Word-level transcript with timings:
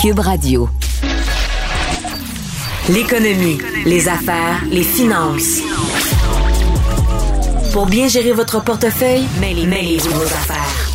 Cube 0.00 0.20
Radio. 0.20 0.66
L'économie, 2.88 3.58
les 3.84 4.08
affaires, 4.08 4.64
les 4.70 4.82
finances. 4.82 5.60
Pour 7.74 7.84
bien 7.84 8.08
gérer 8.08 8.32
votre 8.32 8.64
portefeuille, 8.64 9.24
mêlez-vous 9.38 10.08
vos 10.08 10.22
affaires. 10.22 10.90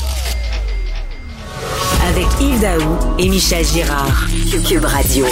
Avec 2.10 2.26
Yves 2.42 2.62
Daou 2.62 2.98
et 3.20 3.30
Michel 3.30 3.64
Girard. 3.64 4.26
Cube 4.68 4.86
Radio. 4.86 5.26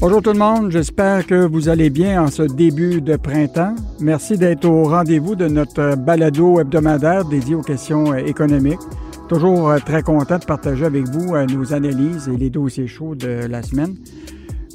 Bonjour 0.00 0.22
tout 0.22 0.32
le 0.32 0.38
monde, 0.38 0.70
j'espère 0.70 1.26
que 1.26 1.44
vous 1.44 1.68
allez 1.68 1.90
bien 1.90 2.22
en 2.22 2.30
ce 2.30 2.42
début 2.42 3.00
de 3.00 3.16
printemps. 3.16 3.74
Merci 3.98 4.38
d'être 4.38 4.64
au 4.66 4.84
rendez-vous 4.84 5.34
de 5.34 5.48
notre 5.48 5.96
balado 5.96 6.60
hebdomadaire 6.60 7.24
dédié 7.24 7.56
aux 7.56 7.62
questions 7.62 8.14
économiques. 8.14 8.78
Toujours 9.32 9.70
euh, 9.70 9.78
très 9.78 10.02
content 10.02 10.38
de 10.38 10.44
partager 10.44 10.84
avec 10.84 11.08
vous 11.08 11.34
euh, 11.34 11.46
nos 11.46 11.72
analyses 11.72 12.28
et 12.28 12.36
les 12.36 12.50
dossiers 12.50 12.86
chauds 12.86 13.14
de 13.14 13.46
la 13.48 13.62
semaine. 13.62 13.96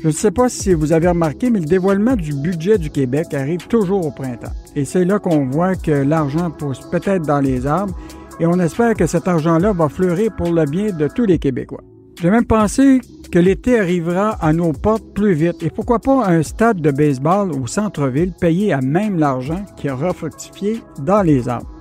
Je 0.01 0.07
ne 0.07 0.11
sais 0.11 0.31
pas 0.31 0.49
si 0.49 0.73
vous 0.73 0.93
avez 0.93 1.09
remarqué, 1.09 1.51
mais 1.51 1.59
le 1.59 1.67
dévoilement 1.67 2.15
du 2.15 2.33
budget 2.33 2.79
du 2.79 2.89
Québec 2.89 3.35
arrive 3.35 3.67
toujours 3.67 4.07
au 4.07 4.09
printemps. 4.09 4.53
Et 4.75 4.83
c'est 4.83 5.05
là 5.05 5.19
qu'on 5.19 5.45
voit 5.45 5.75
que 5.75 5.91
l'argent 5.91 6.49
pousse 6.49 6.79
peut-être 6.89 7.21
dans 7.21 7.39
les 7.39 7.67
arbres 7.67 7.95
et 8.39 8.47
on 8.47 8.57
espère 8.59 8.95
que 8.95 9.05
cet 9.05 9.27
argent-là 9.27 9.73
va 9.73 9.89
fleurir 9.89 10.35
pour 10.35 10.51
le 10.51 10.65
bien 10.65 10.91
de 10.91 11.07
tous 11.07 11.25
les 11.25 11.37
Québécois. 11.37 11.83
J'ai 12.19 12.31
même 12.31 12.45
pensé 12.45 12.99
que 13.31 13.37
l'été 13.37 13.79
arrivera 13.79 14.43
à 14.43 14.53
nos 14.53 14.73
portes 14.73 15.13
plus 15.13 15.33
vite 15.33 15.61
et 15.61 15.69
pourquoi 15.69 15.99
pas 15.99 16.25
un 16.25 16.41
stade 16.41 16.81
de 16.81 16.89
baseball 16.89 17.51
au 17.51 17.67
centre-ville 17.67 18.33
payé 18.33 18.73
à 18.73 18.81
même 18.81 19.19
l'argent 19.19 19.63
qui 19.75 19.87
aura 19.87 20.13
fructifié 20.13 20.81
dans 20.99 21.21
les 21.21 21.47
arbres. 21.47 21.76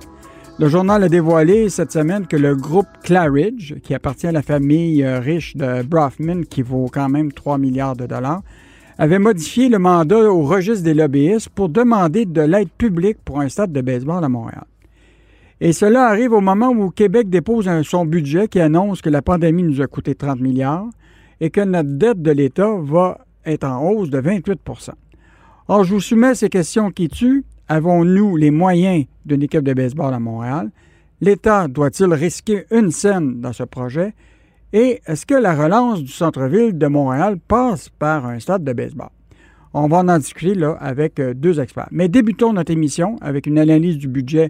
Le 0.59 0.69
journal 0.69 1.03
a 1.03 1.07
dévoilé 1.07 1.69
cette 1.69 1.91
semaine 1.91 2.25
que 2.25 2.35
le 2.35 2.55
groupe 2.55 2.87
Claridge, 3.03 3.75
qui 3.83 3.93
appartient 3.93 4.25
à 4.25 4.31
la 4.31 4.41
famille 4.41 5.03
euh, 5.03 5.19
riche 5.19 5.55
de 5.55 5.83
Brofman, 5.83 6.45
qui 6.45 6.63
vaut 6.63 6.87
quand 6.91 7.09
même 7.09 7.31
3 7.31 7.59
milliards 7.59 7.95
de 7.95 8.07
dollars, 8.07 8.41
avait 8.97 9.19
modifié 9.19 9.69
le 9.69 9.77
mandat 9.77 10.31
au 10.31 10.41
registre 10.41 10.83
des 10.83 10.95
lobbyistes 10.95 11.49
pour 11.49 11.69
demander 11.69 12.25
de 12.25 12.41
l'aide 12.41 12.71
publique 12.75 13.19
pour 13.23 13.39
un 13.39 13.49
stade 13.49 13.71
de 13.71 13.81
baseball 13.81 14.23
à 14.23 14.29
Montréal. 14.29 14.65
Et 15.61 15.73
cela 15.73 16.07
arrive 16.07 16.33
au 16.33 16.41
moment 16.41 16.69
où 16.69 16.89
Québec 16.89 17.29
dépose 17.29 17.69
son 17.83 18.05
budget 18.05 18.47
qui 18.47 18.59
annonce 18.59 19.03
que 19.03 19.11
la 19.11 19.21
pandémie 19.21 19.61
nous 19.61 19.79
a 19.79 19.85
coûté 19.85 20.15
30 20.15 20.39
milliards 20.39 20.87
et 21.39 21.51
que 21.51 21.61
notre 21.61 21.91
dette 21.91 22.23
de 22.23 22.31
l'État 22.31 22.73
va 22.81 23.19
être 23.45 23.63
en 23.63 23.87
hausse 23.87 24.09
de 24.09 24.19
28% 24.19 24.89
Or, 25.67 25.83
je 25.83 25.93
vous 25.93 26.01
soumets 26.01 26.33
ces 26.33 26.49
questions 26.49 26.89
qui 26.89 27.09
tuent 27.09 27.43
Avons-nous 27.69 28.37
les 28.37 28.51
moyens 28.51 29.05
d'une 29.25 29.43
équipe 29.43 29.63
de 29.63 29.73
baseball 29.73 30.13
à 30.13 30.19
Montréal? 30.19 30.69
L'État 31.19 31.67
doit-il 31.67 32.13
risquer 32.13 32.65
une 32.71 32.91
scène 32.91 33.41
dans 33.41 33.51
ce 33.51 33.63
projet? 33.63 34.13
Et 34.71 35.01
est-ce 35.05 35.25
que 35.25 35.33
la 35.33 35.55
relance 35.55 36.01
du 36.01 36.11
centre-ville 36.11 36.77
de 36.77 36.87
Montréal 36.87 37.37
passe 37.47 37.89
par 37.89 38.25
un 38.25 38.39
stade 38.39 38.63
de 38.63 38.73
baseball? 38.73 39.09
On 39.73 39.87
va 39.87 39.97
en 39.97 40.17
discuter 40.17 40.53
avec 40.79 41.19
euh, 41.19 41.33
deux 41.33 41.59
experts. 41.59 41.89
Mais 41.91 42.07
débutons 42.07 42.53
notre 42.53 42.71
émission 42.71 43.17
avec 43.21 43.47
une 43.47 43.59
analyse 43.59 43.97
du 43.97 44.07
budget 44.07 44.49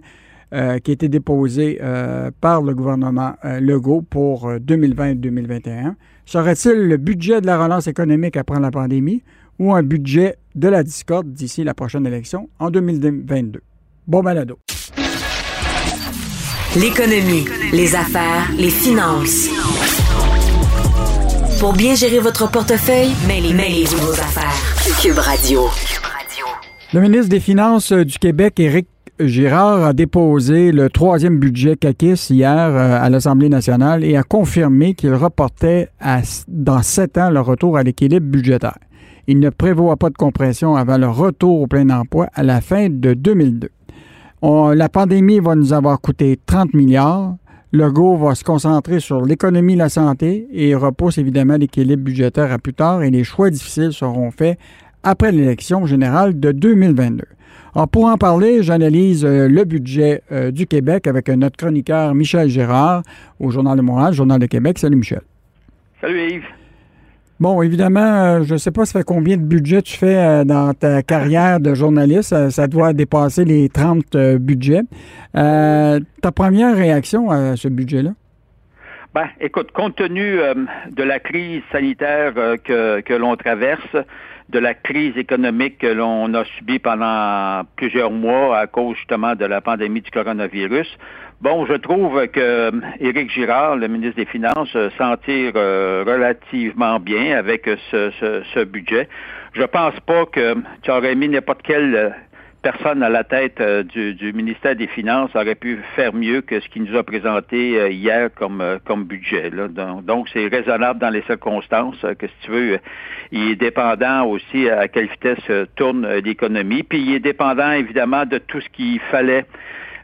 euh, 0.54 0.78
qui 0.78 0.92
a 0.92 0.94
été 0.94 1.08
déposé 1.08 1.78
euh, 1.82 2.30
par 2.40 2.62
le 2.62 2.74
gouvernement 2.74 3.34
Legault 3.42 4.02
pour 4.02 4.48
2020-2021. 4.50 5.94
Serait-il 6.24 6.88
le 6.88 6.96
budget 6.96 7.40
de 7.40 7.46
la 7.46 7.62
relance 7.62 7.88
économique 7.88 8.36
après 8.36 8.60
la 8.60 8.70
pandémie 8.70 9.22
ou 9.58 9.72
un 9.72 9.82
budget 9.82 10.36
de 10.54 10.68
la 10.68 10.82
discorde 10.82 11.32
d'ici 11.32 11.64
la 11.64 11.74
prochaine 11.74 12.06
élection 12.06 12.48
en 12.58 12.70
2022. 12.70 13.60
Bon 14.06 14.22
balado. 14.22 14.58
L'économie, 16.76 17.46
les 17.72 17.94
affaires, 17.94 18.50
les 18.56 18.70
finances. 18.70 19.48
Pour 21.60 21.72
bien 21.72 21.94
gérer 21.94 22.20
votre 22.20 22.50
portefeuille, 22.50 23.10
mêlez-vous 23.26 23.96
vos 23.96 24.12
affaires. 24.12 24.54
Cube 25.02 25.18
Radio. 25.18 25.62
Le 26.94 27.00
ministre 27.00 27.28
des 27.28 27.40
Finances 27.40 27.92
du 27.92 28.18
Québec, 28.18 28.60
Éric 28.60 28.86
Girard 29.20 29.84
a 29.84 29.92
déposé 29.92 30.70
le 30.72 30.88
troisième 30.88 31.38
budget 31.38 31.76
CACIS 31.76 32.28
hier 32.30 32.56
euh, 32.56 32.98
à 33.02 33.10
l'Assemblée 33.10 33.48
nationale 33.48 34.04
et 34.04 34.16
a 34.16 34.22
confirmé 34.22 34.94
qu'il 34.94 35.12
reportait 35.14 35.88
dans 36.46 36.82
sept 36.82 37.18
ans 37.18 37.30
le 37.30 37.40
retour 37.40 37.76
à 37.76 37.82
l'équilibre 37.82 38.26
budgétaire. 38.26 38.78
Il 39.30 39.40
ne 39.40 39.50
prévoit 39.50 39.98
pas 39.98 40.08
de 40.08 40.16
compression 40.16 40.74
avant 40.74 40.96
le 40.96 41.06
retour 41.06 41.60
au 41.60 41.66
plein 41.66 41.90
emploi 41.90 42.28
à 42.32 42.42
la 42.42 42.62
fin 42.62 42.88
de 42.88 43.12
2002. 43.12 43.68
la 44.42 44.88
pandémie 44.88 45.38
va 45.38 45.54
nous 45.54 45.74
avoir 45.74 46.00
coûté 46.00 46.38
30 46.46 46.72
milliards. 46.72 47.36
Le 47.70 47.90
GO 47.90 48.16
va 48.16 48.34
se 48.34 48.42
concentrer 48.42 49.00
sur 49.00 49.26
l'économie 49.26 49.74
et 49.74 49.76
la 49.76 49.90
santé 49.90 50.48
et 50.50 50.74
repousse 50.74 51.18
évidemment 51.18 51.58
l'équilibre 51.58 52.04
budgétaire 52.04 52.50
à 52.50 52.56
plus 52.56 52.72
tard 52.72 53.02
et 53.02 53.10
les 53.10 53.22
choix 53.22 53.50
difficiles 53.50 53.92
seront 53.92 54.30
faits 54.30 54.58
après 55.02 55.30
l'élection 55.30 55.84
générale 55.84 56.40
de 56.40 56.50
2022. 56.50 57.24
Alors 57.74 57.88
pour 57.88 58.06
en 58.06 58.16
parler, 58.16 58.62
j'analyse 58.62 59.26
euh, 59.26 59.46
le 59.46 59.64
budget 59.64 60.22
euh, 60.32 60.50
du 60.50 60.66
Québec 60.66 61.06
avec 61.06 61.28
notre 61.28 61.58
chroniqueur 61.58 62.14
Michel 62.14 62.48
Gérard 62.48 63.02
au 63.38 63.50
Journal 63.50 63.76
de 63.76 63.82
Montréal, 63.82 64.14
Journal 64.14 64.40
de 64.40 64.46
Québec. 64.46 64.78
Salut 64.78 64.96
Michel. 64.96 65.20
Salut 66.00 66.32
Yves. 66.32 66.57
Bon, 67.40 67.62
évidemment, 67.62 68.00
euh, 68.00 68.42
je 68.42 68.54
ne 68.54 68.58
sais 68.58 68.72
pas 68.72 68.84
ça 68.84 68.98
fait 68.98 69.04
combien 69.04 69.36
de 69.36 69.42
budgets 69.42 69.82
tu 69.82 69.96
fais 69.96 70.16
euh, 70.16 70.44
dans 70.44 70.74
ta 70.74 71.02
carrière 71.02 71.60
de 71.60 71.72
journaliste. 71.72 72.50
Ça, 72.50 72.66
doit 72.66 72.92
dépasser 72.92 73.44
les 73.44 73.68
30 73.68 74.16
euh, 74.16 74.38
budgets. 74.38 74.82
ta 75.32 76.32
première 76.34 76.74
réaction 76.76 77.30
à 77.30 77.54
ce 77.54 77.68
budget-là? 77.68 78.10
Ben, 79.14 79.28
écoute, 79.40 79.70
compte 79.70 79.94
tenu 79.94 80.38
de 80.90 81.02
la 81.02 81.20
crise 81.20 81.62
sanitaire 81.70 82.34
que, 82.64 83.00
que 83.00 83.14
l'on 83.14 83.36
traverse, 83.36 83.96
de 84.48 84.58
la 84.58 84.74
crise 84.74 85.16
économique 85.16 85.78
que 85.78 85.86
l'on 85.86 86.32
a 86.34 86.44
subie 86.44 86.78
pendant 86.78 87.62
plusieurs 87.76 88.10
mois 88.10 88.58
à 88.58 88.66
cause 88.66 88.96
justement 88.96 89.34
de 89.34 89.44
la 89.44 89.60
pandémie 89.60 90.00
du 90.00 90.10
coronavirus, 90.10 90.88
Bon, 91.40 91.66
je 91.66 91.74
trouve 91.74 92.26
que 92.26 92.40
euh, 92.40 92.70
Éric 92.98 93.30
Girard, 93.30 93.76
le 93.76 93.86
ministre 93.86 94.16
des 94.16 94.24
Finances, 94.24 94.74
euh, 94.74 94.90
s'en 94.98 95.16
tire 95.18 95.52
euh, 95.54 96.02
relativement 96.04 96.98
bien 96.98 97.38
avec 97.38 97.70
ce, 97.92 98.10
ce, 98.52 98.64
budget. 98.64 99.08
Je 99.52 99.62
pense 99.62 99.94
pas 100.00 100.26
que 100.26 100.56
tu 100.82 100.90
aurais 100.90 101.14
mis 101.14 101.28
n'importe 101.28 101.62
quelle 101.62 102.12
personne 102.60 103.04
à 103.04 103.08
la 103.08 103.22
tête 103.22 103.62
du, 103.62 104.32
ministère 104.32 104.74
des 104.74 104.88
Finances 104.88 105.30
aurait 105.36 105.54
pu 105.54 105.78
faire 105.94 106.12
mieux 106.12 106.40
que 106.40 106.58
ce 106.58 106.68
qu'il 106.70 106.82
nous 106.82 106.98
a 106.98 107.04
présenté 107.04 107.88
hier 107.94 108.30
comme, 108.34 108.80
comme 108.84 109.04
budget. 109.04 109.52
Donc, 110.02 110.28
c'est 110.32 110.48
raisonnable 110.48 110.98
dans 110.98 111.10
les 111.10 111.22
circonstances 111.22 112.04
que, 112.18 112.26
si 112.26 112.34
tu 112.42 112.50
veux, 112.50 112.78
il 113.30 113.52
est 113.52 113.56
dépendant 113.56 114.26
aussi 114.26 114.68
à 114.68 114.88
quelle 114.88 115.06
vitesse 115.06 115.68
tourne 115.76 116.04
l'économie. 116.16 116.82
Puis, 116.82 117.00
il 117.00 117.14
est 117.14 117.20
dépendant, 117.20 117.70
évidemment, 117.70 118.26
de 118.26 118.38
tout 118.38 118.60
ce 118.60 118.68
qu'il 118.70 118.98
fallait 119.12 119.46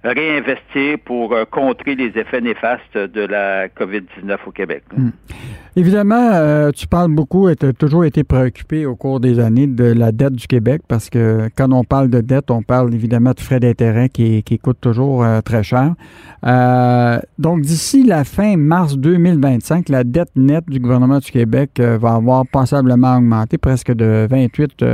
réinvestir 0.04 0.98
pour 1.04 1.32
euh, 1.32 1.44
contrer 1.50 1.94
les 1.94 2.08
effets 2.18 2.40
néfastes 2.40 2.96
de 2.96 3.22
la 3.22 3.68
COVID-19 3.68 4.36
au 4.46 4.50
Québec. 4.50 4.84
Hmm. 4.96 5.10
Évidemment, 5.76 6.30
euh, 6.32 6.70
tu 6.70 6.86
parles 6.86 7.10
beaucoup 7.10 7.48
et 7.48 7.56
tu 7.56 7.66
as 7.66 7.72
toujours 7.72 8.04
été 8.04 8.22
préoccupé 8.22 8.86
au 8.86 8.94
cours 8.94 9.18
des 9.18 9.40
années 9.40 9.66
de 9.66 9.84
la 9.84 10.12
dette 10.12 10.34
du 10.34 10.46
Québec 10.46 10.82
parce 10.86 11.10
que 11.10 11.48
quand 11.56 11.72
on 11.72 11.82
parle 11.84 12.10
de 12.10 12.20
dette, 12.20 12.50
on 12.50 12.62
parle 12.62 12.94
évidemment 12.94 13.32
de 13.32 13.40
frais 13.40 13.58
d'intérêt 13.60 14.08
qui, 14.08 14.42
coûtent 14.62 14.80
toujours 14.80 15.24
euh, 15.24 15.40
très 15.40 15.62
cher. 15.62 15.94
donc, 17.38 17.62
d'ici 17.62 18.04
la 18.04 18.24
fin 18.24 18.56
mars 18.56 18.96
2025, 18.96 19.88
la 19.88 20.04
dette 20.04 20.30
nette 20.36 20.68
du 20.68 20.78
gouvernement 20.78 21.18
du 21.18 21.30
Québec 21.30 21.80
va 21.80 22.14
avoir 22.14 22.44
passablement 22.46 23.16
augmenté, 23.16 23.58
presque 23.58 23.92
de 23.92 24.26
28 24.30 24.84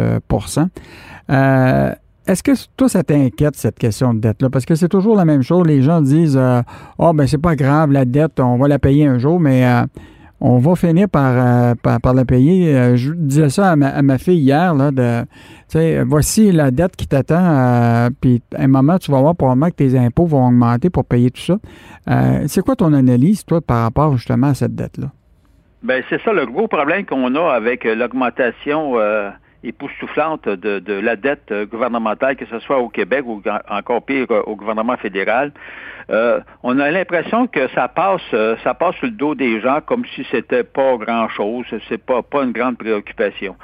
est-ce 2.26 2.42
que 2.42 2.52
toi, 2.76 2.88
ça 2.88 3.02
t'inquiète, 3.02 3.56
cette 3.56 3.78
question 3.78 4.14
de 4.14 4.20
dette-là? 4.20 4.50
Parce 4.50 4.66
que 4.66 4.74
c'est 4.74 4.88
toujours 4.88 5.16
la 5.16 5.24
même 5.24 5.42
chose. 5.42 5.66
Les 5.66 5.82
gens 5.82 6.00
disent 6.00 6.38
euh, 6.38 6.60
oh, 6.98 7.12
ben, 7.12 7.26
c'est 7.26 7.40
pas 7.40 7.56
grave, 7.56 7.92
la 7.92 8.04
dette, 8.04 8.38
on 8.40 8.56
va 8.56 8.68
la 8.68 8.78
payer 8.78 9.06
un 9.06 9.18
jour, 9.18 9.40
mais 9.40 9.66
euh, 9.66 9.82
on 10.40 10.58
va 10.58 10.74
finir 10.76 11.08
par, 11.08 11.32
euh, 11.34 11.74
par, 11.74 12.14
la 12.14 12.24
payer. 12.24 12.96
je 12.96 13.12
disais 13.12 13.48
ça 13.48 13.70
à 13.70 13.76
ma, 13.76 14.18
fille 14.18 14.38
hier, 14.38 14.74
là, 14.74 14.90
de, 14.90 15.24
voici 16.04 16.52
la 16.52 16.70
dette 16.70 16.94
qui 16.96 17.06
t'attend, 17.06 18.08
puis 18.20 18.42
à 18.54 18.62
un 18.62 18.68
moment, 18.68 18.98
tu 18.98 19.10
vas 19.10 19.20
voir 19.20 19.34
probablement 19.34 19.68
que 19.68 19.76
tes 19.76 19.98
impôts 19.98 20.26
vont 20.26 20.46
augmenter 20.46 20.88
pour 20.88 21.04
payer 21.04 21.30
tout 21.30 21.42
ça. 21.42 21.58
c'est 22.46 22.62
quoi 22.62 22.76
ton 22.76 22.92
analyse, 22.94 23.44
toi, 23.44 23.60
par 23.60 23.82
rapport 23.82 24.16
justement 24.16 24.48
à 24.48 24.54
cette 24.54 24.74
dette-là? 24.74 25.08
Ben, 25.82 26.02
c'est 26.08 26.20
ça 26.22 26.32
le 26.32 26.46
gros 26.46 26.68
problème 26.68 27.04
qu'on 27.04 27.34
a 27.34 27.52
avec 27.52 27.84
l'augmentation 27.84 28.94
époustouflante 29.62 30.48
de, 30.48 30.78
de 30.78 30.92
la 30.94 31.16
dette 31.16 31.52
gouvernementale, 31.70 32.36
que 32.36 32.46
ce 32.46 32.58
soit 32.60 32.78
au 32.78 32.88
Québec 32.88 33.24
ou 33.26 33.42
encore 33.68 34.02
pire 34.02 34.26
au 34.46 34.56
gouvernement 34.56 34.96
fédéral. 34.96 35.52
Euh, 36.10 36.40
on 36.62 36.78
a 36.78 36.90
l'impression 36.90 37.46
que 37.46 37.68
ça 37.68 37.86
passe, 37.88 38.20
euh, 38.34 38.56
ça 38.64 38.74
passe 38.74 38.96
sur 38.96 39.06
le 39.06 39.12
dos 39.12 39.34
des 39.34 39.60
gens 39.60 39.80
comme 39.80 40.04
si 40.14 40.26
c'était 40.30 40.64
pas 40.64 40.96
grand 40.96 41.28
chose, 41.28 41.66
c'est 41.88 42.04
pas 42.04 42.22
pas 42.22 42.42
une 42.42 42.52
grande 42.52 42.78
préoccupation. 42.78 43.54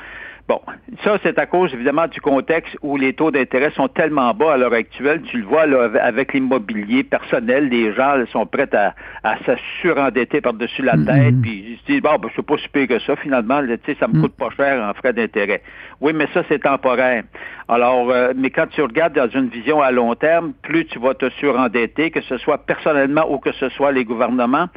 Bon, 0.48 0.60
ça, 1.02 1.18
c'est 1.24 1.40
à 1.40 1.46
cause, 1.46 1.74
évidemment, 1.74 2.06
du 2.06 2.20
contexte 2.20 2.76
où 2.80 2.96
les 2.96 3.14
taux 3.14 3.32
d'intérêt 3.32 3.72
sont 3.72 3.88
tellement 3.88 4.32
bas 4.32 4.52
à 4.52 4.56
l'heure 4.56 4.72
actuelle. 4.72 5.22
Tu 5.22 5.38
le 5.38 5.44
vois, 5.44 5.66
là, 5.66 5.90
avec 6.00 6.34
l'immobilier 6.34 7.02
personnel, 7.02 7.68
les 7.68 7.92
gens 7.94 8.14
sont 8.30 8.46
prêts 8.46 8.72
à, 8.72 8.94
à 9.24 9.38
se 9.38 9.52
surendetter 9.82 10.40
par-dessus 10.40 10.82
la 10.82 10.94
mm-hmm. 10.94 11.06
tête, 11.06 11.42
puis 11.42 11.64
ils 11.70 11.78
se 11.78 11.92
disent, 11.92 12.02
bon, 12.02 12.16
ben, 12.22 12.28
c'est 12.36 12.46
pas 12.46 12.56
si 12.58 12.68
pire 12.68 12.86
que 12.86 13.00
ça, 13.00 13.16
finalement, 13.16 13.60
tu 13.60 13.76
sais, 13.86 13.96
ça 13.98 14.06
me 14.06 14.18
mm. 14.18 14.22
coûte 14.22 14.36
pas 14.36 14.50
cher 14.56 14.80
en 14.88 14.94
frais 14.94 15.12
d'intérêt. 15.12 15.62
Oui, 16.00 16.12
mais 16.14 16.28
ça, 16.32 16.44
c'est 16.48 16.60
temporaire. 16.60 17.24
Alors, 17.68 18.10
euh, 18.10 18.32
mais 18.36 18.50
quand 18.50 18.68
tu 18.68 18.80
regardes 18.82 19.14
dans 19.14 19.28
une 19.28 19.48
vision 19.48 19.80
à 19.82 19.90
long 19.90 20.14
terme, 20.14 20.52
plus 20.62 20.84
tu 20.86 21.00
vas 21.00 21.14
te 21.14 21.28
surendetter, 21.30 22.12
que 22.12 22.20
ce 22.20 22.38
soit 22.38 22.58
personnellement 22.58 23.26
ou 23.28 23.38
que 23.38 23.50
ce 23.52 23.68
soit 23.70 23.90
les 23.90 24.04
gouvernements, 24.04 24.68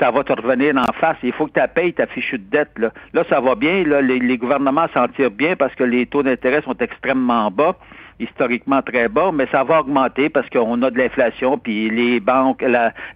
ça 0.00 0.10
va 0.10 0.24
te 0.24 0.32
revenir 0.32 0.74
en 0.76 0.92
face. 0.94 1.18
Il 1.22 1.32
faut 1.32 1.46
que 1.46 1.60
tu 1.60 1.68
payes 1.74 1.92
ta 1.92 2.06
fichue 2.06 2.38
de 2.38 2.50
dette. 2.50 2.70
Là, 2.78 2.90
là 3.12 3.24
ça 3.28 3.40
va 3.40 3.54
bien. 3.54 3.84
Là, 3.84 4.00
les, 4.00 4.18
les 4.18 4.38
gouvernements 4.38 4.86
s'en 4.94 5.08
bien 5.26 5.56
parce 5.56 5.74
que 5.74 5.84
les 5.84 6.06
taux 6.06 6.22
d'intérêt 6.22 6.62
sont 6.62 6.76
extrêmement 6.78 7.50
bas 7.50 7.76
historiquement 8.20 8.82
très 8.82 9.08
bas, 9.08 9.30
mais 9.32 9.46
ça 9.52 9.64
va 9.64 9.80
augmenter 9.80 10.28
parce 10.28 10.48
qu'on 10.50 10.82
a 10.82 10.90
de 10.90 10.98
l'inflation, 10.98 11.58
puis 11.58 11.90
les 11.90 12.20
banques, 12.20 12.64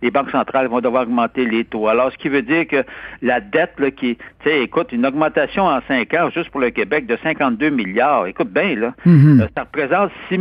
les 0.01 0.11
banques 0.11 0.31
centrales 0.31 0.69
vont 0.69 0.81
devoir 0.81 1.03
augmenter 1.03 1.45
les 1.45 1.65
taux. 1.65 1.89
Alors, 1.89 2.13
ce 2.13 2.19
qui 2.19 2.29
veut 2.29 2.43
dire 2.43 2.67
que 2.67 2.85
la 3.21 3.41
dette, 3.41 3.79
là, 3.79 3.91
qui, 3.91 4.17
tu 4.17 4.25
sais, 4.45 4.63
écoute, 4.63 4.93
une 4.93 5.05
augmentation 5.07 5.65
en 5.65 5.81
cinq 5.89 6.15
ans, 6.15 6.31
juste 6.31 6.51
pour 6.51 6.61
le 6.61 6.71
Québec, 6.71 7.07
de 7.07 7.19
52 7.23 7.71
milliards, 7.71 8.27
écoute 8.27 8.51
bien, 8.51 8.77
là, 8.77 8.95
mm-hmm. 9.07 9.43
euh, 9.43 9.47
ça 9.57 9.63
représente 9.63 10.11
6 10.29 10.39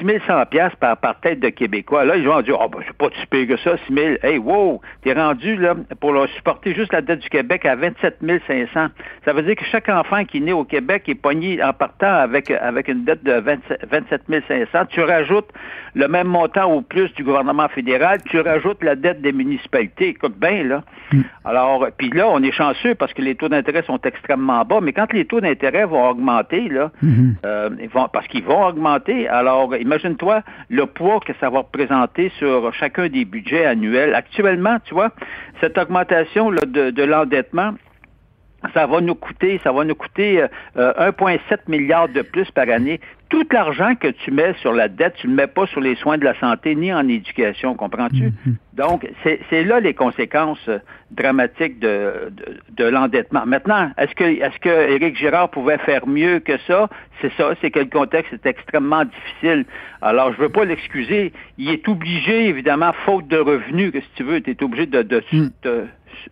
6100 0.00 0.46
piastres 0.50 0.78
par, 0.78 0.96
par 0.96 1.20
tête 1.20 1.40
de 1.40 1.48
Québécois. 1.48 2.04
Là, 2.04 2.16
ils 2.16 2.26
vont 2.26 2.40
dire, 2.42 2.58
oh, 2.60 2.68
ben, 2.68 2.80
c'est 2.86 2.96
pas 2.96 3.08
si 3.20 3.26
pire 3.26 3.48
que 3.48 3.56
ça, 3.58 3.76
6 3.86 3.94
000. 3.94 4.06
Hey, 4.22 4.38
wow, 4.38 4.80
t'es 5.02 5.12
rendu, 5.12 5.56
là, 5.56 5.74
pour 6.00 6.14
supporter 6.36 6.74
juste 6.74 6.92
la 6.92 7.02
dette 7.02 7.20
du 7.20 7.28
Québec 7.28 7.64
à 7.64 7.76
27 7.76 8.18
500. 8.46 8.88
Ça 9.24 9.32
veut 9.32 9.42
dire 9.42 9.56
que 9.56 9.64
chaque 9.64 9.88
enfant 9.88 10.24
qui 10.24 10.38
est 10.38 10.40
né 10.40 10.52
au 10.52 10.64
Québec 10.64 11.04
est 11.08 11.14
pogné 11.14 11.62
en 11.62 11.72
partant 11.72 12.12
avec, 12.12 12.50
avec 12.50 12.88
une 12.88 13.04
dette 13.04 13.22
de 13.24 13.32
27 13.32 13.75
27 13.88 14.22
500. 14.48 14.86
Tu 14.90 15.00
rajoutes 15.00 15.48
le 15.94 16.08
même 16.08 16.26
montant 16.26 16.74
ou 16.74 16.82
plus 16.82 17.12
du 17.14 17.24
gouvernement 17.24 17.68
fédéral, 17.68 18.18
tu 18.26 18.38
rajoutes 18.40 18.82
la 18.82 18.96
dette 18.96 19.22
des 19.22 19.32
municipalités. 19.32 20.08
Écoute 20.08 20.38
bien, 20.38 20.62
là. 20.62 20.82
Mm. 21.12 21.22
Alors, 21.44 21.86
puis 21.96 22.10
là, 22.10 22.28
on 22.28 22.42
est 22.42 22.52
chanceux 22.52 22.94
parce 22.94 23.12
que 23.14 23.22
les 23.22 23.34
taux 23.34 23.48
d'intérêt 23.48 23.82
sont 23.82 24.00
extrêmement 24.04 24.64
bas, 24.64 24.80
mais 24.82 24.92
quand 24.92 25.12
les 25.12 25.24
taux 25.24 25.40
d'intérêt 25.40 25.86
vont 25.86 26.08
augmenter, 26.08 26.68
là, 26.68 26.90
mm-hmm. 27.02 27.34
euh, 27.44 27.70
vont, 27.92 28.08
parce 28.12 28.26
qu'ils 28.28 28.44
vont 28.44 28.66
augmenter, 28.66 29.28
alors 29.28 29.74
imagine-toi 29.74 30.42
le 30.68 30.86
poids 30.86 31.20
que 31.20 31.32
ça 31.40 31.48
va 31.48 31.60
représenter 31.60 32.30
sur 32.38 32.72
chacun 32.74 33.08
des 33.08 33.24
budgets 33.24 33.64
annuels. 33.64 34.14
Actuellement, 34.14 34.76
tu 34.84 34.94
vois, 34.94 35.10
cette 35.60 35.78
augmentation 35.78 36.50
là, 36.50 36.62
de, 36.66 36.90
de 36.90 37.02
l'endettement, 37.02 37.72
ça 38.74 38.86
va 38.86 39.00
nous 39.00 39.14
coûter, 39.14 39.60
ça 39.64 39.72
va 39.72 39.84
nous 39.84 39.94
coûter 39.94 40.44
1,7 40.76 40.78
euh, 40.78 41.56
milliard 41.68 42.08
de 42.08 42.22
plus 42.22 42.50
par 42.50 42.68
année. 42.68 43.00
Tout 43.28 43.46
l'argent 43.50 43.96
que 43.96 44.08
tu 44.08 44.30
mets 44.30 44.54
sur 44.60 44.72
la 44.72 44.88
dette, 44.88 45.14
tu 45.16 45.26
ne 45.26 45.32
le 45.32 45.36
mets 45.36 45.46
pas 45.48 45.66
sur 45.66 45.80
les 45.80 45.96
soins 45.96 46.16
de 46.16 46.24
la 46.24 46.38
santé 46.38 46.76
ni 46.76 46.92
en 46.92 47.08
éducation, 47.08 47.74
comprends-tu? 47.74 48.28
Mm-hmm. 48.28 48.54
Donc, 48.74 49.08
c'est 49.24 49.64
là 49.64 49.80
les 49.80 49.94
conséquences 49.94 50.68
euh, 50.68 50.78
dramatiques 51.10 51.80
de, 51.80 52.32
de, 52.76 52.84
l'endettement. 52.84 53.44
Maintenant, 53.44 53.90
est-ce 53.98 54.14
que 54.14 54.24
est-ce 54.24 54.58
que 54.60 54.68
Éric 54.68 55.16
Girard 55.16 55.50
pouvait 55.50 55.78
faire 55.78 56.06
mieux 56.06 56.38
que 56.40 56.58
ça? 56.66 56.88
C'est 57.20 57.32
ça, 57.36 57.54
c'est 57.60 57.70
que 57.70 57.80
le 57.80 57.86
contexte 57.86 58.32
est 58.34 58.46
extrêmement 58.46 59.04
difficile. 59.04 59.64
Alors, 60.02 60.32
je 60.34 60.38
veux 60.38 60.50
pas 60.50 60.64
l'excuser. 60.64 61.32
Il 61.58 61.70
est 61.70 61.88
obligé, 61.88 62.48
évidemment, 62.48 62.92
faute 63.04 63.26
de 63.28 63.38
revenus, 63.38 63.92
que 63.92 64.00
si 64.00 64.10
tu 64.16 64.22
veux, 64.22 64.40
tu 64.40 64.50
es 64.50 64.62
obligé 64.62 64.86
de, 64.86 65.02
de, 65.02 65.24
mm. 65.32 65.48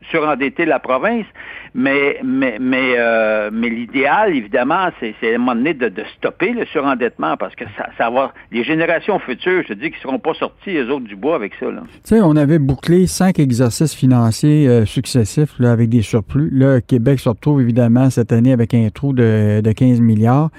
De 0.01 0.07
surendetter 0.07 0.65
la 0.65 0.79
province, 0.79 1.27
mais 1.75 2.19
mais 2.25 2.59
mais 2.61 2.95
euh, 2.97 3.51
l'idéal, 3.51 4.35
évidemment, 4.35 4.89
c'est 5.01 5.15
à 5.23 5.35
un 5.35 5.39
moment 5.39 5.55
donné 5.55 5.75
de, 5.75 5.91
stopper 6.19 6.53
le 6.53 6.67
surendettement 6.67 7.37
parce 7.37 7.55
que 7.55 7.65
ça, 7.99 8.11
va 8.11 8.33
les 8.53 8.65
générations 8.65 9.19
futures, 9.19 9.63
je 9.63 9.69
te 9.69 9.73
dis, 9.75 9.91
qu'ils 9.91 10.01
seront 10.01 10.19
pas 10.19 10.35
sortis 10.35 10.71
les 10.71 10.85
autres 10.85 11.07
du 11.07 11.17
bois 11.17 11.37
avec 11.37 11.53
ça. 11.59 11.67
Tu 11.67 11.99
sais, 12.05 12.21
on 12.21 12.37
avait 12.37 12.59
bouclé 12.59 13.07
cinq 13.07 13.39
exercices 13.39 13.95
financiers 13.95 14.69
euh, 14.69 14.85
successifs 14.85 15.61
avec 15.61 15.89
des 15.89 16.03
surplus. 16.03 16.51
Là, 16.53 16.81
Québec 16.81 17.21
se 17.21 17.29
retrouve 17.29 17.61
évidemment 17.61 18.11
cette 18.11 18.33
année 18.33 18.53
avec 18.53 18.75
un 18.75 18.89
trou 18.91 19.13
de, 19.13 19.61
de 19.61 19.73
15 19.73 20.01
milliards. 20.01 20.51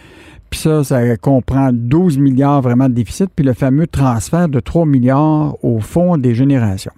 Puis 0.49 0.59
ça, 0.59 0.83
ça 0.83 1.17
comprend 1.17 1.71
12 1.73 2.17
milliards 2.17 2.61
vraiment 2.61 2.87
de 2.87 2.93
déficit, 2.93 3.29
puis 3.35 3.45
le 3.45 3.53
fameux 3.53 3.87
transfert 3.87 4.47
de 4.47 4.59
3 4.59 4.85
milliards 4.85 5.55
au 5.63 5.79
fonds 5.79 6.17
des 6.17 6.33
générations. 6.33 6.93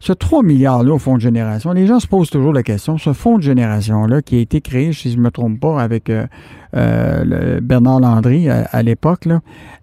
Ce 0.00 0.14
3 0.14 0.42
milliards-là 0.42 0.94
au 0.94 0.98
fonds 0.98 1.16
de 1.16 1.20
génération, 1.20 1.72
les 1.72 1.86
gens 1.86 2.00
se 2.00 2.06
posent 2.06 2.30
toujours 2.30 2.54
la 2.54 2.62
question, 2.62 2.96
ce 2.96 3.12
fonds 3.12 3.36
de 3.36 3.42
génération-là 3.42 4.22
qui 4.22 4.36
a 4.36 4.40
été 4.40 4.62
créé, 4.62 4.94
si 4.94 5.12
je 5.12 5.18
ne 5.18 5.22
me 5.22 5.30
trompe 5.30 5.60
pas, 5.60 5.80
avec 5.80 6.08
euh, 6.08 6.26
euh, 6.74 7.60
Bernard 7.60 8.00
Landry 8.00 8.48
à, 8.48 8.82
l'époque, 8.82 9.28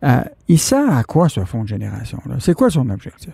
euh, 0.03 0.21
il 0.47 0.57
sert 0.57 0.91
à 0.91 1.03
quoi 1.03 1.29
ce 1.29 1.41
fonds 1.45 1.61
de 1.61 1.67
génération-là? 1.67 2.37
C'est 2.39 2.55
quoi 2.55 2.71
son 2.71 2.89
objectif? 2.89 3.33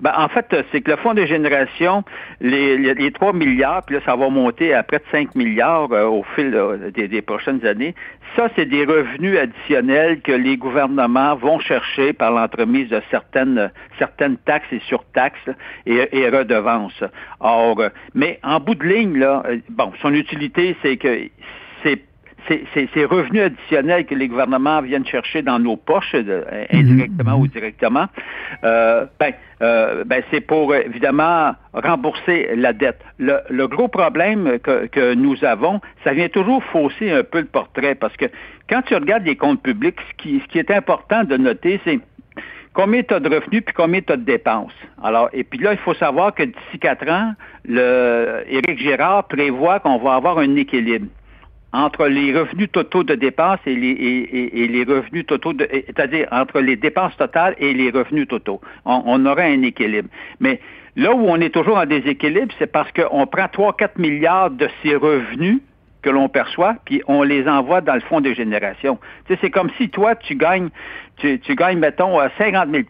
Ben, 0.00 0.12
en 0.16 0.28
fait, 0.28 0.46
c'est 0.72 0.80
que 0.80 0.90
le 0.90 0.96
fonds 0.96 1.14
de 1.14 1.26
génération, 1.26 2.04
les, 2.40 2.76
les, 2.76 3.12
3 3.12 3.32
milliards, 3.32 3.82
puis 3.84 3.96
là, 3.96 4.02
ça 4.04 4.16
va 4.16 4.28
monter 4.28 4.72
à 4.72 4.82
près 4.82 4.98
de 4.98 5.04
5 5.10 5.34
milliards 5.34 5.92
euh, 5.92 6.06
au 6.06 6.24
fil 6.34 6.50
des, 6.94 7.22
prochaines 7.22 7.64
années. 7.66 7.94
Ça, 8.36 8.48
c'est 8.56 8.66
des 8.66 8.84
revenus 8.84 9.38
additionnels 9.38 10.20
que 10.22 10.32
les 10.32 10.56
gouvernements 10.56 11.34
vont 11.34 11.58
chercher 11.58 12.12
par 12.12 12.30
l'entremise 12.32 12.88
de 12.88 13.02
certaines, 13.10 13.70
certaines 13.98 14.36
taxes 14.38 14.72
et 14.72 14.80
surtaxes 14.80 15.50
et, 15.86 16.08
et 16.12 16.28
redevances. 16.28 17.04
Or, 17.40 17.80
euh, 17.80 17.88
mais 18.14 18.38
en 18.42 18.60
bout 18.60 18.74
de 18.74 18.84
ligne, 18.84 19.18
là, 19.18 19.42
euh, 19.46 19.58
bon, 19.68 19.92
son 20.00 20.14
utilité, 20.14 20.76
c'est 20.82 20.96
que 20.96 21.28
c'est 21.82 22.02
ces 22.48 23.04
revenus 23.04 23.42
additionnels 23.42 24.06
que 24.06 24.14
les 24.14 24.28
gouvernements 24.28 24.82
viennent 24.82 25.06
chercher 25.06 25.42
dans 25.42 25.58
nos 25.58 25.76
poches, 25.76 26.14
euh, 26.14 26.64
indirectement 26.72 27.36
ou 27.36 27.46
directement, 27.46 28.06
euh, 28.64 29.06
ben, 29.18 29.32
euh, 29.62 30.04
ben, 30.04 30.22
c'est 30.30 30.40
pour 30.40 30.74
évidemment 30.74 31.54
rembourser 31.72 32.50
la 32.56 32.72
dette. 32.72 33.00
Le, 33.18 33.66
gros 33.66 33.88
problème 33.88 34.58
que, 34.58 35.14
nous 35.14 35.44
avons, 35.44 35.80
ça 36.04 36.12
vient 36.12 36.28
toujours 36.28 36.62
fausser 36.64 37.10
un 37.10 37.22
peu 37.22 37.40
le 37.40 37.46
portrait 37.46 37.94
parce 37.94 38.16
que 38.16 38.26
quand 38.68 38.82
tu 38.82 38.94
regardes 38.94 39.24
les 39.24 39.36
comptes 39.36 39.62
publics, 39.62 39.96
ce 40.10 40.22
qui, 40.22 40.40
ce 40.40 40.48
qui 40.48 40.58
est 40.58 40.70
important 40.70 41.24
de 41.24 41.36
noter, 41.36 41.80
c'est 41.84 42.00
combien 42.72 43.02
tu 43.02 43.14
as 43.14 43.20
de 43.20 43.28
revenus 43.28 43.62
puis 43.64 43.74
combien 43.74 44.00
tu 44.00 44.12
as 44.12 44.16
de 44.16 44.24
dépenses. 44.24 44.72
Alors, 45.02 45.28
et 45.32 45.44
puis 45.44 45.58
là, 45.58 45.72
il 45.72 45.78
faut 45.78 45.94
savoir 45.94 46.34
que 46.34 46.44
d'ici 46.44 46.78
quatre 46.80 47.08
ans, 47.08 47.34
le 47.64 48.44
Éric 48.48 48.78
Girard 48.78 49.24
prévoit 49.24 49.80
qu'on 49.80 49.98
va 49.98 50.14
avoir 50.14 50.38
un 50.38 50.56
équilibre 50.56 51.06
entre 51.72 52.06
les 52.06 52.36
revenus 52.36 52.70
totaux 52.72 53.04
de 53.04 53.14
dépenses 53.14 53.60
et 53.66 53.74
les, 53.74 53.90
et, 54.52 54.66
les 54.66 54.84
revenus 54.84 55.26
totaux, 55.26 55.52
c'est-à-dire 55.58 56.26
entre 56.32 56.60
les 56.60 56.76
dépenses 56.76 57.16
totales 57.16 57.54
et 57.58 57.72
les 57.72 57.90
revenus 57.90 58.28
totaux. 58.28 58.60
On, 58.84 59.02
on 59.06 59.26
aura 59.26 59.42
un 59.42 59.62
équilibre. 59.62 60.08
Mais 60.40 60.60
là 60.96 61.14
où 61.14 61.26
on 61.28 61.36
est 61.36 61.50
toujours 61.50 61.76
en 61.76 61.86
déséquilibre, 61.86 62.52
c'est 62.58 62.70
parce 62.70 62.90
qu'on 62.92 63.26
prend 63.26 63.44
3-4 63.44 63.90
milliards 63.98 64.50
de 64.50 64.68
ces 64.82 64.96
revenus 64.96 65.60
que 66.02 66.10
l'on 66.10 66.28
perçoit, 66.28 66.76
puis 66.84 67.02
on 67.06 67.22
les 67.22 67.46
envoie 67.46 67.80
dans 67.80 67.94
le 67.94 68.00
fonds 68.00 68.20
de 68.20 68.32
génération. 68.32 68.98
Tu 69.26 69.34
sais, 69.34 69.38
c'est 69.42 69.50
comme 69.50 69.70
si 69.76 69.90
toi, 69.90 70.14
tu 70.14 70.34
gagnes, 70.34 70.70
tu, 71.18 71.38
tu 71.40 71.54
gagnes, 71.54 71.78
mettons, 71.78 72.18
50 72.38 72.70
000 72.70 72.84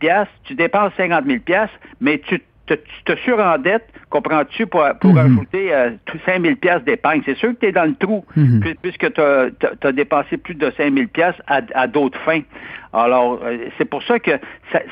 tu 0.44 0.54
dépenses 0.54 0.92
50 0.96 1.24
000 1.26 1.40
mais 2.00 2.18
tu 2.18 2.40
tu 2.74 3.04
te 3.04 3.16
surendettes, 3.20 3.88
comprends-tu, 4.08 4.66
pour, 4.66 4.84
pour 5.00 5.12
mhm. 5.12 5.18
ajouter 5.18 5.74
euh, 5.74 5.90
5 6.26 6.42
000 6.42 6.56
pièces 6.56 6.82
d'épargne. 6.84 7.22
C'est 7.24 7.36
sûr 7.36 7.50
que 7.50 7.60
tu 7.60 7.66
es 7.66 7.72
dans 7.72 7.84
le 7.84 7.94
trou, 7.94 8.24
mhm. 8.36 8.62
puisque 8.82 9.12
tu 9.12 9.20
as, 9.20 9.92
dépensé 9.92 10.36
plus 10.36 10.54
de 10.54 10.70
5 10.76 10.94
000 10.94 11.06
pièces 11.08 11.36
à, 11.46 11.86
d'autres 11.86 12.18
fins. 12.20 12.42
Alors, 12.92 13.40
euh, 13.44 13.68
c'est 13.78 13.84
pour 13.84 14.02
ça 14.02 14.18
que 14.18 14.32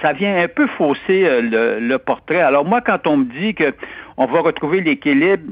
ça, 0.03 0.13
vient 0.13 0.37
un 0.37 0.49
peu 0.49 0.67
fausser 0.79 1.25
euh, 1.25 1.41
le, 1.41 1.81
le, 1.81 1.99
portrait. 1.99 2.41
Alors, 2.41 2.65
moi, 2.65 2.81
quand 2.81 3.07
on 3.07 3.19
me 3.19 3.25
dit 3.25 3.55
que 3.55 3.75
on 4.19 4.27
va 4.27 4.41
retrouver 4.41 4.81
l'équilibre 4.81 5.45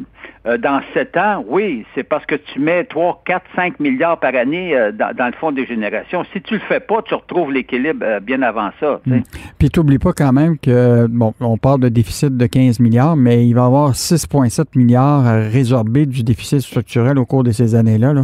euh, 0.45 0.59
dans 0.59 0.81
sept 0.93 1.17
ans, 1.17 1.45
oui, 1.49 1.87
c'est 1.95 2.03
parce 2.03 2.27
que 2.27 2.35
tu 2.35 2.59
mets 2.59 2.85
3, 2.85 3.23
4, 3.25 3.45
5 3.55 3.81
milliards 3.81 4.19
par 4.19 4.35
année 4.35 4.77
euh, 4.77 4.91
dans, 4.91 5.27
le 5.27 5.33
fonds 5.41 5.53
des 5.53 5.67
générations. 5.67 6.25
Si 6.33 6.43
tu 6.43 6.55
le 6.55 6.61
fais 6.61 6.81
pas, 6.81 7.01
tu 7.03 7.15
retrouves 7.15 7.53
l'équilibre 7.53 8.01
euh, 8.03 8.19
bien 8.19 8.43
avant 8.43 8.71
ça. 8.81 9.01
Hmm. 9.07 9.21
Puis 9.59 9.71
tu 9.71 9.79
n'oublies 9.79 10.01
pas 10.01 10.13
quand 10.13 10.33
même 10.33 10.59
que, 10.59 11.07
bon, 11.07 11.33
on 11.41 11.59
parle 11.59 11.81
de 11.81 11.89
déficit 11.89 12.37
de 12.37 12.47
15 12.47 12.81
milliards, 12.81 13.17
mais 13.17 13.47
il 13.47 13.55
va 13.55 13.63
y 13.63 13.65
avoir 13.65 13.93
6,7 13.93 14.77
milliards 14.77 15.25
à 15.25 15.35
résorber 15.35 16.05
du 16.05 16.25
déficit 16.25 16.61
structurel 16.61 17.19
au 17.19 17.25
cours 17.25 17.45
de 17.45 17.53
ces 17.53 17.77
années-là. 17.77 18.15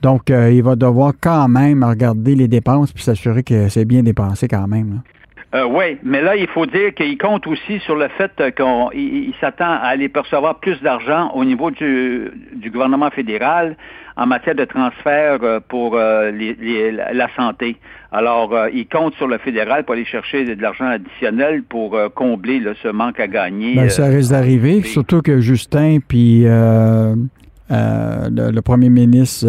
Donc, 0.00 0.30
il 0.30 0.62
va 0.62 0.74
devoir 0.74 1.12
quand 1.20 1.48
même 1.48 1.84
regarder 1.84 2.34
les 2.34 2.48
dépenses 2.48 2.92
puis 2.92 3.04
s'assurer 3.04 3.44
que 3.44 3.68
c'est 3.68 3.84
bien 3.84 4.02
dépensé 4.02 4.48
quand 4.48 4.66
même. 4.66 5.02
Euh, 5.54 5.66
oui, 5.66 5.98
mais 6.02 6.22
là, 6.22 6.34
il 6.34 6.46
faut 6.46 6.64
dire 6.64 6.94
qu'il 6.94 7.18
compte 7.18 7.46
aussi 7.46 7.78
sur 7.80 7.94
le 7.94 8.08
fait 8.08 8.32
qu'il 8.56 9.34
s'attend 9.38 9.70
à 9.70 9.88
aller 9.88 10.08
percevoir 10.08 10.58
plus 10.60 10.80
d'argent 10.80 11.30
au 11.34 11.44
niveau 11.44 11.70
du, 11.70 12.30
gouvernement 12.72 13.10
fédéral 13.10 13.76
en 14.16 14.26
matière 14.26 14.54
de 14.54 14.64
transfert 14.64 15.40
euh, 15.42 15.60
pour 15.66 15.96
euh, 15.96 16.30
la 17.12 17.28
santé. 17.36 17.76
Alors, 18.12 18.54
il 18.72 18.86
compte 18.88 19.14
sur 19.16 19.26
le 19.26 19.38
fédéral 19.38 19.84
pour 19.84 19.94
aller 19.94 20.06
chercher 20.06 20.44
de, 20.44 20.60
l'argent 20.60 20.86
additionnel 20.86 21.62
pour 21.62 21.98
combler 22.14 22.62
ce 22.82 22.88
manque 22.88 23.20
à 23.20 23.26
gagner. 23.26 23.74
Ben, 23.74 23.88
ça 23.88 24.06
risque 24.06 24.32
d'arriver, 24.32 24.82
surtout 24.82 25.22
que 25.22 25.40
Justin 25.40 25.98
puis 26.06 26.44
le, 26.44 27.14
premier 28.60 28.90
ministre 28.90 29.46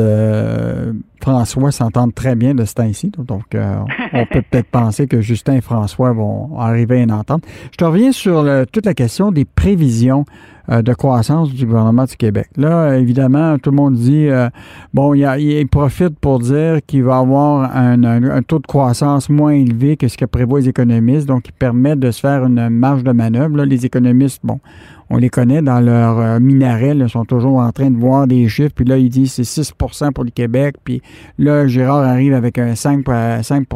François 1.24 1.72
s'entendent 1.72 2.14
très 2.14 2.36
bien 2.36 2.54
de 2.54 2.66
ce 2.66 2.76
temps-ci. 2.76 3.12
Donc, 3.18 3.56
on 3.56 4.26
peut 4.32 4.42
peut-être 4.42 4.70
penser 4.70 5.08
que 5.08 5.22
Justin 5.22 5.56
et 5.56 5.62
François 5.62 6.12
vont 6.12 6.60
arriver 6.60 7.00
à 7.00 7.04
une 7.04 7.12
entente. 7.12 7.44
Je 7.72 7.78
te 7.78 7.86
reviens 7.86 8.12
sur 8.12 8.46
toute 8.72 8.86
la 8.86 8.94
question 8.94 9.32
des 9.32 9.46
prévisions 9.46 10.26
euh, 10.70 10.82
de 10.82 10.94
croissance 10.94 11.54
du 11.54 11.66
gouvernement 11.66 12.06
du 12.06 12.16
Québec. 12.16 12.48
Là, 12.56 12.96
évidemment, 12.96 13.58
tout 13.58 13.70
le 13.70 13.76
monde 13.76 13.96
dit, 13.96 14.30
euh, 14.30 14.48
bon, 14.94 15.14
il, 15.14 15.68
profite 15.68 16.18
pour 16.18 16.40
dire 16.40 16.80
qu'il 16.88 17.04
va 17.04 17.18
avoir 17.18 17.76
un, 17.76 18.42
taux 18.44 18.60
de 18.60 18.66
croissance 18.66 19.30
moins 19.30 19.52
élevé 19.52 19.98
que 19.98 20.08
ce 20.08 20.16
que 20.16 20.24
prévoient 20.24 20.62
les 20.62 20.70
économistes, 20.70 21.28
donc 21.28 21.50
il 21.50 21.52
permet 21.52 21.98
de 21.98 22.12
se 22.12 22.22
faire 22.22 22.46
une 22.46 22.70
marge 22.70 23.04
de 23.04 23.12
manœuvre. 23.12 23.62
les 23.66 23.86
économistes, 23.86 24.40
bon, 24.42 24.62
on 25.10 25.18
les 25.18 25.30
connaît 25.30 25.62
dans 25.62 25.82
leur 25.82 26.20
euh, 26.20 26.40
minaret, 26.40 26.96
ils 26.96 27.10
sont 27.10 27.26
toujours 27.26 27.58
en 27.58 27.74
train 27.74 27.92
de 27.92 27.98
voir 27.98 28.26
des 28.26 28.48
chiffres, 28.48 28.74
puis 28.74 28.86
là, 28.86 28.98
ils 28.98 29.10
disent 29.10 29.34
c'est 29.34 29.62
6% 29.62 30.14
pour 30.14 30.24
le 30.24 30.32
Québec, 30.32 30.78
puis 30.82 31.02
là, 31.38 31.68
Gérard 31.68 32.04
arrive 32.04 32.34
avec 32.34 32.58
un 32.58 32.76
5, 32.76 33.06
5 33.42 33.68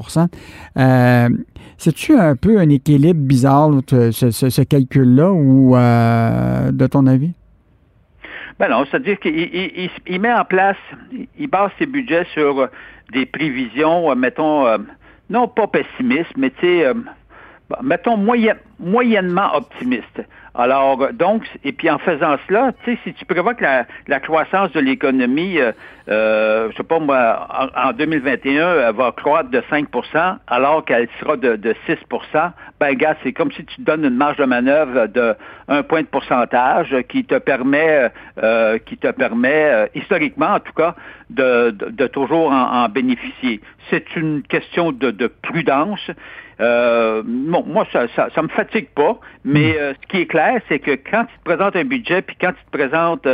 c'est-tu 1.78 2.18
un 2.18 2.36
peu 2.36 2.58
un 2.58 2.70
équilibre 2.70 3.20
bizarre, 3.20 3.70
ce, 3.88 4.64
calcul-là, 4.64 5.32
ou 5.32 5.76
euh, 5.76 6.72
de 6.72 6.88
ton 6.88 7.06
avis? 7.06 7.34
Ben 8.60 8.70
non, 8.70 8.86
c'est-à-dire 8.86 9.20
qu'il 9.20 10.20
met 10.20 10.34
en 10.34 10.46
place, 10.46 10.78
il 11.38 11.48
base 11.48 11.70
ses 11.78 11.86
budgets 11.86 12.26
sur 12.34 12.68
des 13.14 13.28
prévisions, 13.28 14.10
euh, 14.10 14.16
mettons, 14.16 14.66
euh, 14.66 14.80
non 15.30 15.48
pas 15.48 15.68
pessimistes, 15.68 16.36
mais 16.36 16.50
tu 16.50 16.66
sais, 16.66 16.92
mettons 17.84 18.18
moyennement 18.80 19.56
optimistes. 19.56 20.24
Alors, 20.60 21.14
donc, 21.14 21.44
et 21.64 21.72
puis 21.72 21.88
en 21.88 22.00
faisant 22.00 22.36
cela, 22.48 22.72
tu 22.84 22.92
sais, 22.92 23.00
si 23.04 23.14
tu 23.14 23.26
prévois 23.26 23.54
que 23.54 23.64
la, 23.64 24.20
croissance 24.20 24.72
de 24.72 24.80
l'économie, 24.80 25.60
euh, 25.60 25.72
euh, 26.10 26.70
je 26.72 26.78
sais 26.78 26.84
pas 26.84 26.98
moi, 26.98 27.48
en, 27.76 27.94
2021, 27.94 28.88
elle 28.88 28.96
va 28.96 29.12
croître 29.12 29.52
de 29.52 29.62
5% 29.70 30.38
alors 30.48 30.84
qu'elle 30.84 31.08
sera 31.20 31.38
de, 31.38 31.76
6% 31.88 32.52
ben 32.80 32.94
gars, 32.96 33.16
c'est 33.22 33.34
comme 33.34 33.52
si 33.52 33.66
tu 33.66 33.82
donnes 33.82 34.04
une 34.04 34.16
marge 34.16 34.38
de 34.38 34.46
manœuvre 34.46 35.06
de 35.08 35.36
un 35.68 35.84
point 35.84 36.02
de 36.02 36.08
pourcentage 36.08 36.96
qui 37.10 37.24
te 37.26 37.38
permet, 37.38 38.10
euh, 38.42 38.80
qui 38.80 38.98
te 38.98 39.12
permet, 39.12 39.66
euh, 39.66 39.88
historiquement 39.94 40.54
en 40.54 40.60
tout 40.60 40.74
cas, 40.74 40.96
de, 41.30 41.70
de, 41.72 42.08
toujours 42.08 42.52
en, 42.52 42.88
bénéficier. 42.90 43.62
C'est 43.90 44.16
une 44.16 44.42
question 44.42 44.92
de, 44.92 45.12
de 45.12 45.28
prudence. 45.28 46.10
Euh, 46.60 47.22
bon, 47.26 47.64
moi, 47.68 47.88
ça, 47.94 48.08
ça, 48.16 48.30
ça 48.34 48.42
me 48.42 48.48
fatigue 48.48 48.90
pas, 48.96 49.20
mais 49.46 49.74
hmm. 49.74 49.78
euh, 49.80 49.94
ce 50.02 50.08
qui 50.08 50.22
est 50.22 50.26
clair, 50.26 50.60
c'est 50.68 50.80
que 50.80 50.92
quand 50.92 51.26
tu 51.26 51.38
te 51.38 51.44
présentes 51.44 51.76
un 51.76 51.84
budget, 51.84 52.22
puis 52.22 52.36
quand 52.40 52.52
tu 52.54 52.66
te 52.66 52.78
présentes 52.78 53.28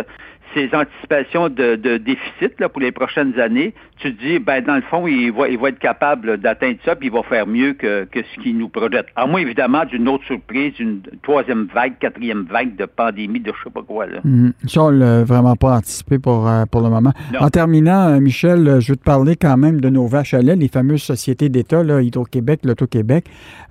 ces 0.53 0.69
anticipations 0.73 1.49
de, 1.49 1.97
déficit 1.97 2.59
là, 2.59 2.69
pour 2.69 2.81
les 2.81 2.91
prochaines 2.91 3.39
années, 3.39 3.73
tu 3.97 4.13
te 4.13 4.21
dis, 4.21 4.39
ben, 4.39 4.63
dans 4.63 4.75
le 4.75 4.81
fond, 4.81 5.07
il 5.07 5.31
va, 5.31 5.47
il 5.47 5.57
va 5.57 5.69
être 5.69 5.79
capable 5.79 6.37
d'atteindre 6.37 6.77
ça, 6.83 6.95
puis 6.95 7.07
il 7.07 7.13
va 7.13 7.23
faire 7.23 7.47
mieux 7.47 7.73
que, 7.73 8.05
que 8.05 8.19
ce 8.23 8.41
qu'il 8.41 8.57
nous 8.57 8.69
projette. 8.69 9.07
À 9.15 9.25
moins, 9.25 9.39
évidemment, 9.39 9.85
d'une 9.85 10.07
autre 10.09 10.25
surprise, 10.25 10.73
une 10.79 11.01
troisième 11.21 11.67
vague, 11.73 11.97
quatrième 11.99 12.45
vague 12.49 12.75
de 12.75 12.85
pandémie, 12.85 13.39
de 13.39 13.51
je 13.51 13.63
sais 13.63 13.69
pas 13.69 13.81
quoi. 13.81 14.05
Là. 14.07 14.19
Mm 14.23 14.51
Ça, 14.67 14.83
on 14.83 14.89
l'a 14.89 15.23
vraiment 15.23 15.55
pas 15.55 15.77
anticipé 15.77 16.19
pour, 16.19 16.47
euh, 16.47 16.65
pour 16.69 16.81
le 16.81 16.89
moment. 16.89 17.13
En 17.39 17.49
terminant, 17.49 18.09
euh, 18.09 18.19
Michel, 18.19 18.67
euh, 18.67 18.79
je 18.79 18.91
veux 18.91 18.95
te 18.95 19.03
parler 19.03 19.35
quand 19.35 19.57
même 19.57 19.81
de 19.81 19.89
nos 19.89 20.07
vaches 20.07 20.33
à 20.33 20.41
lait, 20.41 20.55
les 20.55 20.67
fameuses 20.67 21.03
sociétés 21.03 21.49
d'État, 21.49 21.83
Hydro-Québec, 21.83 22.61
l'Auto-Québec. 22.63 23.25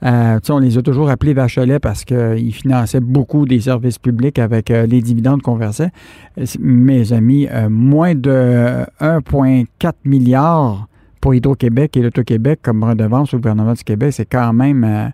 Euh, 0.05 0.39
on 0.49 0.59
les 0.59 0.79
a 0.79 0.83
toujours 0.83 1.11
appelées 1.11 1.35
vaches 1.35 1.59
à 1.59 1.67
lait 1.67 1.79
parce 1.79 2.05
qu'ils 2.05 2.55
finançaient 2.55 3.01
beaucoup 3.01 3.47
des 3.47 3.61
services 3.61 3.99
publics 3.99 4.39
avec 4.39 4.69
les 4.69 5.01
dividendes 5.01 5.43
qu'on 5.43 5.57
versait 5.57 5.91
mes 6.73 7.13
amis, 7.13 7.49
euh, 7.51 7.69
moins 7.69 8.15
de 8.15 8.85
1,4 9.01 9.93
milliard 10.05 10.87
pour 11.21 11.35
Hydro-Québec 11.35 11.97
et 11.97 12.03
l'Auto-Québec 12.03 12.61
comme 12.63 12.83
redevance 12.83 13.33
au 13.35 13.39
gouvernement 13.39 13.75
du 13.75 13.85
Québec, 13.85 14.13
c'est 14.13 14.27
quand 14.27 14.53
même 14.53 14.85
euh, 14.85 15.09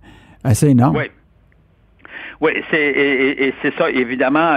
assez 0.45 0.69
énorme. 0.69 0.97
Oui. 0.97 1.05
Oui, 2.41 2.53
c'est 2.71 2.79
et, 2.81 3.53
c'est 3.63 3.75
ça, 3.75 3.91
évidemment, 3.91 4.55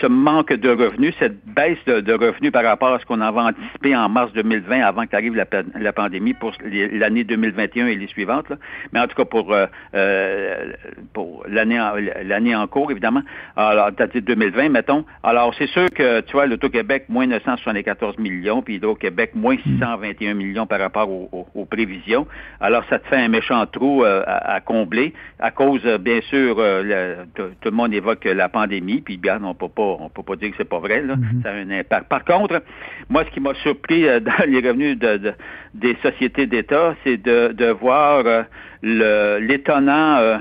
ce 0.00 0.06
manque 0.06 0.52
de 0.52 0.70
revenus, 0.70 1.14
cette 1.18 1.44
baisse 1.44 1.84
de, 1.86 2.12
revenus 2.12 2.52
par 2.52 2.64
rapport 2.64 2.94
à 2.94 2.98
ce 3.00 3.06
qu'on 3.06 3.20
avait 3.20 3.40
anticipé 3.40 3.94
en 3.96 4.08
mars 4.08 4.32
2020 4.32 4.80
avant 4.80 5.06
qu'arrive 5.06 5.34
la, 5.34 5.46
la 5.78 5.92
pandémie 5.92 6.34
pour 6.34 6.52
l'année 6.64 7.24
2021 7.24 7.88
et 7.88 7.96
les 7.96 8.06
suivantes. 8.06 8.46
Mais 8.92 9.00
en 9.00 9.06
tout 9.06 9.16
cas 9.16 9.24
pour 9.24 9.52
euh, 9.52 9.66
euh, 9.94 10.72
pour 11.12 11.44
l'année 11.48 11.80
l'année 12.24 12.54
en 12.54 12.66
cours, 12.66 12.90
évidemment. 12.90 13.22
Alors, 13.56 13.90
t'as 13.96 14.06
dit 14.06 14.20
2020, 14.20 14.68
mettons. 14.70 15.04
Alors, 15.22 15.54
c'est 15.58 15.66
sûr 15.68 15.86
que, 15.90 16.20
tu 16.20 16.32
vois, 16.32 16.46
l'Auto-Québec, 16.46 17.06
moins 17.08 17.26
974 17.26 18.18
millions, 18.18 18.62
puis 18.62 18.76
Hydro-Québec, 18.76 19.32
moins 19.34 19.56
621 19.56 20.34
millions 20.34 20.66
par 20.66 20.80
rapport 20.80 21.08
aux, 21.10 21.64
prévisions. 21.64 22.26
Alors, 22.60 22.84
ça 22.90 22.98
te 22.98 23.06
fait 23.06 23.16
un 23.16 23.28
méchant 23.28 23.64
trou 23.66 24.04
euh, 24.04 24.22
à, 24.26 24.60
combler 24.60 25.14
à 25.38 25.50
cause, 25.50 25.82
bien 26.00 26.20
sûr, 26.22 26.56
tout 26.56 27.42
le 27.64 27.70
monde 27.70 27.94
évoque 27.94 28.24
la 28.24 28.48
pandémie, 28.48 29.00
puis 29.00 29.16
bien, 29.16 29.42
on 29.44 29.54
peut 29.54 29.68
pas 29.68 29.79
on 29.80 30.08
peut 30.08 30.22
pas 30.22 30.36
dire 30.36 30.50
que 30.50 30.56
c'est 30.58 30.68
pas 30.68 30.78
vrai. 30.78 31.02
Là. 31.02 31.16
Mhm. 31.16 31.42
Ça 31.42 31.50
a 31.50 31.54
un 31.54 31.70
impact. 31.70 32.08
Par 32.08 32.24
contre, 32.24 32.62
moi, 33.08 33.24
ce 33.24 33.30
qui 33.30 33.40
m'a 33.40 33.54
surpris 33.54 34.06
euh, 34.06 34.20
dans 34.20 34.44
les 34.46 34.66
revenus 34.66 34.98
de, 34.98 35.32
des 35.74 35.96
sociétés 36.02 36.46
d'État, 36.46 36.94
c'est 37.04 37.16
de, 37.16 37.70
voir 37.72 38.24
euh, 38.26 39.38
l'étonnant 39.40 40.16
euh, 40.18 40.38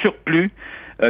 surplus 0.00 0.50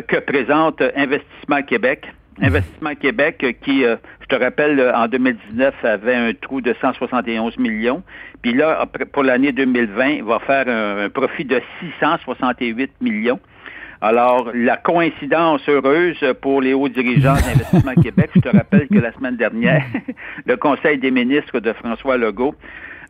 que 0.09 0.17
présente 0.19 0.83
Investissement 0.97 1.63
Québec. 1.63 2.07
Investissement 2.43 2.95
Québec 2.97 3.57
qui, 3.63 3.83
je 3.83 4.27
te 4.29 4.35
rappelle, 4.35 4.81
en 4.95 5.07
2019 5.07 5.75
avait 5.85 6.15
un 6.17 6.33
trou 6.35 6.61
de 6.61 6.75
171 6.81 7.57
millions. 7.59 8.03
Puis 8.43 8.53
là, 8.53 8.85
pour 9.13 9.23
l'année 9.23 9.53
2020, 9.53 10.25
va 10.25 10.41
faire 10.41 10.67
un 10.69 11.09
profit 11.09 11.45
de 11.45 11.63
668 11.81 12.91
millions. 13.01 13.39
Alors, 14.01 14.51
la 14.53 14.77
coïncidence 14.77 15.67
heureuse 15.69 16.23
pour 16.43 16.61
les 16.61 16.75
hauts 16.75 16.89
dirigeants 16.89 17.35
d'Investissement 17.35 17.95
Québec, 18.03 18.31
je 18.35 18.41
te 18.41 18.49
rappelle 18.49 18.89
que 18.89 18.99
la 18.99 19.13
semaine 19.13 19.37
dernière, 19.37 19.85
le 20.47 20.57
Conseil 20.57 20.99
des 20.99 21.11
ministres 21.11 21.61
de 21.61 21.73
François 21.73 22.17
Legault 22.17 22.55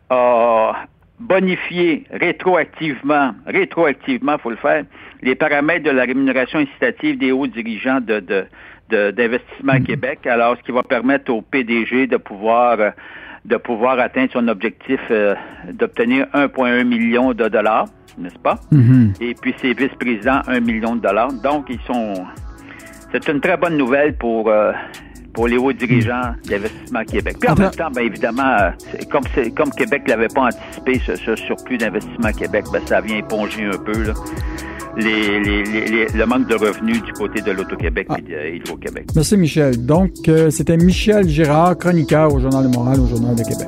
a 0.09 0.85
bonifié 1.19 2.05
rétroactivement, 2.11 3.31
rétroactivement, 3.45 4.37
faut 4.37 4.51
le 4.51 4.55
faire, 4.57 4.85
les 5.21 5.35
paramètres 5.35 5.83
de 5.83 5.91
la 5.91 6.03
rémunération 6.03 6.59
incitative 6.59 7.17
des 7.17 7.31
hauts 7.31 7.47
dirigeants 7.47 7.99
de, 7.99 8.47
d'Investissement 8.89 9.79
mm. 9.79 9.83
Québec, 9.83 10.27
alors 10.27 10.55
ce 10.57 10.63
qui 10.63 10.71
va 10.71 10.83
permettre 10.83 11.33
au 11.33 11.41
PDG 11.41 12.07
de 12.07 12.17
pouvoir 12.17 12.93
de 13.45 13.57
pouvoir 13.57 13.99
atteindre 13.99 14.31
son 14.33 14.47
objectif 14.47 14.99
euh, 15.11 15.35
d'obtenir 15.71 16.27
1,1 16.33 16.83
million 16.83 17.33
de 17.33 17.47
dollars 17.47 17.87
n'est-ce 18.17 18.39
pas? 18.39 18.59
Mm-hmm. 18.71 19.21
Et 19.21 19.35
puis 19.35 19.53
ses 19.61 19.73
vice-présidents, 19.73 20.41
un 20.47 20.59
million 20.59 20.95
de 20.95 21.01
dollars. 21.01 21.31
Donc, 21.33 21.67
ils 21.69 21.79
sont. 21.81 22.25
C'est 23.11 23.27
une 23.27 23.39
très 23.39 23.57
bonne 23.57 23.77
nouvelle 23.77 24.17
pour. 24.17 24.49
Euh, 24.49 24.71
pour 25.33 25.47
les 25.47 25.57
hauts 25.57 25.71
dirigeants 25.71 26.33
d'Investissement 26.45 27.03
Québec. 27.03 27.37
Puis 27.39 27.47
en 27.47 27.53
même 27.53 27.69
temps, 27.69 27.91
bien 27.91 28.05
évidemment, 28.05 28.57
euh, 28.59 28.71
comme, 29.11 29.21
comme 29.55 29.69
Québec 29.69 30.01
ne 30.05 30.09
l'avait 30.09 30.29
pas 30.29 30.45
anticipé, 30.47 30.99
ce, 31.05 31.35
surplus 31.35 31.77
d'Investissement 31.77 32.31
Québec, 32.31 32.65
ben, 32.73 32.81
ça 32.87 33.01
vient 33.01 33.17
éponger 33.17 33.65
un 33.65 33.77
peu 33.77 34.13
les, 34.95 36.07
le 36.13 36.25
manque 36.25 36.47
de 36.47 36.55
revenus 36.55 37.01
du 37.03 37.13
côté 37.13 37.41
de 37.41 37.51
l'Auto-Québec 37.51 38.07
et 38.17 38.21
de 38.21 38.55
Hydro-Québec. 38.55 39.07
Merci, 39.15 39.37
Michel. 39.37 39.85
Donc, 39.85 40.11
euh, 40.27 40.49
c'était 40.49 40.77
Michel 40.77 41.27
Girard, 41.27 41.77
chroniqueur 41.77 42.33
au 42.33 42.39
Journal 42.39 42.69
de 42.69 42.75
Montréal, 42.75 42.99
au 42.99 43.07
Journal 43.07 43.35
de 43.35 43.43
Québec. 43.43 43.67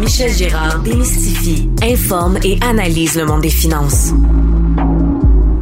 Michel 0.00 0.32
Gérard 0.32 0.80
démystifient, 0.80 1.68
informent 1.82 2.38
et 2.42 2.58
analysent 2.62 3.16
le 3.16 3.26
monde 3.26 3.42
des 3.42 3.50
finances. 3.50 4.12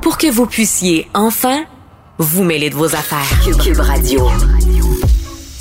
Pour 0.00 0.18
que 0.18 0.30
vous 0.30 0.46
puissiez 0.46 1.08
enfin 1.14 1.64
vous 2.18 2.44
mêler 2.44 2.70
de 2.70 2.74
vos 2.74 2.94
affaires. 2.94 3.40
Cube 3.62 3.78
Radio. 3.80 4.28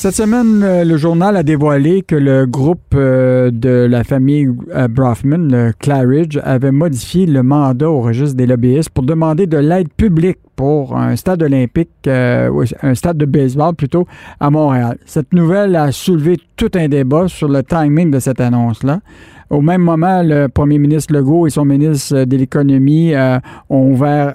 Cette 0.02 0.16
semaine, 0.16 0.64
euh, 0.64 0.84
le 0.84 0.98
journal 0.98 1.38
a 1.38 1.44
dévoilé 1.44 2.02
que 2.02 2.16
le 2.16 2.48
groupe 2.48 2.96
euh, 2.96 3.52
de 3.52 3.86
la 3.88 4.04
famille 4.04 4.50
euh, 4.74 4.88
Brofman, 4.88 5.48
le 5.48 5.74
Claridge, 5.78 6.40
avait 6.44 6.72
modifié 6.72 7.28
le 7.28 7.44
mandat 7.44 7.88
au 7.88 8.02
registre 8.02 8.36
des 8.36 8.48
lobbyistes 8.48 8.90
pour 8.90 9.04
demander 9.04 9.46
de 9.46 9.60
l'aide 9.60 9.90
publique 9.94 10.40
pour 10.56 10.98
un 10.98 11.16
stade 11.16 11.44
olympique, 11.44 11.92
un 12.08 12.96
stade 12.96 13.18
de 13.18 13.26
baseball 13.26 13.76
plutôt, 13.76 14.08
à 14.40 14.50
Montréal. 14.50 14.98
Cette 15.06 15.34
nouvelle 15.36 15.76
a 15.76 15.92
soulevé 15.92 16.40
tout 16.56 16.72
un 16.74 16.88
débat 16.88 17.28
sur 17.28 17.48
le 17.48 17.62
timing 17.62 18.10
de 18.10 18.18
cette 18.18 18.42
annonce-là. 18.42 19.02
Au 19.52 19.62
même 19.62 19.84
moment, 19.84 20.24
le 20.24 20.48
premier 20.48 20.80
ministre 20.80 21.14
Legault 21.14 21.46
et 21.46 21.52
son 21.52 21.66
ministre 21.66 22.24
de 22.24 22.38
l'Économie 22.38 23.14
ont 23.70 23.92
ouvert 23.92 24.34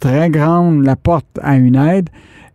très 0.00 0.30
grande 0.30 0.84
la 0.84 0.94
porte 0.94 1.26
à 1.42 1.56
une 1.56 1.74
aide. 1.74 2.10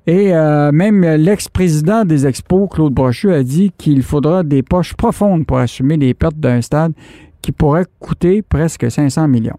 Et 0.08 0.36
euh, 0.36 0.72
même 0.72 1.02
l'ex-président 1.02 2.06
des 2.06 2.28
Expos, 2.28 2.70
Claude 2.70 2.94
Brochu, 2.94 3.34
a 3.34 3.44
dit 3.44 3.72
qu'il 3.76 4.04
faudra 4.04 4.44
des 4.44 4.62
poches 4.62 4.94
profondes 4.94 5.46
pour 5.46 5.58
assumer 5.58 5.98
les 5.98 6.14
pertes 6.14 6.38
d'un 6.38 6.62
stade 6.62 6.94
qui 7.42 7.52
pourrait 7.52 7.86
coûter 8.00 8.42
presque 8.42 8.90
500 8.90 9.28
millions. 9.28 9.58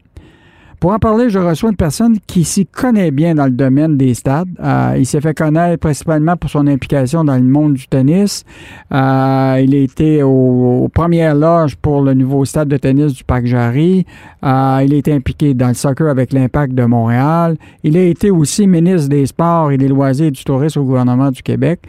Pour 0.79 0.93
en 0.93 0.99
parler, 0.99 1.31
je 1.31 1.39
reçois 1.39 1.71
une 1.71 1.77
personne 1.77 2.19
qui 2.27 2.45
s'y 2.45 2.67
connaît 2.67 3.11
bien 3.11 3.35
dans 3.35 3.47
le 3.47 3.51
domaine 3.51 3.97
des 3.97 4.13
stades. 4.13 4.49
Euh, 4.63 4.97
il 4.99 5.07
s'est 5.07 5.23
fait 5.23 5.33
connaître 5.33 5.81
principalement 5.81 6.37
pour 6.37 6.51
son 6.51 6.67
implication 6.67 7.25
dans 7.25 7.37
le 7.37 7.45
monde 7.45 7.75
du 7.75 7.89
tennis. 7.89 8.45
Euh, 8.93 9.61
il 9.65 9.75
a 9.75 9.79
été 9.79 10.23
aux, 10.23 10.91
premières 10.93 11.35
loges 11.35 11.77
pour 11.77 12.03
le 12.03 12.13
nouveau 12.13 12.45
stade 12.45 12.69
de 12.69 12.77
tennis 12.77 13.15
du 13.15 13.25
Parc 13.25 13.47
Jarry. 13.47 14.05
Euh, 14.45 14.83
il 14.85 14.93
a 14.93 14.97
été 14.97 15.15
impliqué 15.15 15.55
dans 15.55 15.69
le 15.69 15.75
soccer 15.75 16.09
avec 16.09 16.35
l'Impact 16.35 16.75
de 16.75 16.85
Montréal. 16.85 17.57
Il 17.83 17.97
a 17.97 18.03
été 18.03 18.31
aussi 18.31 18.67
ministre 18.67 19.09
des 19.09 19.25
Sports 19.25 19.73
et 19.73 19.79
des 19.79 19.89
Loisirs 19.89 20.27
et 20.27 20.31
du 20.31 20.45
Tourisme 20.45 20.81
au 20.81 20.85
gouvernement 20.85 21.31
du 21.31 21.43
Québec. 21.43 21.81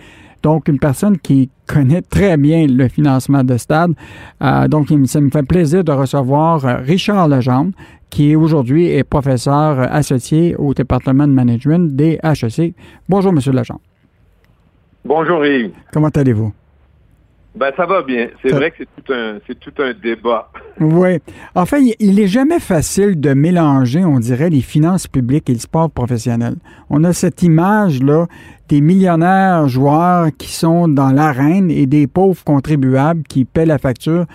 Donc, 0.43 0.69
une 0.69 0.79
personne 0.79 1.17
qui 1.17 1.49
connaît 1.65 2.03
très 2.03 2.37
bien 2.37 2.67
le 2.67 2.87
financement 2.87 3.43
de 3.43 3.57
stade. 3.57 3.91
donc, 4.69 4.87
ça 5.05 5.19
me 5.19 5.29
fait 5.29 5.43
plaisir 5.43 5.83
de 5.83 5.91
recevoir 5.91 6.61
Richard 6.85 7.27
Legendre, 7.27 7.71
qui 8.09 8.35
aujourd'hui 8.35 8.87
est 8.87 9.03
professeur 9.03 9.79
associé 9.79 10.55
au 10.55 10.73
département 10.73 11.27
de 11.27 11.33
management 11.33 11.95
des 11.95 12.19
HEC. 12.23 12.73
Bonjour, 13.09 13.33
Monsieur 13.33 13.51
Legendre. 13.51 13.81
Bonjour, 15.05 15.45
Yves. 15.45 15.71
Comment 15.91 16.09
allez-vous? 16.09 16.53
Ben, 17.57 17.71
ça 17.75 17.87
va 17.87 18.03
bien. 18.03 18.27
C'est 18.41 18.51
vrai 18.51 18.69
que 18.69 18.77
c'est 18.79 19.03
tout 19.03 19.13
un, 19.13 19.39
c'est 19.47 19.59
tout 19.59 19.73
un 19.79 19.93
débat. 19.93 20.49
Oui. 20.79 21.17
En 21.55 21.65
fait, 21.65 21.81
il 21.99 22.15
n'est 22.15 22.27
jamais 22.27 22.59
facile 22.59 23.19
de 23.19 23.33
mélanger, 23.33 24.05
on 24.05 24.19
dirait, 24.19 24.51
les 24.51 24.61
finances 24.61 25.07
publiques 25.07 25.49
et 25.49 25.53
le 25.53 25.59
sport 25.59 25.89
professionnel. 25.89 26.57
On 26.91 27.03
a 27.03 27.13
cette 27.13 27.41
image-là 27.41 28.27
des 28.69 28.79
millionnaires 28.79 29.67
joueurs 29.67 30.27
qui 30.37 30.51
sont 30.51 30.87
dans 30.87 31.09
l'arène 31.09 31.71
et 31.71 31.87
des 31.87 32.05
pauvres 32.05 32.43
contribuables 32.43 33.23
qui 33.23 33.43
paient 33.43 33.65
la 33.65 33.79
facture 33.79 34.25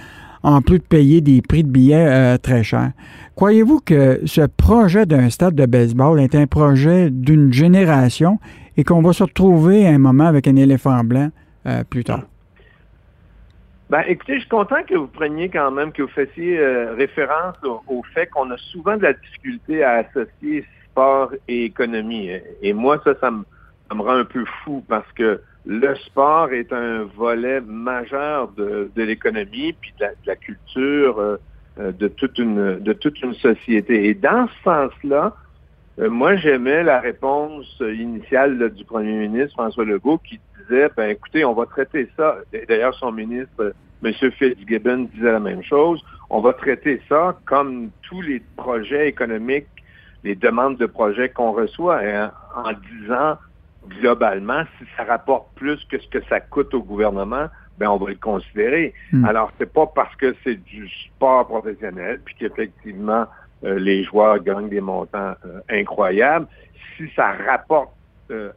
en 0.43 0.61
plus 0.63 0.79
de 0.79 0.85
payer 0.85 1.21
des 1.21 1.43
prix 1.43 1.65
de 1.65 1.71
billets 1.71 2.07
euh, 2.07 2.39
très 2.39 2.63
chers. 2.63 2.93
Croyez-vous 3.37 3.81
que 3.81 4.21
ce 4.27 4.43
projet 4.43 5.07
d'un 5.07 5.31
stade 5.31 5.55
de 5.55 5.67
baseball 5.67 6.21
est 6.21 6.35
un 6.35 6.47
projet 6.47 7.11
d'une 7.11 7.53
génération 7.53 8.39
et 8.77 8.85
qu'on 8.85 9.03
va 9.03 9.13
se 9.13 9.23
retrouver 9.23 9.87
à 9.87 9.91
un 9.91 9.99
moment 9.99 10.27
avec 10.27 10.47
un 10.47 10.57
éléphant 10.57 11.03
blanc 11.05 11.31
euh, 11.67 11.85
plus 11.85 12.05
tard? 12.05 12.23
Ben, 13.91 14.03
écoutez, 14.09 14.37
je 14.37 14.41
suis 14.41 14.49
content 14.49 14.83
que 14.89 14.95
vous 14.95 15.07
preniez 15.07 15.51
quand 15.51 15.71
même, 15.71 15.93
que 15.93 16.03
vous 16.03 16.09
fassiez 16.09 16.59
euh, 16.59 16.95
référence 16.95 17.57
au, 17.65 18.03
fait 18.15 18.27
qu'on 18.27 18.51
a 18.51 18.57
souvent 18.57 18.97
de 18.97 19.03
la 19.03 19.13
difficulté 19.13 19.85
à 19.85 20.05
associer 20.07 20.65
sport 20.91 21.31
et 21.47 21.65
économie. 21.65 22.31
Et 22.63 22.73
moi, 22.73 23.01
ça, 23.05 23.13
ça 23.21 23.31
me, 23.31 23.45
ça 23.89 23.95
me 23.95 24.03
rend 24.03 24.17
un 24.17 24.25
peu 24.25 24.45
fou 24.65 24.83
parce 24.89 25.11
que 25.13 25.41
le 25.64 25.95
sport 25.97 26.52
est 26.52 26.73
un 26.73 27.04
volet 27.04 27.61
majeur 27.61 28.50
de, 28.52 28.90
l'économie 28.97 29.73
puis 29.75 29.92
de 30.00 30.07
la, 30.26 30.37
culture 30.37 31.19
euh, 31.19 31.37
euh, 31.78 31.92
de 31.92 32.09
toute 32.09 32.38
une 32.38 32.81
de 32.81 32.92
toute 32.92 33.21
une 33.23 33.35
société. 33.35 34.09
Et 34.09 34.14
dans 34.14 34.49
ce 34.49 34.62
sens-là, 34.64 35.37
euh, 36.00 36.11
moi 36.11 36.37
j'aimais 36.37 36.83
la 36.83 37.00
réponse 37.00 37.81
initiale 37.81 38.71
du 38.71 38.85
premier 38.85 39.28
ministre 39.28 39.52
François 39.52 39.85
Legault 39.85 40.19
qui 40.19 40.40
disait 40.59 40.90
ben 40.97 41.11
écoutez, 41.11 41.45
on 41.45 41.54
va 41.54 41.66
traiter 41.66 42.09
ça. 42.16 42.38
D'ailleurs, 42.69 42.95
son 42.95 43.12
ministre 43.12 43.73
M. 44.04 44.12
Fitzgibbon 44.12 45.09
disait 45.14 45.33
la 45.33 45.40
même 45.40 45.62
chose. 45.62 46.02
On 46.28 46.40
va 46.40 46.54
traiter 46.54 47.00
ça 47.09 47.38
comme 47.45 47.90
tous 48.02 48.21
les 48.21 48.42
projets 48.57 49.07
économiques, 49.07 49.69
les 50.25 50.35
demandes 50.35 50.76
de 50.78 50.87
projets 50.87 51.28
qu'on 51.28 51.52
reçoit, 51.52 52.00
hein, 52.02 52.33
en 52.57 52.73
disant 52.73 53.37
globalement, 53.89 54.65
si 54.79 54.85
ça 54.97 55.05
rapporte 55.05 55.49
plus 55.55 55.85
que 55.87 55.99
ce 55.99 56.09
que 56.09 56.23
ça 56.29 56.41
coûte 56.41 56.73
au 56.75 56.83
gouvernement, 56.83 57.47
ben 57.79 57.89
on 57.89 57.97
va 57.97 58.11
le 58.11 58.17
considérer. 58.17 58.95
Hmm. 59.12 59.25
Alors, 59.25 59.51
c'est 59.59 59.73
pas 59.73 59.87
parce 59.87 60.15
que 60.17 60.35
c'est 60.45 60.57
du 60.57 60.89
sport 60.89 61.47
professionnel, 61.47 62.21
puis 62.25 62.35
qu'effectivement, 62.39 63.27
euh, 63.65 63.79
les 63.79 64.05
joueurs 64.05 64.43
gagnent 64.43 64.69
des 64.69 64.81
montants 64.81 65.35
euh, 65.47 65.61
incroyables. 65.69 66.47
Si 66.97 67.09
ça 67.15 67.33
rapporte 67.33 67.91
euh, 68.31 68.51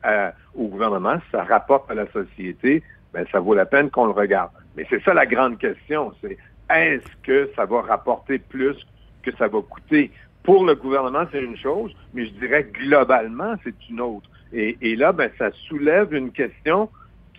au 0.56 0.67
gouvernement, 0.67 1.15
si 1.26 1.32
ça 1.32 1.43
rapporte 1.43 1.89
à 1.91 1.95
la 1.95 2.08
société, 2.12 2.84
ben 3.13 3.26
ça 3.32 3.39
vaut 3.39 3.54
la 3.54 3.65
peine 3.65 3.89
qu'on 3.89 4.06
le 4.06 4.12
regarde. 4.12 4.52
Mais 4.76 4.86
c'est 4.89 5.04
ça 5.04 5.13
la 5.13 5.26
grande 5.26 5.58
question, 5.58 6.13
c'est 6.21 6.38
est-ce 6.69 7.08
que 7.23 7.49
ça 7.56 7.65
va 7.65 7.82
rapporter 7.82 8.39
plus 8.39 8.76
que 9.23 9.32
ça 9.38 9.47
va 9.47 9.62
coûter? 9.62 10.12
Pour 10.43 10.65
le 10.65 10.76
gouvernement, 10.76 11.26
c'est 11.32 11.41
une 11.41 11.58
chose, 11.58 11.95
mais 12.13 12.26
je 12.26 12.32
dirais 12.34 12.67
globalement, 12.71 13.56
c'est 13.63 13.76
une 13.89 14.02
autre. 14.02 14.30
Et, 14.53 14.95
là, 14.95 15.12
ben, 15.12 15.29
ça 15.38 15.51
soulève 15.67 16.13
une 16.13 16.31
question 16.31 16.89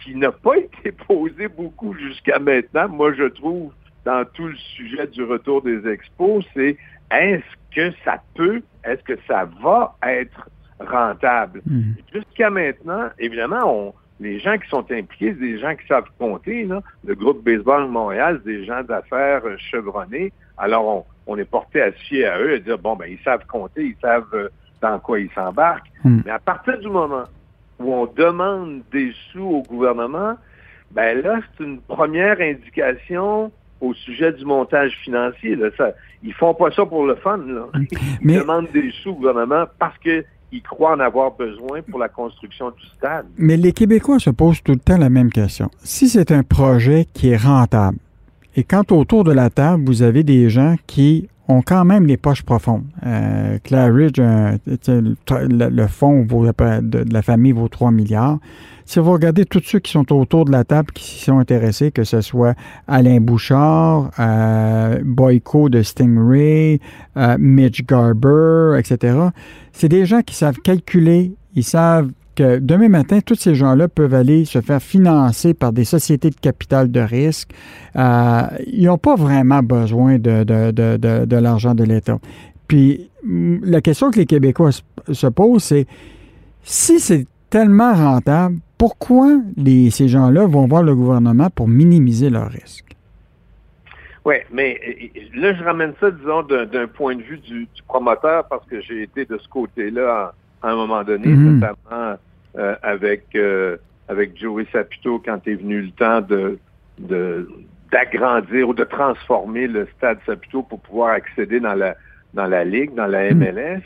qui 0.03 0.14
n'a 0.14 0.33
pas 0.33 0.57
été 0.59 0.92
posée 0.92 1.49
beaucoup 1.49 1.95
jusqu'à 1.95 2.38
maintenant. 2.38 2.88
Moi, 2.88 3.12
je 3.14 3.25
trouve, 3.25 3.73
dans 4.05 4.25
tout 4.35 4.49
le 4.49 4.57
sujet 4.57 5.07
du 5.07 5.23
retour 5.23 5.62
des 5.62 5.87
expos, 5.88 6.45
c'est 6.55 6.77
est-ce 7.11 7.75
que 7.75 7.95
ça 8.05 8.23
peut, 8.35 8.62
est-ce 8.85 9.03
que 9.03 9.19
ça 9.27 9.49
va 9.62 9.97
être 10.03 10.49
rentable? 10.81 11.62
Hmm. 11.66 11.92
Jusqu'à 12.12 12.51
maintenant, 12.51 13.09
évidemment, 13.19 13.62
on, 13.64 13.95
les 14.21 14.38
gens 14.38 14.57
qui 14.59 14.69
sont 14.69 14.90
impliqués, 14.90 15.35
c'est 15.35 15.47
des 15.47 15.59
gens 15.59 15.75
qui 15.75 15.87
savent 15.87 16.09
compter. 16.19 16.64
Là. 16.64 16.83
Le 17.05 17.14
groupe 17.14 17.45
Baseball 17.45 17.85
de 17.85 17.90
Montréal, 17.90 18.40
c'est 18.45 18.53
des 18.53 18.64
gens 18.64 18.83
d'affaires 18.83 19.42
chevronnés. 19.71 20.33
Alors, 20.57 20.87
on, 20.87 21.33
on, 21.35 21.38
est 21.38 21.45
porté 21.45 21.83
à 21.83 21.92
se 21.92 21.99
fier 21.99 22.27
à 22.27 22.40
eux 22.40 22.55
et 22.55 22.61
dire, 22.61 22.79
bon, 22.79 22.97
ben, 22.97 23.07
ils 23.11 23.23
savent 23.23 23.45
compter, 23.47 23.85
ils 23.85 23.97
savent 24.01 24.25
euh, 24.33 24.49
dans 24.81 24.99
quoi 24.99 25.21
ils 25.21 25.31
s'embarquent. 25.35 25.91
Hmm. 26.05 26.21
Mais 26.25 26.33
à 26.33 26.39
partir 26.39 26.79
du 26.79 26.89
moment 26.89 27.25
où 27.79 27.93
on 27.93 28.07
demande 28.07 28.83
des 28.93 29.12
sous 29.33 29.45
au 29.45 29.62
gouvernement, 29.62 30.35
ben 30.91 31.21
là, 31.23 31.41
c'est 31.57 31.65
une 31.65 31.81
première 31.81 32.41
indication 32.41 33.51
au 33.81 33.93
sujet 33.95 34.33
du 34.33 34.45
montage 34.45 34.93
financier. 35.05 35.57
Là. 35.57 35.69
Ça, 35.77 35.93
ils 36.23 36.33
font 36.33 36.55
pas 36.55 36.71
ça 36.71 36.87
pour 36.87 37.07
le 37.07 37.17
fun. 37.17 37.39
Là. 37.39 37.67
Ils 38.23 38.39
demandent 38.41 38.71
des 38.73 38.91
sous 39.03 39.11
au 39.11 39.15
gouvernement 39.15 39.65
parce 39.79 39.97
qu'ils 39.99 40.62
croient 40.62 40.95
en 40.95 41.01
avoir 41.01 41.33
besoin 41.33 41.83
pour 41.83 41.99
la 41.99 42.09
construction 42.09 42.71
du 42.71 42.87
stade. 42.97 43.27
Mais 43.37 43.57
les 43.57 43.73
Québécois 43.73 44.19
se 44.19 44.31
posent 44.31 44.62
tout 44.62 44.73
le 44.73 44.79
temps 44.79 44.97
la 44.97 45.11
même 45.11 45.31
question. 45.31 45.71
Si 45.83 46.09
c'est 46.09 46.33
un 46.33 46.43
projet 46.43 47.07
qui 47.12 47.31
est 47.31 47.37
rentable, 47.37 47.99
et 48.59 48.65
quand 48.65 48.91
autour 48.91 49.25
de 49.25 49.33
la 49.33 49.51
table, 49.51 49.85
vous 49.85 50.03
avez 50.03 50.23
des 50.23 50.49
gens 50.49 50.77
qui 50.87 51.29
ont 51.49 51.63
quand 51.63 51.85
même 51.85 52.07
les 52.07 52.17
poches 52.17 52.43
profondes. 52.43 52.85
Euh, 53.05 53.59
Claridge, 53.63 54.19
euh, 54.19 54.57
le, 54.89 55.87
fonds 55.87 56.23
de, 56.23 57.13
la 57.13 57.23
famille 57.23 57.53
vaut 57.53 57.69
3 57.69 57.91
milliards. 57.91 58.39
Si 58.89 59.01
vous 59.01 59.13
regardez 59.13 59.45
tous 59.45 59.63
ceux 59.65 59.81
qui 59.81 59.91
sont 59.91 60.13
autour 60.13 60.45
de 60.45 60.53
la 60.53 60.63
table 60.63 60.93
qui 60.93 61.03
s'y 61.03 61.25
sont 61.25 61.39
intéressés, 61.39 61.91
que 61.91 62.05
ce 62.05 62.21
soit 62.21 62.55
Alain 62.87 63.21
Bouchard, 63.21 64.11
euh, 64.21 65.01
Boyko 65.05 65.69
de 65.69 65.83
Stingray, 65.83 66.81
euh, 67.17 67.37
Mitch 67.39 67.85
Garber, 67.85 68.79
etc., 68.79 69.19
c'est 69.73 69.89
des 69.89 70.07
gens 70.07 70.23
qui 70.23 70.37
savent 70.37 70.59
calculer, 70.59 71.35
ils 71.57 71.65
savent 71.65 72.11
que 72.37 72.59
demain 72.59 72.88
matin, 72.88 73.20
tous 73.25 73.35
ces 73.35 73.55
gens-là 73.55 73.88
peuvent 73.88 74.14
aller 74.14 74.44
se 74.44 74.61
faire 74.61 74.81
financer 74.81 75.55
par 75.55 75.72
des 75.72 75.85
sociétés 75.85 76.31
de 76.31 76.37
capital 76.37 76.90
de 76.92 77.01
risque. 77.01 77.51
Euh, 77.96 78.42
ils 78.66 78.85
n'ont 78.85 78.99
pas 78.99 79.16
vraiment 79.16 79.62
besoin 79.62 80.18
de, 80.18 80.44
de, 80.44 81.37
l'argent 81.37 81.75
de 81.75 81.83
l'État. 81.83 82.18
Puis 82.68 83.11
mm, 83.25 83.64
la 83.64 83.81
question 83.81 84.11
que 84.11 84.18
les 84.18 84.27
Québécois 84.27 84.70
se 85.11 85.27
posent, 85.27 85.64
c'est 85.64 85.87
si 86.62 87.01
c'est 87.01 87.27
tellement 87.51 87.94
rentable, 87.94 88.59
pourquoi 88.79 89.38
les, 89.57 89.90
ces 89.90 90.09
gens-là 90.09 90.46
vont 90.46 90.66
voir 90.66 90.83
le 90.83 90.94
gouvernement 90.94 91.49
pour 91.51 91.68
minimiser 91.68 92.31
leurs 92.31 92.51
risques? 92.51 92.85
Oui, 94.25 94.35
mais 94.53 94.79
là, 95.35 95.55
je 95.55 95.62
ramène 95.62 95.92
ça, 96.01 96.11
disons, 96.11 96.42
d'un 96.42 96.88
point 96.88 97.14
de 97.14 97.22
vue 97.22 97.38
du, 97.38 97.68
promoteur, 97.87 98.44
parce 98.49 98.66
que 98.66 98.81
j'ai 98.81 99.05
été 99.05 99.25
de 99.25 99.38
ce 99.38 99.49
côté-là 99.49 100.35
à, 100.62 100.68
un 100.68 100.75
moment 100.75 101.05
donné, 101.05 101.29
mm-hmm. 101.29 101.61
notamment 101.61 101.77
euh, 101.92 102.16
avec 102.83 103.25
euh, 103.35 103.77
avec 104.09 104.38
Joey 104.38 104.66
Saputo 104.73 105.21
quand 105.25 105.47
est 105.47 105.55
venu 105.55 105.81
le 105.83 105.90
temps 105.90 106.21
de 106.21 106.59
d'agrandir 107.92 108.69
ou 108.69 108.75
de 108.75 108.85
transformer 108.85 109.66
le 109.66 109.87
stade 109.97 110.19
Saputo 110.27 110.62
pour 110.62 110.81
pouvoir 110.81 111.11
accéder 111.11 111.61
dans 111.61 111.75
la 111.75 111.95
dans 112.35 112.47
la 112.47 112.64
ligue, 112.64 112.95
dans 112.95 113.07
la 113.07 113.33
MLS, 113.33 113.83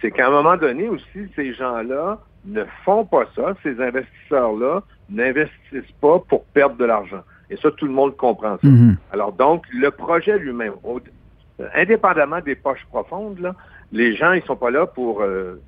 c'est 0.00 0.10
qu'à 0.10 0.28
un 0.28 0.30
moment 0.30 0.56
donné 0.56 0.88
aussi 0.88 1.28
ces 1.36 1.52
gens-là 1.54 2.18
ne 2.44 2.64
font 2.84 3.04
pas 3.04 3.24
ça, 3.36 3.54
ces 3.62 3.80
investisseurs-là 3.80 4.82
n'investissent 5.10 5.92
pas 6.00 6.18
pour 6.18 6.44
perdre 6.46 6.76
de 6.76 6.84
l'argent. 6.84 7.22
Et 7.50 7.56
ça, 7.56 7.70
tout 7.70 7.86
le 7.86 7.92
monde 7.92 8.16
comprend 8.16 8.56
ça. 8.58 8.66
Mm-hmm. 8.66 8.96
Alors 9.12 9.32
donc, 9.32 9.64
le 9.72 9.90
projet 9.90 10.38
lui-même, 10.38 10.72
indépendamment 11.74 12.40
des 12.40 12.54
poches 12.54 12.84
profondes, 12.90 13.38
là, 13.38 13.54
les 13.92 14.16
gens, 14.16 14.32
ils 14.32 14.42
sont 14.42 14.56
pas 14.56 14.70
là 14.70 14.86
pour 14.86 15.22
euh, 15.22 15.60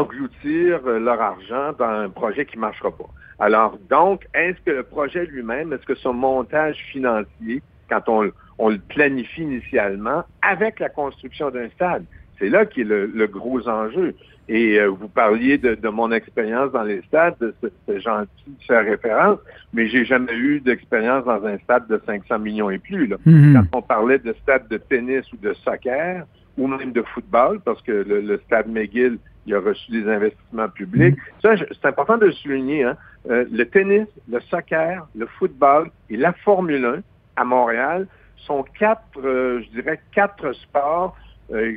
engloutir 0.00 0.80
euh, 0.86 0.98
leur 0.98 1.20
argent 1.20 1.72
dans 1.78 1.84
un 1.84 2.08
projet 2.08 2.44
qui 2.46 2.56
ne 2.56 2.62
marchera 2.62 2.90
pas. 2.90 3.08
Alors, 3.38 3.78
donc, 3.90 4.26
est-ce 4.34 4.60
que 4.64 4.70
le 4.70 4.82
projet 4.82 5.26
lui-même, 5.26 5.72
est-ce 5.72 5.84
que 5.84 5.94
son 5.94 6.12
montage 6.12 6.76
financier, 6.92 7.62
quand 7.88 8.08
on, 8.08 8.68
le 8.68 8.78
planifie 8.78 9.42
initialement, 9.42 10.24
avec 10.42 10.78
la 10.78 10.88
construction 10.88 11.50
d'un 11.50 11.68
stade, 11.70 12.04
c'est 12.38 12.48
là 12.48 12.66
qui 12.66 12.82
est 12.82 12.84
le, 12.84 13.26
gros 13.26 13.68
enjeu. 13.68 14.14
Et 14.48 14.78
euh, 14.78 14.88
vous 14.88 15.08
parliez 15.08 15.58
de, 15.58 15.88
mon 15.88 16.10
expérience 16.12 16.72
dans 16.72 16.82
les 16.82 17.00
stades, 17.02 17.54
c'est 17.86 18.00
gentil 18.00 18.30
de 18.46 18.64
faire 18.64 18.84
référence, 18.84 19.38
mais 19.72 19.88
j'ai 19.88 20.04
jamais 20.04 20.34
eu 20.34 20.60
d'expérience 20.60 21.24
dans 21.24 21.44
un 21.44 21.58
stade 21.58 21.86
de 21.88 22.00
500 22.04 22.38
millions 22.38 22.70
et 22.70 22.78
plus. 22.78 23.06
Là. 23.06 23.16
Mm-hmm. 23.26 23.54
Quand 23.54 23.78
on 23.78 23.82
parlait 23.82 24.18
de 24.18 24.32
stade 24.42 24.68
de 24.68 24.76
tennis 24.76 25.24
ou 25.32 25.36
de 25.36 25.52
soccer, 25.54 26.24
ou 26.58 26.66
même 26.66 26.92
de 26.92 27.02
football, 27.02 27.60
parce 27.64 27.80
que 27.82 27.92
le, 27.92 28.38
stade 28.46 28.68
McGill, 28.68 29.18
il 29.46 29.54
a 29.54 29.60
reçu 29.60 29.90
des 29.90 30.08
investissements 30.08 30.68
publics. 30.68 31.16
Mm-hmm. 31.42 31.58
Ça, 31.58 31.64
c'est 31.70 31.88
important 31.88 32.18
de 32.18 32.26
le 32.26 32.32
souligner. 32.32 32.84
Hein? 32.84 32.96
Euh, 33.30 33.44
le 33.50 33.64
tennis, 33.64 34.06
le 34.28 34.40
soccer, 34.40 35.06
le 35.14 35.26
football 35.26 35.90
et 36.10 36.16
la 36.16 36.32
Formule 36.32 36.84
1 36.84 37.02
à 37.36 37.44
Montréal 37.44 38.06
sont 38.46 38.64
quatre, 38.78 39.02
euh, 39.18 39.62
je 39.62 39.80
dirais, 39.80 40.00
quatre 40.12 40.52
sports 40.54 41.16
euh, 41.52 41.76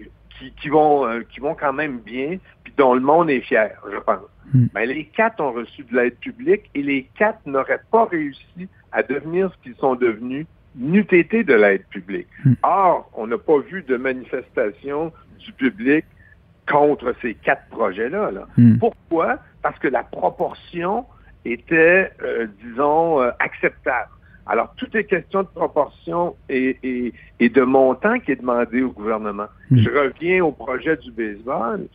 qui, 0.62 0.70
vont, 0.70 1.08
euh, 1.08 1.22
qui 1.30 1.40
vont 1.40 1.56
quand 1.56 1.74
même 1.74 2.00
bien, 2.00 2.38
puis 2.64 2.74
dont 2.78 2.94
le 2.94 3.00
monde 3.00 3.30
est 3.30 3.42
fier, 3.42 3.72
je 3.92 3.98
pense. 3.98 4.22
Hmm. 4.54 4.68
Mais 4.74 4.86
les 4.86 5.06
quatre 5.06 5.42
ont 5.42 5.52
reçu 5.52 5.84
de 5.84 5.96
l'aide 5.96 6.18
publique 6.18 6.70
et 6.76 6.82
les 6.82 7.10
quatre 7.18 7.40
n'auraient 7.46 7.82
pas 7.92 8.06
réussi 8.06 8.68
à 8.92 9.04
devenir 9.04 9.52
ce 9.52 9.64
qu'ils 9.64 9.76
sont 9.78 9.96
devenus 9.96 10.46
n'eût 10.76 11.08
été 11.12 11.44
de 11.44 11.54
l'aide 11.54 11.86
publique. 11.88 12.28
Hmm. 12.44 12.54
Or, 12.64 13.10
on 13.14 13.28
n'a 13.28 13.38
pas 13.38 13.60
vu 13.60 13.84
de 13.84 13.96
manifestation 13.98 15.12
du 15.40 15.52
public 15.54 16.06
contre 16.70 17.14
ces 17.22 17.36
quatre 17.36 17.68
projets-là. 17.70 18.32
Hmm. 18.58 18.78
Pourquoi? 18.78 19.40
Parce 19.62 19.78
que 19.80 19.88
la 19.88 20.04
proportion 20.04 21.06
était, 21.46 22.12
disons, 22.64 23.20
acceptable. 23.40 24.10
Alors, 24.48 24.74
tout 24.78 24.96
est 24.96 25.06
question 25.06 25.42
de 25.42 25.48
proportion 25.48 26.36
et, 26.50 27.14
de 27.40 27.62
montant 27.62 28.20
qui 28.20 28.32
est 28.32 28.36
demandé 28.36 28.84
au 28.84 28.92
gouvernement. 28.92 29.48
Hmm. 29.72 29.78
Je 29.78 29.90
reviens 29.90 30.46
au 30.46 30.52
projet 30.52 30.98
du 30.98 31.12
baseball. 31.12 31.88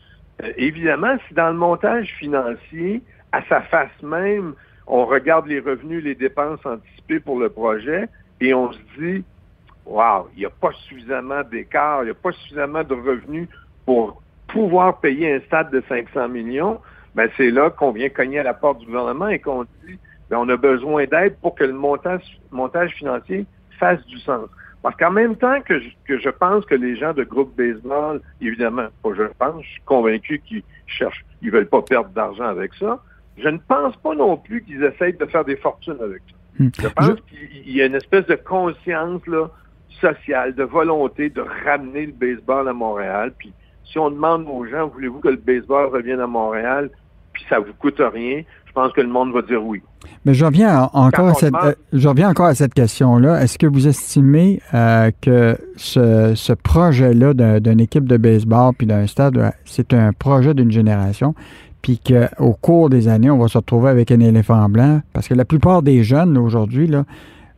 Euh, 0.43 0.53
évidemment, 0.57 1.17
si 1.29 1.35
dans 1.35 1.49
le 1.49 1.57
montage 1.57 2.09
financier, 2.19 3.03
à 3.33 3.43
sa 3.45 3.61
face 3.63 4.03
même, 4.03 4.55
on 4.87 5.07
regarde 5.07 5.47
les 5.47 5.61
revenus, 5.61 6.03
les 6.03 6.17
dépenses 6.17 6.65
anticipées 6.65 7.21
pour 7.21 7.39
le 7.39 7.49
projet 7.49 8.09
et 8.41 8.53
on 8.53 8.73
se 8.73 8.79
dit, 8.99 9.23
wow, 9.87 10.29
il 10.35 10.41
n'y 10.41 10.47
a 10.47 10.51
pas 10.51 10.73
suffisamment 10.89 11.43
d'écart, 11.45 12.03
il 12.03 12.07
n'y 12.07 12.11
a 12.11 12.15
pas 12.15 12.33
suffisamment 12.33 12.83
de 12.83 12.95
revenus 12.95 13.49
pour 13.87 14.21
pouvoir 14.53 15.01
payer 15.01 15.35
un 15.35 15.41
stade 15.41 15.71
de 15.71 15.83
500 15.89 16.29
millions, 16.29 16.81
ben 17.15 17.29
c'est 17.37 17.51
là 17.51 17.71
qu'on 17.71 17.93
vient 17.93 18.09
cogner 18.09 18.39
à 18.39 18.43
la 18.43 18.55
porte 18.55 18.79
du 18.79 18.87
gouvernement 18.87 19.29
et 19.29 19.39
qu'on 19.39 19.65
dit, 19.65 19.99
ben, 20.29 20.39
on 20.39 20.49
a 20.49 20.57
besoin 20.57 21.07
d'aide 21.07 21.37
pour 21.41 21.55
que 21.55 21.65
le 21.65 21.73
montage, 21.73 22.41
montage 22.51 22.93
financier 22.93 23.47
fasse 23.79 24.05
du 24.07 24.19
sens. 24.19 24.49
Parce 24.83 24.97
qu'en 24.97 25.11
même 25.11 25.37
temps 25.37 25.61
que 25.61 25.79
je, 25.79 25.89
que 26.07 26.19
je 26.19 26.31
pense 26.31 26.65
que 26.65 26.75
les 26.75 26.97
gens 26.97 27.13
de 27.13 27.25
groupe 27.25 27.55
baseball, 27.57 28.21
évidemment, 28.41 28.87
pas 29.03 29.11
je 29.15 29.25
pense, 29.39 29.63
je 29.63 29.69
suis 29.69 29.83
convaincu 29.83 30.41
qu'ils 30.41 30.63
cherchent, 30.87 31.25
ils 31.43 31.51
veulent 31.51 31.69
pas 31.69 31.83
perdre 31.83 32.11
d'argent 32.11 32.45
avec 32.47 32.73
ça. 32.75 33.03
Je 33.37 33.49
ne 33.49 33.59
pense 33.59 33.97
pas 33.97 34.15
non 34.15 34.37
plus 34.37 34.63
qu'ils 34.63 34.83
essayent 34.83 35.17
de 35.17 35.27
faire 35.27 35.45
des 35.45 35.57
fortunes 35.57 35.99
avec 36.03 36.23
ça. 36.31 36.65
Hmm. 36.65 36.71
Je 36.81 36.89
pense 36.89 37.21
qu'il 37.29 37.71
y 37.71 37.83
a 37.83 37.87
une 37.87 37.95
espèce 37.95 38.27
de 38.27 38.37
conscience 38.37 39.27
là, 39.27 39.49
sociale, 40.01 40.55
de 40.55 40.65
volonté 40.65 41.29
de 41.29 41.45
ramener 41.65 42.07
le 42.07 42.13
baseball 42.13 42.69
à 42.69 42.73
Montréal. 42.73 43.33
Puis 43.39 43.53
si 43.91 43.99
on 43.99 44.11
demande 44.11 44.47
aux 44.49 44.65
gens, 44.67 44.89
voulez-vous 44.89 45.21
que 45.21 45.29
le 45.29 45.37
baseball 45.37 45.87
revienne 45.87 46.21
à 46.21 46.27
Montréal, 46.27 46.91
puis 47.33 47.45
ça 47.49 47.59
vous 47.59 47.73
coûte 47.79 48.01
rien, 48.01 48.43
je 48.67 48.73
pense 48.73 48.93
que 48.93 49.01
le 49.01 49.09
monde 49.09 49.33
va 49.33 49.43
dire 49.43 49.65
oui. 49.65 49.83
Mais 50.25 50.33
je 50.33 50.45
reviens 50.45 50.89
encore, 50.93 51.29
à 51.29 51.35
cette, 51.35 51.55
euh, 51.55 51.75
je 51.93 52.09
reviens 52.09 52.31
encore 52.31 52.47
à 52.47 52.55
cette 52.55 52.73
question-là. 52.73 53.43
Est-ce 53.43 53.59
que 53.59 53.67
vous 53.67 53.89
estimez 53.89 54.61
euh, 54.73 55.11
que 55.21 55.59
ce, 55.77 56.53
projet-là 56.53 57.61
d'une 57.61 57.81
équipe 57.81 58.05
de 58.07 58.17
baseball 58.17 58.73
puis 58.77 58.87
d'un 58.87 59.07
stade, 59.07 59.37
euh, 59.37 59.51
c'est 59.65 59.93
un 59.93 60.13
projet 60.13 60.55
d'une 60.55 60.71
génération, 60.71 61.35
puis 61.83 61.99
qu'au 61.99 62.53
cours 62.53 62.91
des 62.91 63.09
années, 63.09 63.31
on 63.31 63.39
va 63.39 63.49
se 63.49 63.59
retrouver 63.59 63.91
avec 63.91 64.13
un 64.13 64.21
éléphant 64.21 64.69
blanc? 64.69 65.01
Parce 65.13 65.27
que 65.27 65.35
la 65.35 65.45
plupart 65.45 65.83
des 65.83 66.05
jeunes 66.05 66.39
aujourd'hui, 66.39 66.91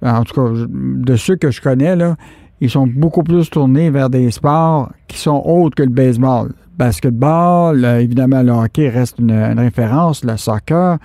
en 0.03 0.25
tout 0.25 0.35
cas, 0.35 0.51
de 0.67 1.17
ceux 1.17 1.37
que 1.37 1.51
je 1.51 1.61
connais, 1.61 1.95
là, 1.95 2.17
ils 2.63 2.71
sont 2.71 2.87
beaucoup 2.87 3.25
plus 3.25 3.51
tournés 3.51 3.91
vers 3.91 4.09
des 4.09 4.31
sports 4.31 4.93
qui 5.09 5.19
sont 5.19 5.43
autres 5.45 5.75
que 5.75 5.83
le 5.83 5.89
baseball 5.91 6.53
basketball, 6.79 7.85
évidemment, 8.01 8.43
le 8.43 8.53
hockey 8.53 8.89
reste 8.89 9.19
une, 9.19 9.33
référence, 9.59 10.25
le 10.25 10.37
soccer, 10.37 10.99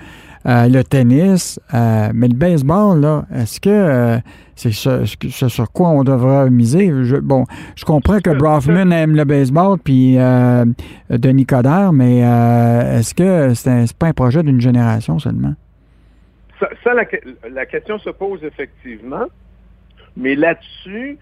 euh, 0.46 0.68
le 0.68 0.84
tennis, 0.84 1.60
euh, 1.74 2.10
mais 2.14 2.28
le 2.28 2.36
baseball, 2.36 3.02
là, 3.02 3.26
est-ce 3.34 3.60
que 3.60 3.70
euh, 3.70 4.18
c'est 4.56 4.72
ce, 4.72 5.06
sur 5.50 5.72
quoi 5.72 5.90
on 5.90 6.04
devrait 6.04 6.50
miser? 6.52 6.92
Je, 7.04 7.18
bon, 7.18 7.46
je 7.76 7.86
comprends 7.86 8.20
que 8.20 8.30
Brofman 8.30 8.92
aime 8.94 9.16
le 9.16 9.26
baseball, 9.26 9.80
puis 9.80 10.18
Denis 11.10 11.46
Coderre, 11.48 11.92
mais 11.92 12.20
est-ce 12.20 13.16
que 13.16 13.54
c'est 13.56 13.98
pas 13.98 14.08
un 14.08 14.14
projet 14.14 14.44
d'une 14.44 14.62
génération 14.62 15.18
seulement? 15.18 15.56
Ça, 16.60 16.94
la, 16.94 17.04
la, 17.52 17.66
question 17.66 18.00
se 18.00 18.10
pose 18.10 18.44
effectivement, 18.44 19.26
mais 20.16 20.34
là-dessus, 20.36 21.20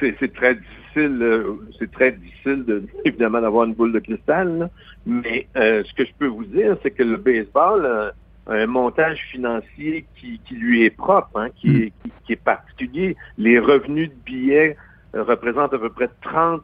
c'est 0.00 0.34
très 0.34 0.54
difficile 0.54 0.78
euh, 0.96 1.56
c'est 1.78 1.90
très 1.90 2.12
difficile, 2.12 2.64
de, 2.64 2.84
évidemment, 3.04 3.40
d'avoir 3.40 3.64
une 3.64 3.74
boule 3.74 3.92
de 3.92 3.98
cristal, 3.98 4.70
mais 5.06 5.46
euh, 5.56 5.82
ce 5.84 5.94
que 5.94 6.04
je 6.04 6.12
peux 6.18 6.26
vous 6.26 6.44
dire, 6.44 6.76
c'est 6.82 6.90
que 6.90 7.02
le 7.02 7.16
baseball 7.16 7.86
a 7.86 8.12
un 8.52 8.66
montage 8.66 9.18
financier 9.30 10.04
qui, 10.16 10.40
lui 10.50 10.84
est 10.84 10.90
propre, 10.90 11.38
hein, 11.38 11.48
hmm. 11.62 11.88
qui, 12.24 12.32
est, 12.32 12.36
particulier. 12.36 13.16
Les 13.36 13.58
revenus 13.58 14.08
de 14.08 14.14
billets 14.24 14.76
représentent 15.12 15.74
à 15.74 15.78
peu 15.78 15.90
près 15.90 16.08
30 16.22 16.62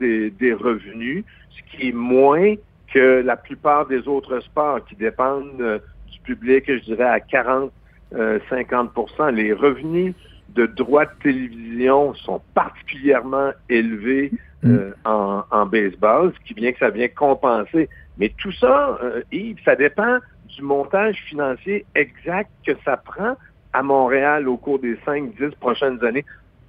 des, 0.00 0.30
des 0.30 0.54
revenus, 0.54 1.24
ce 1.50 1.60
qui 1.70 1.88
est 1.88 1.92
moins 1.92 2.54
que 2.92 3.20
la 3.20 3.36
plupart 3.36 3.86
des 3.86 4.08
autres 4.08 4.40
sports 4.40 4.82
qui 4.86 4.96
dépendent 4.96 5.60
euh, 5.60 5.78
du 6.10 6.18
public, 6.20 6.64
je 6.66 6.82
dirais, 6.84 7.04
à 7.04 7.18
40-50% 7.18 9.34
Les 9.34 9.52
revenus 9.52 10.14
de 10.54 10.66
droits 10.66 11.06
de 11.06 11.10
télévision 11.22 12.14
sont 12.14 12.40
particulièrement 12.54 13.50
élevés 13.68 14.32
mm. 14.62 14.70
euh, 14.70 14.92
en, 15.04 15.66
baseball, 15.66 16.32
ce 16.34 16.46
qui 16.46 16.54
vient 16.54 16.72
que 16.72 16.78
ça 16.78 16.90
vient 16.90 17.08
compenser. 17.08 17.88
Mais 18.18 18.32
tout 18.38 18.52
ça, 18.52 18.98
euh, 19.02 19.22
Yves, 19.32 19.58
ça 19.64 19.76
dépend 19.76 20.18
du 20.48 20.62
montage 20.62 21.16
financier 21.28 21.84
exact 21.94 22.50
que 22.66 22.72
ça 22.84 22.96
prend 22.96 23.36
à 23.72 23.82
Montréal 23.82 24.48
au 24.48 24.56
cours 24.56 24.78
des 24.78 24.96
5-10 25.06 25.56
prochaines 25.56 26.02
années. 26.04 26.24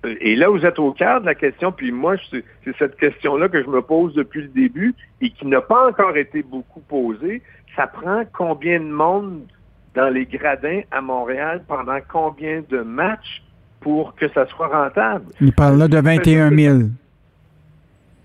Euh, 0.06 0.16
et 0.20 0.36
là, 0.36 0.50
vous 0.50 0.66
êtes 0.66 0.80
au 0.80 0.92
cœur 0.92 1.22
de 1.22 1.26
la 1.26 1.36
question, 1.36 1.72
puis 1.72 1.92
moi, 1.92 2.16
c'est 2.32 2.44
cette 2.78 2.98
question-là 2.98 3.48
que 3.48 3.63
je 3.63 3.70
me 3.70 3.82
pose 3.82 4.13
depuis 4.13 4.42
le 4.42 4.50
début 4.50 4.94
et 5.22 5.30
qui 5.30 5.46
n'a 5.48 5.62
pas 5.62 5.88
encore 5.88 6.18
été 6.18 6.44
beaucoup 6.44 6.82
posée. 6.82 7.42
Ça 7.76 7.88
prend 7.88 8.24
combien 8.34 8.80
de 8.80 8.86
monde 8.86 9.44
dans 9.96 10.10
les 10.10 10.26
gradins 10.26 10.82
à 10.92 11.02
Montréal 11.02 11.63
pendant 11.68 12.00
combien 12.08 12.63
de 12.70 12.80
matchs 12.82 13.42
pour 13.88 14.13
que 14.15 14.28
ça 14.34 14.45
soit 14.47 14.67
rentable. 14.67 15.28
Il 15.39 15.54
parle 15.54 15.78
là 15.78 15.88
de 15.88 15.97
21 15.97 16.50
000. 16.54 16.80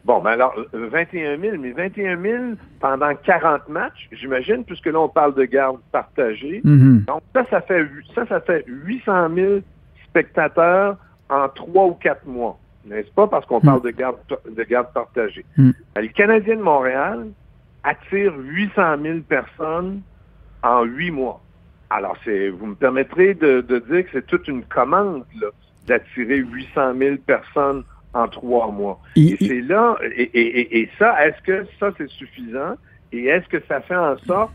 Bon, 0.04 0.20
ben 0.20 0.32
alors, 0.32 0.56
21 0.72 1.38
000, 1.38 1.56
mais 1.60 1.70
21 1.70 2.20
000 2.20 2.36
pendant 2.80 3.14
40 3.14 3.68
matchs, 3.68 4.08
j'imagine, 4.10 4.64
puisque 4.64 4.86
là, 4.86 4.98
on 4.98 5.08
parle 5.08 5.36
de 5.36 5.44
garde 5.44 5.78
partagée. 5.92 6.62
Mm-hmm. 6.64 7.04
Donc, 7.04 7.22
ça, 7.32 7.44
ça 7.48 7.60
fait, 7.60 7.86
ça, 8.12 8.26
ça 8.26 8.40
fait 8.40 8.64
800 8.66 9.28
000 9.36 9.50
spectateurs 10.08 10.96
en 11.30 11.48
trois 11.48 11.84
ou 11.86 11.94
quatre 11.94 12.26
mois. 12.26 12.58
N'est-ce 12.84 13.12
pas? 13.12 13.28
Parce 13.28 13.46
qu'on 13.46 13.58
mm. 13.58 13.64
parle 13.64 13.82
de 13.82 13.90
garde, 13.90 14.16
de 14.50 14.62
garde 14.64 14.92
partagée. 14.92 15.44
Mm. 15.56 15.70
Ben, 15.94 16.00
le 16.02 16.08
Canadien 16.08 16.56
de 16.56 16.62
Montréal 16.62 17.28
attire 17.84 18.32
800 18.36 18.96
000 19.00 19.18
personnes 19.28 20.00
en 20.64 20.82
huit 20.82 21.12
mois. 21.12 21.40
Alors, 21.92 22.16
c'est, 22.24 22.48
vous 22.48 22.66
me 22.66 22.74
permettrez 22.74 23.34
de, 23.34 23.60
dire 23.60 24.04
que 24.04 24.10
c'est 24.12 24.26
toute 24.26 24.48
une 24.48 24.64
commande 24.64 25.24
d'attirer 25.86 26.38
800 26.38 26.94
000 26.96 27.16
personnes 27.26 27.84
en 28.14 28.28
trois 28.28 28.70
mois. 28.70 28.98
et 29.14 29.36
c'est 29.38 29.60
là, 29.60 29.98
et, 30.16 30.88
ça, 30.98 31.26
est-ce 31.26 31.42
que 31.42 31.66
ça, 31.78 31.90
c'est 31.98 32.08
suffisant? 32.08 32.76
Et 33.12 33.26
est-ce 33.26 33.46
que 33.48 33.62
ça 33.68 33.82
fait 33.82 33.96
en 33.96 34.16
sorte 34.18 34.52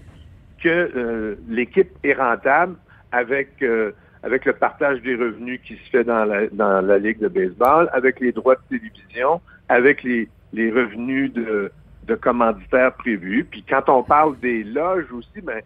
que 0.64 0.70
euh, 0.70 1.36
l'équipe 1.48 1.92
est 2.04 2.14
rentable 2.14 2.76
avec, 3.12 3.62
euh, 3.62 3.92
avec 4.24 4.46
le 4.46 4.54
partage 4.54 5.00
des 5.04 5.16
revenus 5.16 5.60
qui 5.64 5.76
se 5.76 5.90
fait 5.92 6.04
dans 6.04 6.26
la, 6.26 6.48
dans 6.48 6.82
la 6.82 6.98
Ligue 6.98 7.20
de 7.20 7.28
baseball, 7.28 7.88
avec 7.94 8.20
les 8.20 8.32
droits 8.32 8.56
de 8.56 8.78
télévision, 8.78 9.42
avec 9.70 10.02
les, 10.02 10.28
les 10.54 10.72
revenus 10.72 11.32
de, 11.34 11.72
de 12.08 12.16
commanditaires 12.16 12.94
prévus? 12.94 13.46
Puis 13.50 13.64
quand 13.68 13.90
on 13.90 14.02
parle 14.02 14.40
des 14.40 14.64
loges 14.64 15.12
aussi, 15.12 15.42
ben, 15.44 15.62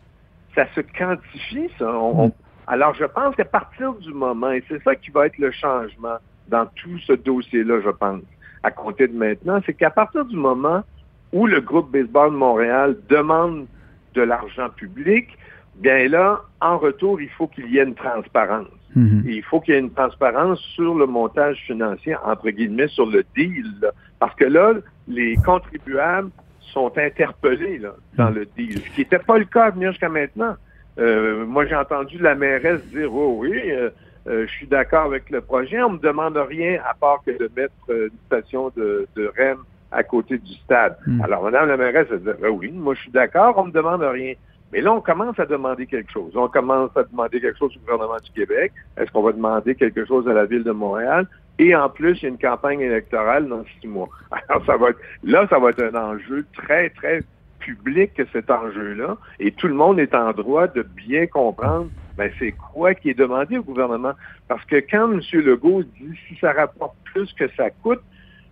ça 0.56 0.66
se 0.76 0.82
quantifie, 0.82 1.70
ça. 1.78 1.86
Mm. 1.86 2.32
alors, 2.68 2.94
je 2.96 3.06
pense 3.06 3.36
qu'à 3.36 3.46
partir 3.46 3.94
du 3.96 4.14
moment, 4.14 4.52
et 4.52 4.64
c'est 4.68 4.82
ça 4.84 4.96
qui 4.96 5.12
va 5.12 5.28
être 5.28 5.38
le 5.38 5.52
changement 5.52 6.18
dans 6.48 6.66
tout 6.76 6.98
ce 7.08 7.14
dossier-là, 7.14 7.82
je 7.84 7.90
pense, 7.90 8.22
à 8.64 8.72
compter 8.72 9.08
de 9.08 9.18
maintenant, 9.18 9.60
c'est 9.66 9.74
qu'à 9.74 9.90
partir 9.90 10.26
du 10.26 10.36
moment 10.36 10.84
où 11.32 11.48
le 11.48 11.62
groupe 11.62 11.92
Baseball 11.92 12.32
de 12.32 12.36
Montréal 12.36 12.98
demande 13.10 13.68
de 14.14 14.22
l'argent 14.22 14.70
public, 14.70 15.30
bien 15.78 16.08
là, 16.10 16.42
en 16.60 16.78
retour, 16.78 17.22
il 17.22 17.30
faut 17.30 17.48
qu'il 17.48 17.72
y 17.72 17.78
ait 17.78 17.84
une 17.84 17.96
transparence. 17.96 18.68
Mm-hmm. 18.98 19.22
il 19.26 19.44
faut 19.44 19.62
qu'il 19.62 19.74
y 19.74 19.78
ait 19.78 19.80
une 19.80 19.94
transparence 19.94 20.60
sur 20.76 20.96
le 20.96 21.06
montage 21.06 21.58
financier, 21.66 22.14
entre 22.26 22.50
guillemets, 22.50 22.90
sur 22.90 23.06
le 23.06 23.24
deal. 23.38 23.72
Parce 24.20 24.36
que 24.36 24.44
là, 24.44 24.74
les 25.08 25.38
contribuables 25.38 26.30
sont 26.72 26.92
interpellés 26.98 27.78
là, 27.78 27.94
dans 28.16 28.30
le 28.30 28.46
deal, 28.46 28.80
ce 28.80 28.90
qui 28.92 29.02
n'était 29.02 29.20
pas 29.20 29.38
le 29.38 29.46
cas 29.46 29.66
à 29.66 29.70
venir 29.72 29.92
jusqu'à 29.92 30.10
maintenant. 30.10 30.56
Euh, 31.00 31.46
moi, 31.46 31.66
j'ai 31.66 31.76
entendu 31.76 32.18
la 32.18 32.36
mairesse 32.36 32.84
dire 32.88 33.14
oh, 33.14 33.38
oui, 33.40 33.72
euh, 33.72 33.90
euh, 34.28 34.46
je 34.46 34.52
suis 34.52 34.68
d'accord 34.68 35.06
avec 35.06 35.30
le 35.30 35.42
projet. 35.42 35.82
On 35.82 35.92
me 35.92 36.00
demande 36.00 36.38
rien 36.38 36.80
à 36.90 36.94
part 36.94 37.22
que 37.26 37.32
de 37.32 37.50
mettre 37.56 37.74
une 37.90 38.10
station 38.28 38.72
de, 38.76 39.08
de 39.16 39.32
REM 39.38 39.60
à 39.92 40.04
côté 40.04 40.38
du 40.38 40.54
stade. 40.54 40.98
Hmm. 41.06 41.22
Alors, 41.22 41.44
Madame 41.44 41.70
la 41.70 41.78
mairesse, 41.78 42.08
elle 42.12 42.20
dit 42.20 42.30
ben 42.42 42.50
oui, 42.50 42.72
moi, 42.72 42.94
je 42.94 43.02
suis 43.02 43.12
d'accord, 43.12 43.58
on 43.58 43.66
me 43.66 43.72
demande 43.72 44.02
rien. 44.02 44.34
Mais 44.72 44.80
là, 44.80 44.94
on 44.94 45.02
commence 45.02 45.38
à 45.38 45.46
demander 45.46 45.86
quelque 45.86 46.12
chose. 46.12 46.32
On 46.36 46.48
commence 46.48 46.96
à 46.96 47.04
demander 47.04 47.42
quelque 47.42 47.58
chose 47.58 47.76
au 47.76 47.80
gouvernement 47.80 48.18
du 48.24 48.32
Québec. 48.32 48.72
Est-ce 48.98 49.12
qu'on 49.12 49.22
va 49.22 49.34
demander 49.34 49.76
quelque 49.76 50.06
chose 50.06 50.28
à 50.30 50.34
la 50.34 50.46
ville 50.46 50.64
de 50.64 50.72
Montréal? 50.72 51.28
Et 51.60 51.76
en 51.76 51.90
plus, 51.90 52.18
il 52.20 52.24
y 52.24 52.26
a 52.26 52.30
une 52.30 52.38
campagne 52.38 52.82
électorale 52.82 53.48
dans 53.48 53.64
six 53.80 53.88
mois. 53.88 54.10
Alors, 54.50 54.66
ça 54.66 54.78
va 54.78 54.90
être, 54.90 55.00
là, 55.24 55.48
ça 55.50 55.60
va 55.60 55.70
être 55.70 55.84
un 55.84 55.96
enjeu 55.96 56.46
très, 56.54 56.90
très 56.90 57.22
public, 57.60 58.20
cet 58.34 58.50
enjeu-là. 58.50 59.18
Et 59.40 59.52
tout 59.52 59.68
le 59.68 59.76
monde 59.76 60.00
est 60.00 60.16
en 60.16 60.32
droit 60.32 60.68
de 60.68 60.82
bien 60.82 61.28
comprendre 61.28 61.90
ben, 62.18 62.32
c'est 62.40 62.52
quoi 62.52 62.94
qui 62.94 63.10
est 63.10 63.18
demandé 63.18 63.58
au 63.58 63.64
gouvernement. 63.64 64.14
Parce 64.48 64.64
que 64.66 64.76
quand 64.76 65.12
M. 65.12 65.22
Legault 65.34 65.84
dit 65.84 66.20
si 66.28 66.36
ça 66.40 66.52
rapporte 66.52 66.96
plus 67.04 67.32
que 67.34 67.50
ça 67.56 67.70
coûte, 67.70 68.02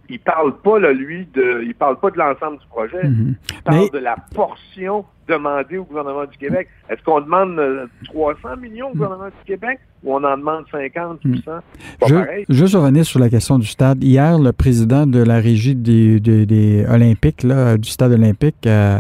il 0.10 0.20
parle 0.20 0.58
pas, 0.58 0.80
là, 0.80 0.92
lui, 0.92 1.28
de, 1.34 1.62
il 1.64 1.76
parle 1.76 2.00
pas 2.00 2.10
de 2.10 2.18
l'ensemble 2.18 2.58
du 2.58 2.68
projet. 2.68 3.04
Mhm. 3.04 3.36
Il 3.52 3.62
parle 3.62 3.92
de 3.92 4.00
la 4.00 4.16
portion 4.34 5.06
demandée 5.30 5.78
au 5.78 5.84
gouvernement 5.84 6.26
du 6.26 6.38
Québec? 6.38 6.68
Est-ce 6.90 7.02
qu'on 7.04 7.22
demande 7.22 7.60
300 8.06 8.40
euh, 8.44 8.56
millions 8.58 8.90
au 8.90 8.94
gouvernement 8.94 9.28
du 9.28 9.46
Québec 9.46 9.80
ou 10.04 10.16
on 10.16 10.24
en 10.24 10.38
demande 10.38 10.66
50 10.72 11.24
mhm. 11.24 11.42
Pas 11.42 11.62
Je, 12.08 12.46
Juste 12.50 12.76
revenir 12.76 13.06
sur 13.06 13.20
la 13.20 13.30
question 13.30 13.60
du 13.60 13.68
stade. 13.68 14.04
Hier, 14.04 14.38
le 14.38 14.52
président 14.52 15.06
de 15.06 15.22
la 15.22 15.40
régie 15.40 15.76
des, 15.76 16.86
Olympiques, 16.90 17.44
là, 17.44 17.78
du 17.78 17.90
stade 17.90 18.12
olympique, 18.12 18.66
euh, 18.66 19.00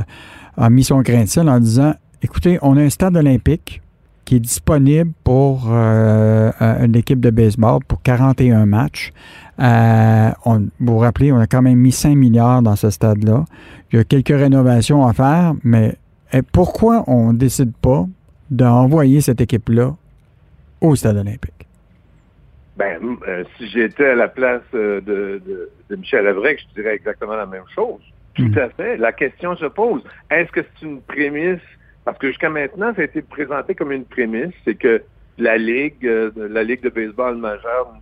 a 0.57 0.69
mis 0.69 0.83
son 0.83 1.01
grain 1.01 1.23
de 1.23 1.29
sel 1.29 1.49
en 1.49 1.59
disant, 1.59 1.93
écoutez, 2.21 2.59
on 2.61 2.77
a 2.77 2.81
un 2.81 2.89
stade 2.89 3.17
olympique 3.17 3.81
qui 4.29 4.35
est 4.35 4.39
disponible 4.39 5.11
pour 5.23 5.69
euh, 5.71 6.51
une 6.59 6.95
équipe 6.95 7.19
de 7.19 7.31
baseball 7.31 7.79
pour 7.87 7.99
41 8.03 8.67
matchs. 8.67 9.11
Euh, 9.59 10.29
on, 10.45 10.59
vous 10.59 10.93
vous 10.93 10.97
rappelez, 10.99 11.31
on 11.31 11.39
a 11.39 11.47
quand 11.47 11.63
même 11.63 11.79
mis 11.79 11.91
5 11.91 12.15
milliards 12.15 12.61
dans 12.61 12.75
ce 12.75 12.91
stade-là. 12.91 13.45
Il 13.91 13.97
y 13.97 13.99
a 13.99 14.03
quelques 14.03 14.27
rénovations 14.27 15.05
à 15.05 15.13
faire, 15.13 15.53
mais 15.63 15.95
eh, 16.33 16.41
pourquoi 16.41 17.03
on 17.07 17.33
ne 17.33 17.37
décide 17.37 17.75
pas 17.77 18.05
d'envoyer 18.49 19.21
cette 19.21 19.41
équipe-là 19.41 19.95
au 20.81 20.95
stade 20.95 21.17
olympique? 21.17 21.67
Ben, 22.77 23.17
euh, 23.27 23.43
si 23.57 23.67
j'étais 23.67 24.05
à 24.05 24.15
la 24.15 24.29
place 24.29 24.61
de, 24.73 25.01
de, 25.05 25.69
de 25.89 25.95
Michel 25.95 26.25
Avrec, 26.27 26.59
je 26.69 26.81
dirais 26.81 26.95
exactement 26.95 27.35
la 27.35 27.45
même 27.45 27.65
chose. 27.75 27.99
Tout 28.35 28.43
hmm. 28.43 28.57
à 28.57 28.69
fait. 28.69 28.97
La 28.97 29.11
question 29.11 29.55
se 29.57 29.65
pose. 29.65 30.01
Est-ce 30.31 30.51
que 30.51 30.61
c'est 30.61 30.85
une 30.85 31.01
prémisse? 31.01 31.59
Parce 32.05 32.17
que 32.17 32.27
jusqu'à 32.27 32.49
maintenant, 32.49 32.93
ça 32.95 33.01
a 33.01 33.05
été 33.05 33.21
présenté 33.21 33.75
comme 33.75 33.91
une 33.91 34.05
prémisse, 34.05 34.53
c'est 34.63 34.75
que 34.75 35.03
la 35.37 35.57
Ligue, 35.57 36.05
euh, 36.05 36.31
la 36.49 36.63
Ligue 36.63 36.81
de 36.81 36.89
baseball 36.89 37.37
majeure 37.37 37.93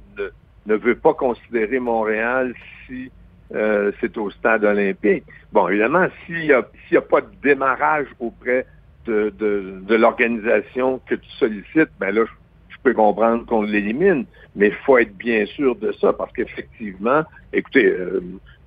ne, 0.66 0.76
veut 0.76 0.96
pas 0.96 1.14
considérer 1.14 1.80
Montréal 1.80 2.54
si 2.86 3.12
euh, 3.56 3.92
c'est 4.02 4.18
au 4.18 4.30
stade 4.30 4.64
olympique. 4.64 5.24
Bon, 5.52 5.68
évidemment, 5.68 6.08
s'il 6.26 6.42
n'y 6.42 6.52
a, 6.52 6.60
a, 6.60 7.02
pas 7.02 7.22
de 7.22 7.28
démarrage 7.42 8.08
auprès 8.20 8.66
de, 9.06 9.34
de, 9.40 9.96
l'organisation 9.96 11.00
que 11.08 11.16
tu 11.16 11.30
sollicites, 11.40 11.90
ben 12.00 12.14
là, 12.14 12.26
je, 12.26 12.76
peux 12.84 12.94
comprendre 12.94 13.46
qu'on 13.46 13.64
l'élimine, 13.64 14.26
mais 14.56 14.68
il 14.68 14.74
faut 14.86 14.98
être 14.98 15.16
bien 15.18 15.46
sûr 15.46 15.76
de 15.76 15.92
ça, 15.94 16.14
parce 16.14 16.32
qu'effectivement, 16.34 17.24
écoutez, 17.52 17.86
euh, 17.86 18.22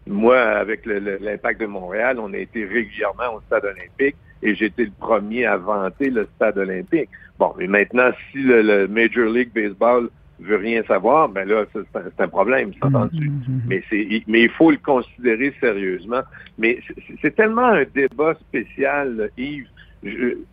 moi, 0.07 0.39
avec 0.41 0.85
l'impact 0.85 1.61
de 1.61 1.67
Montréal, 1.67 2.19
on 2.19 2.33
a 2.33 2.39
été 2.39 2.65
régulièrement 2.65 3.37
au 3.37 3.41
stade 3.43 3.65
olympique 3.65 4.17
et 4.43 4.55
j'étais 4.55 4.85
le 4.85 4.93
premier 4.99 5.47
à 5.47 5.57
vanter 5.57 6.11
le 6.11 6.27
stade 6.37 6.59
olympique. 6.59 7.09
Bon, 7.39 7.55
mais 7.59 7.67
maintenant, 7.67 8.11
si 8.31 8.39
le, 8.39 8.87
Major 8.89 9.27
League 9.27 9.53
Baseball 9.55 10.09
veut 10.41 10.57
rien 10.57 10.83
savoir, 10.85 11.29
ben 11.29 11.49
là, 11.49 11.65
c'est 11.73 12.21
un, 12.21 12.29
problème, 12.29 12.73
entendu. 12.81 13.29
Mm-hmm, 13.29 13.49
mm-hmm. 13.49 13.69
Mais 13.69 13.83
c'est, 13.91 14.23
mais 14.27 14.43
il 14.43 14.51
faut 14.51 14.71
le 14.71 14.79
considérer 14.79 15.55
sérieusement. 15.61 16.23
Mais 16.59 16.81
c'est 17.23 17.35
tellement 17.35 17.67
un 17.67 17.85
débat 17.95 18.35
spécial, 18.35 19.31
Yves. 19.37 19.69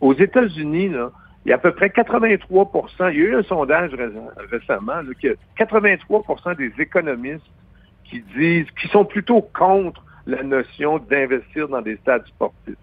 aux 0.00 0.14
États-Unis, 0.14 0.90
là, 0.90 1.10
il 1.44 1.50
y 1.50 1.52
a 1.52 1.56
à 1.56 1.58
peu 1.58 1.72
près 1.72 1.88
83% 1.88 3.12
il 3.12 3.18
y 3.18 3.22
a 3.22 3.24
eu 3.24 3.34
un 3.34 3.42
sondage 3.42 3.92
récemment, 4.50 4.96
là, 4.96 5.12
que 5.20 5.36
83% 5.58 6.56
des 6.56 6.72
économistes 6.78 7.46
qui 8.04 8.22
disent, 8.36 8.70
qui 8.80 8.88
sont 8.88 9.04
plutôt 9.04 9.40
contre 9.40 10.04
la 10.26 10.42
notion 10.42 10.98
d'investir 10.98 11.68
dans 11.68 11.80
des 11.80 11.96
stades 11.96 12.26
sportifs 12.26 12.76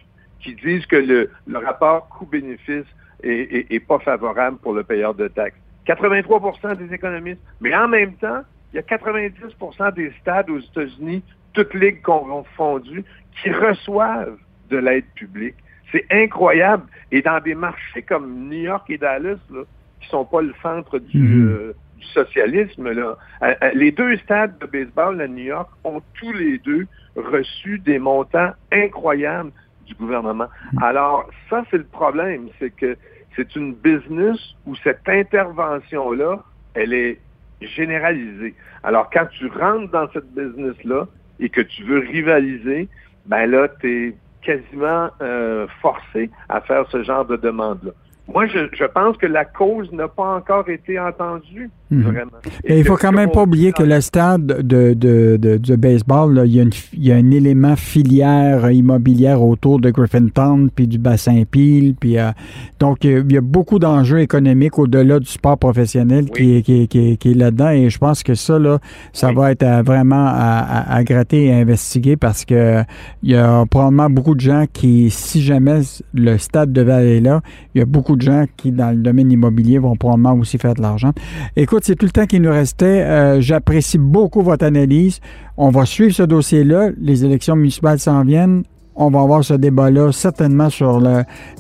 qui 0.46 0.56
disent 0.56 0.86
que 0.86 0.96
le, 0.96 1.30
rapport 1.58 2.08
coût-bénéfice 2.10 2.86
est, 3.24 3.80
pas 3.88 4.00
favorable 4.00 4.58
pour 4.58 4.74
le 4.74 4.84
payeur 4.84 5.16
de 5.16 5.28
taxes. 5.28 5.58
83% 5.86 6.76
des 6.76 6.94
économistes. 6.94 7.42
Mais 7.62 7.76
en 7.76 7.88
même 7.88 8.14
temps, 8.16 8.42
il 8.74 8.78
y 8.78 8.80
a 8.80 8.82
90% 8.82 9.94
des 9.94 10.12
stades 10.22 10.50
aux 10.50 10.60
États-Unis, 10.60 11.24
toutes 11.54 11.74
ligues 11.74 12.02
confondues, 12.02 13.04
qui 13.42 13.52
reçoivent 13.52 14.38
de 14.70 14.78
l'aide 14.78 15.06
publique. 15.16 15.56
C'est 15.92 16.06
incroyable. 16.12 16.84
Et 17.12 17.22
dans 17.22 17.40
des 17.40 17.56
marchés 17.56 18.02
comme 18.02 18.50
New 18.50 18.64
York 18.64 18.90
et 18.90 18.98
Dallas, 18.98 19.38
là, 19.52 19.62
qui 20.02 20.10
sont 20.10 20.26
pas 20.26 20.42
le 20.42 20.54
centre 20.62 21.00
du, 21.00 21.18
mm-hmm. 21.18 21.48
euh, 21.48 21.76
du 21.98 22.06
socialisme, 22.08 22.92
là, 22.92 23.18
euh, 23.44 23.54
euh, 23.64 23.72
les 23.74 23.92
deux 23.92 24.18
stades 24.18 24.58
de 24.60 24.66
baseball 24.66 25.22
à 25.22 25.28
New 25.28 25.46
York 25.46 25.70
ont 25.84 26.02
tous 26.20 26.34
les 26.34 26.58
deux 26.60 26.88
reçu 27.16 27.80
des 27.80 28.00
montants 28.00 28.52
incroyables 28.72 29.52
du 29.86 29.94
gouvernement. 29.94 30.48
Alors, 30.82 31.30
ça, 31.50 31.64
c'est 31.70 31.78
le 31.78 31.86
problème, 31.86 32.50
c'est 32.60 32.76
que 32.76 32.98
c'est 33.36 33.56
une 33.56 33.74
business 33.74 34.38
où 34.66 34.76
cette 34.76 35.08
intervention-là, 35.08 36.40
elle 36.74 36.94
est 36.94 37.20
généralisée. 37.62 38.56
Alors, 38.84 39.10
quand 39.10 39.26
tu 39.28 39.48
rentres 39.48 39.92
dans 39.92 40.10
cette 40.12 40.32
business-là 40.34 41.08
et 41.40 41.50
que 41.50 41.62
tu 41.62 41.84
veux 41.84 42.00
rivaliser, 42.00 42.88
ben 43.26 43.46
là, 43.50 43.68
tu 43.80 44.08
es 44.08 44.16
quasiment 44.42 45.10
euh, 45.22 45.68
forcé 45.82 46.30
à 46.50 46.62
faire 46.62 46.86
ce 46.92 47.04
genre 47.04 47.26
de 47.26 47.36
demande-là. 47.36 47.92
Moi, 48.28 48.48
je, 48.48 48.68
je, 48.74 48.86
pense 48.86 49.18
que 49.18 49.26
la 49.26 49.46
cause 49.46 49.92
n'a 49.92 50.08
pas 50.08 50.36
encore 50.36 50.70
été 50.70 51.00
entendue, 51.00 51.70
vraiment. 51.92 52.32
Et, 52.64 52.80
il 52.80 52.86
faut 52.86 52.98
quand 52.98 53.12
même 53.12 53.32
pas 53.32 53.44
oublier 53.44 53.72
que 53.72 53.84
le 53.84 54.02
stade 54.02 54.46
de, 54.46 54.94
de, 54.94 55.38
de, 55.38 55.76
baseball, 55.76 56.34
là, 56.34 56.46
il, 56.46 56.56
y 56.56 56.62
a 56.62 56.64
il, 56.94 57.06
y 57.06 57.12
a 57.12 57.16
un 57.16 57.32
élément 57.32 57.76
filière 57.76 58.72
immobilière 58.72 59.42
autour 59.42 59.80
de 59.80 59.90
Griffintown, 59.90 60.70
puis 60.70 60.88
du 60.88 60.98
bassin 60.98 61.44
Peel, 61.50 61.96
puis 62.00 62.18
euh, 62.18 62.32
donc 62.80 63.04
il 63.04 63.32
y 63.32 63.38
a 63.38 63.42
beaucoup 63.42 63.80
d'enjeux 63.80 64.20
économiques 64.20 64.80
au-delà 64.80 65.20
du 65.20 65.28
sport 65.28 65.58
professionnel 65.58 66.30
qui, 66.30 66.64
qui, 66.64 66.88
qui, 66.88 67.18
qui, 67.18 67.32
est 67.32 67.36
là-dedans, 67.36 67.70
et 67.70 67.90
je 67.90 67.98
pense 67.98 68.24
que 68.24 68.36
ça, 68.36 68.58
là, 68.58 68.80
ça 69.14 69.32
va 69.32 69.52
être 69.52 69.64
euh, 69.64 69.82
vraiment 69.84 70.26
à, 70.28 70.86
à, 70.88 71.04
gratter 71.04 71.46
et 71.46 71.54
à 71.54 71.58
investiguer 71.58 72.16
parce 72.16 72.46
que 72.46 72.84
il 73.24 73.32
y 73.32 73.36
a 73.36 73.66
probablement 73.66 74.10
beaucoup 74.10 74.36
de 74.36 74.42
gens 74.42 74.66
qui, 74.72 75.10
si 75.10 75.42
jamais 75.42 75.82
le 76.14 76.38
stade 76.38 76.72
devait 76.72 76.94
aller 76.94 77.22
là, 77.22 77.42
il 77.74 77.80
y 77.80 77.82
a 77.82 77.86
beaucoup 77.86 78.16
de 78.16 78.22
gens 78.22 78.46
qui, 78.58 78.72
dans 78.72 78.92
le 78.92 78.98
domaine 78.98 79.32
immobilier, 79.32 79.80
vont 79.80 79.96
probablement 79.96 80.34
aussi 80.34 80.58
faire 80.58 80.74
de 80.74 80.82
l'argent. 80.82 81.12
Écoute, 81.56 81.75
c'est 81.84 81.96
tout 81.96 82.06
le 82.06 82.12
temps 82.12 82.26
qui 82.26 82.40
nous 82.40 82.52
restait. 82.52 83.04
Euh, 83.04 83.42
j'apprécie 83.42 83.98
beaucoup 83.98 84.42
votre 84.42 84.66
analyse. 84.66 85.20
On 85.58 85.70
va 85.70 85.86
suivre 85.86 86.14
ce 86.14 86.24
dossier-là. 86.24 86.90
Les 87.00 87.26
élections 87.26 87.56
municipales 87.56 88.00
s'en 88.00 88.24
viennent. 88.24 88.64
On 88.96 89.10
va 89.10 89.22
avoir 89.22 89.44
ce 89.44 89.54
débat-là 89.54 90.12
certainement 90.12 90.70
sur 90.70 91.02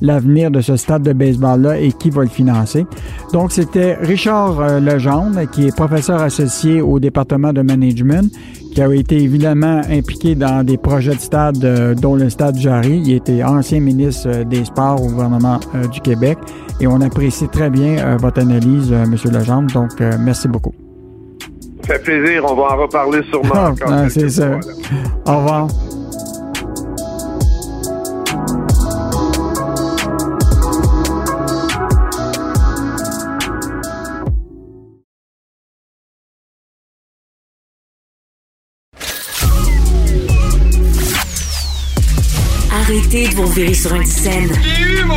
l'avenir 0.02 0.52
de 0.52 0.62
ce 0.62 0.76
stade 0.78 1.04
de 1.04 1.14
baseball-là 1.14 1.80
et 1.80 1.92
qui 1.92 2.10
va 2.10 2.24
le 2.24 2.30
financer. 2.30 2.86
Donc, 3.34 3.52
c'était 3.52 3.96
Richard 3.96 4.60
euh, 4.60 4.80
Legendre, 4.80 5.50
qui 5.52 5.68
est 5.68 5.76
professeur 5.76 6.22
associé 6.22 6.82
au 6.82 7.00
département 7.00 7.52
de 7.52 7.62
management, 7.62 8.32
qui 8.76 8.82
a 8.82 8.94
été 8.94 9.16
évidemment 9.16 9.82
impliqué 9.90 10.36
dans 10.36 10.66
des 10.66 10.78
projets 10.78 11.16
de 11.16 11.20
stade, 11.20 11.64
euh, 11.64 11.96
dont 11.96 12.16
le 12.16 12.30
stade 12.30 12.58
Jarry. 12.58 13.02
Il 13.06 13.14
était 13.14 13.42
ancien 13.42 13.80
ministre 13.80 14.28
euh, 14.28 14.44
des 14.44 14.66
Sports 14.66 15.02
au 15.02 15.08
gouvernement 15.08 15.62
euh, 15.74 15.88
du 15.88 16.02
Québec. 16.02 16.38
Et 16.82 16.88
on 16.88 17.00
apprécie 17.00 17.48
très 17.48 17.70
bien 17.70 18.18
votre 18.18 18.42
analyse, 18.42 18.92
M. 18.92 19.16
Legendre. 19.32 19.72
Donc, 19.74 19.92
merci 20.20 20.50
beaucoup. 20.50 20.74
Ça 21.88 21.94
fait 21.94 22.00
plaisir. 22.00 22.44
On 22.46 22.54
va 22.54 22.64
en 22.64 22.82
reparler 22.82 23.22
sûrement. 23.32 23.74
Ah, 23.88 24.10
c'est 24.10 24.30
ça. 24.30 24.60
Au 25.26 25.38
revoir. 25.38 25.68
Sur 43.56 43.96
une 43.96 44.04
scène. 44.04 44.50
J'ai 44.62 45.02
eu 45.02 45.06
mon 45.06 45.16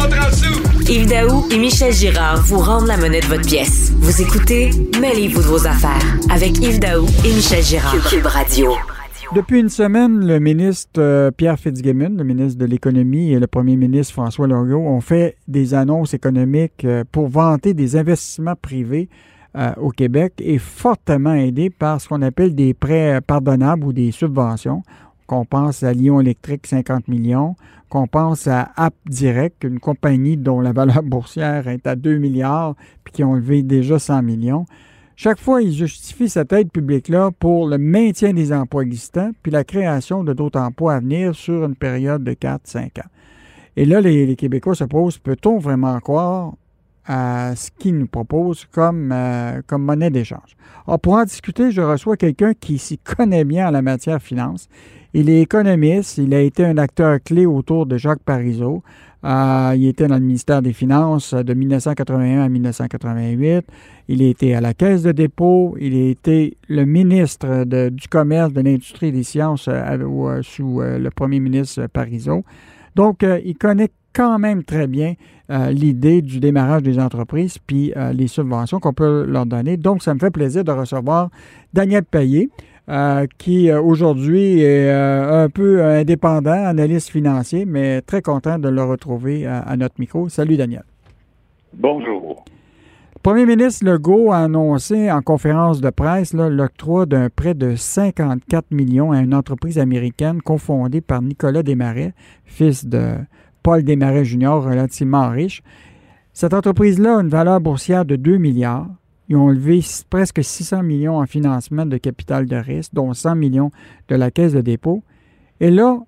Yves 0.89 1.09
Daou 1.09 1.49
et 1.51 1.59
Michel 1.59 1.93
Girard 1.93 2.41
vous 2.43 2.59
rendent 2.59 2.87
la 2.87 2.97
monnaie 2.97 3.19
de 3.21 3.27
votre 3.27 3.45
pièce. 3.45 3.91
Vous 3.97 4.23
écoutez 4.23 4.71
Mêlez-vous 5.01 5.43
de 5.43 5.47
vos 5.49 5.67
affaires 5.67 6.17
avec 6.31 6.57
Yves 6.59 6.79
Daou 6.79 7.05
et 7.25 7.35
Michel 7.35 7.65
Girard. 7.65 7.97
Cube 8.09 8.27
Radio. 8.27 8.71
Depuis 9.35 9.59
une 9.59 9.69
semaine, 9.69 10.25
le 10.25 10.39
ministre 10.39 11.01
euh, 11.03 11.33
Pierre 11.33 11.59
Fitzgibbon, 11.59 12.15
le 12.17 12.23
ministre 12.23 12.61
de 12.61 12.67
l'Économie 12.67 13.33
et 13.33 13.41
le 13.41 13.49
premier 13.49 13.75
ministre 13.75 14.13
François 14.13 14.47
Legault 14.47 14.87
ont 14.87 15.01
fait 15.01 15.37
des 15.49 15.75
annonces 15.75 16.15
économiques 16.15 16.85
euh, 16.85 17.03
pour 17.11 17.27
vanter 17.27 17.75
des 17.75 17.97
investissements 17.97 18.55
privés 18.55 19.09
euh, 19.57 19.73
au 19.79 19.91
Québec 19.91 20.35
et 20.39 20.59
fortement 20.59 21.35
aidés 21.35 21.71
par 21.71 22.01
ce 22.01 22.09
qu'on 22.09 22.23
appelle 22.23 22.55
des 22.55 22.73
prêts 22.73 23.21
pardonnables 23.21 23.85
ou 23.85 23.93
des 23.93 24.13
subventions. 24.13 24.85
Qu'on 25.29 25.45
pense 25.45 25.85
à 25.85 25.93
Lyon 25.93 26.21
Électrique, 26.21 26.67
50 26.67 27.07
millions, 27.07 27.55
qu'on 27.89 28.09
pense 28.09 28.49
à 28.49 28.73
App 28.77 28.95
Direct, 29.07 29.63
une 29.63 29.79
compagnie 29.79 30.37
dont 30.37 30.61
la 30.61 30.73
valeur 30.73 31.03
boursière 31.05 31.69
est 31.69 31.87
à 31.87 31.95
2 31.95 32.17
milliards, 32.17 32.75
puis 33.05 33.13
qui 33.13 33.23
ont 33.23 33.35
levé 33.35 33.63
déjà 33.63 34.01
100 34.01 34.23
millions. 34.23 34.67
Chaque 35.17 35.39
fois, 35.39 35.63
il 35.63 35.73
justifie 35.73 36.29
cette 36.29 36.53
aide 36.53 36.71
publique-là 36.71 37.31
pour 37.39 37.69
le 37.69 37.77
maintien 37.77 38.33
des 38.33 38.53
emplois 38.53 38.83
existants, 38.83 39.31
puis 39.43 39.53
la 39.53 39.65
création 39.65 40.25
de 40.25 40.33
d'autres 40.33 40.61
emplois 40.61 40.95
à 40.95 41.01
venir 41.01 41.35
sur 41.35 41.65
une 41.65 41.77
période 41.77 42.25
de 42.25 42.33
4-5 42.33 43.01
ans. 43.01 43.11
Et 43.77 43.85
là, 43.85 44.01
les, 44.01 44.35
Québécois 44.35 44.75
se 44.75 44.85
posent, 44.85 45.19
peut-on 45.19 45.59
vraiment 45.59 46.01
croire 46.01 46.55
à 47.09 47.57
ce 47.57 47.71
qu'ils 47.77 47.97
nous 47.97 48.07
proposent 48.07 48.67
comme, 48.71 49.11
euh, 49.13 49.61
comme 49.67 49.83
monnaie 49.83 50.11
d'échange? 50.11 50.57
Alors, 50.87 51.01
pour 51.01 51.15
en 51.15 51.25
discuter, 51.25 51.73
je 51.73 51.81
reçois 51.81 52.17
quelqu'un 52.17 52.53
qui 52.55 52.79
s'y 52.79 52.99
connaît 52.99 53.45
bien 53.45 53.69
en 53.69 53.71
la 53.71 53.83
matière 53.83 54.23
finance. 54.23 54.69
Il 55.15 55.31
est 55.31 55.41
économiste, 55.41 56.19
il 56.19 56.35
a 56.35 56.41
été 56.41 56.65
un 56.67 56.77
acteur 56.77 57.19
clé 57.25 57.47
autour 57.47 57.87
de 57.87 57.97
Jacques 57.97 58.23
Parizeau. 58.23 58.83
Euh, 59.25 59.73
il 59.75 59.89
était 59.89 60.07
dans 60.07 60.17
le 60.17 60.21
ministère 60.21 60.63
des 60.63 60.75
Finances 60.75 61.33
de 61.35 61.55
1981 61.55 62.43
à 62.43 62.49
1988. 62.49 63.65
Il 64.09 64.23
était 64.23 64.53
à 64.53 64.61
la 64.61 64.75
Caisse 64.75 65.03
de 65.03 65.13
dépôt. 65.13 65.77
Il 65.81 65.95
a 65.97 66.11
été 66.11 66.57
le 66.69 66.85
ministre 66.85 67.65
du 67.65 68.07
Commerce, 68.09 68.53
de 68.53 68.61
l'Industrie 68.61 69.09
et 69.09 69.13
des 69.13 69.25
Sciences 69.25 69.69
euh, 69.69 70.43
sous 70.43 70.81
le 70.81 71.09
premier 71.11 71.41
ministre 71.41 71.87
Parizeau. 71.87 72.45
Donc, 72.95 73.25
il 73.45 73.57
connaît 73.57 73.91
quand 74.13 74.39
même 74.39 74.65
très 74.65 74.87
bien 74.87 75.15
l'idée 75.71 76.21
du 76.21 76.41
démarrage 76.41 76.83
des 76.83 76.99
entreprises 76.99 77.59
puis 77.59 77.93
les 78.13 78.27
subventions 78.27 78.81
qu'on 78.81 78.93
peut 78.93 79.25
leur 79.27 79.47
donner. 79.47 79.77
Donc, 79.77 80.03
ça 80.03 80.13
me 80.13 80.19
fait 80.19 80.31
plaisir 80.31 80.65
de 80.65 80.73
recevoir 80.73 81.31
Daniel 81.73 82.05
Payet. 82.05 82.49
Euh, 82.91 83.27
qui 83.37 83.71
euh, 83.71 83.83
aujourd'hui 83.83 84.63
est 84.63 84.89
euh, 84.89 85.45
un 85.45 85.51
peu 85.51 85.85
indépendant, 85.85 86.65
analyste 86.65 87.11
financier, 87.11 87.67
mais 87.67 88.01
très 88.01 88.23
content 88.23 88.59
de 88.59 88.71
le 88.71 88.83
retrouver 88.83 89.47
à, 89.47 89.77
notre 89.77 89.97
micro. 89.99 90.31
Salut 90.31 90.57
Daniel. 90.57 90.85
Bonjour. 91.75 92.47
Le 93.15 93.21
premier 93.23 93.45
ministre 93.45 93.85
Legault 93.85 94.33
a 94.33 94.39
annoncé 94.39 95.13
en 95.13 95.21
conférence 95.21 95.83
de 95.83 95.91
presse 95.91 96.33
l'octroi 96.33 97.05
d'un 97.05 97.29
prêt 97.29 97.53
de 97.53 97.75
54 97.77 98.71
millions 98.71 99.13
à 99.13 99.21
une 99.21 99.35
entreprise 99.35 99.79
américaine 99.79 100.41
confondée 100.41 101.03
par 101.03 101.21
Nicolas 101.21 101.63
Desmarais, 101.63 102.15
fils 102.47 102.87
de 102.87 103.17
Paul 103.63 103.83
Desmarais 103.83 104.25
Jr., 104.25 104.61
relativement 104.61 105.29
riche. 105.31 105.63
Cette 106.33 106.55
entreprise-là 106.55 107.17
a 107.17 107.21
une 107.21 107.29
valeur 107.29 107.61
boursière 107.61 108.05
de 108.05 108.17
2 108.17 108.37
milliards. 108.37 108.89
Ils 109.29 109.37
ont 109.37 109.49
levé 109.49 109.81
presque 110.09 110.43
600 110.43 110.83
millions 110.83 111.19
en 111.19 111.27
financement 111.27 111.85
de 111.85 111.97
capital 111.99 112.47
de 112.47 112.57
risque, 112.57 112.95
dont 112.95 113.13
100 113.13 113.35
millions 113.35 113.71
de 114.09 114.15
la 114.15 114.31
Caisse 114.31 114.53
de 114.53 114.61
dépôt. 114.61 115.03
Et 115.61 115.71
là, 115.71 115.99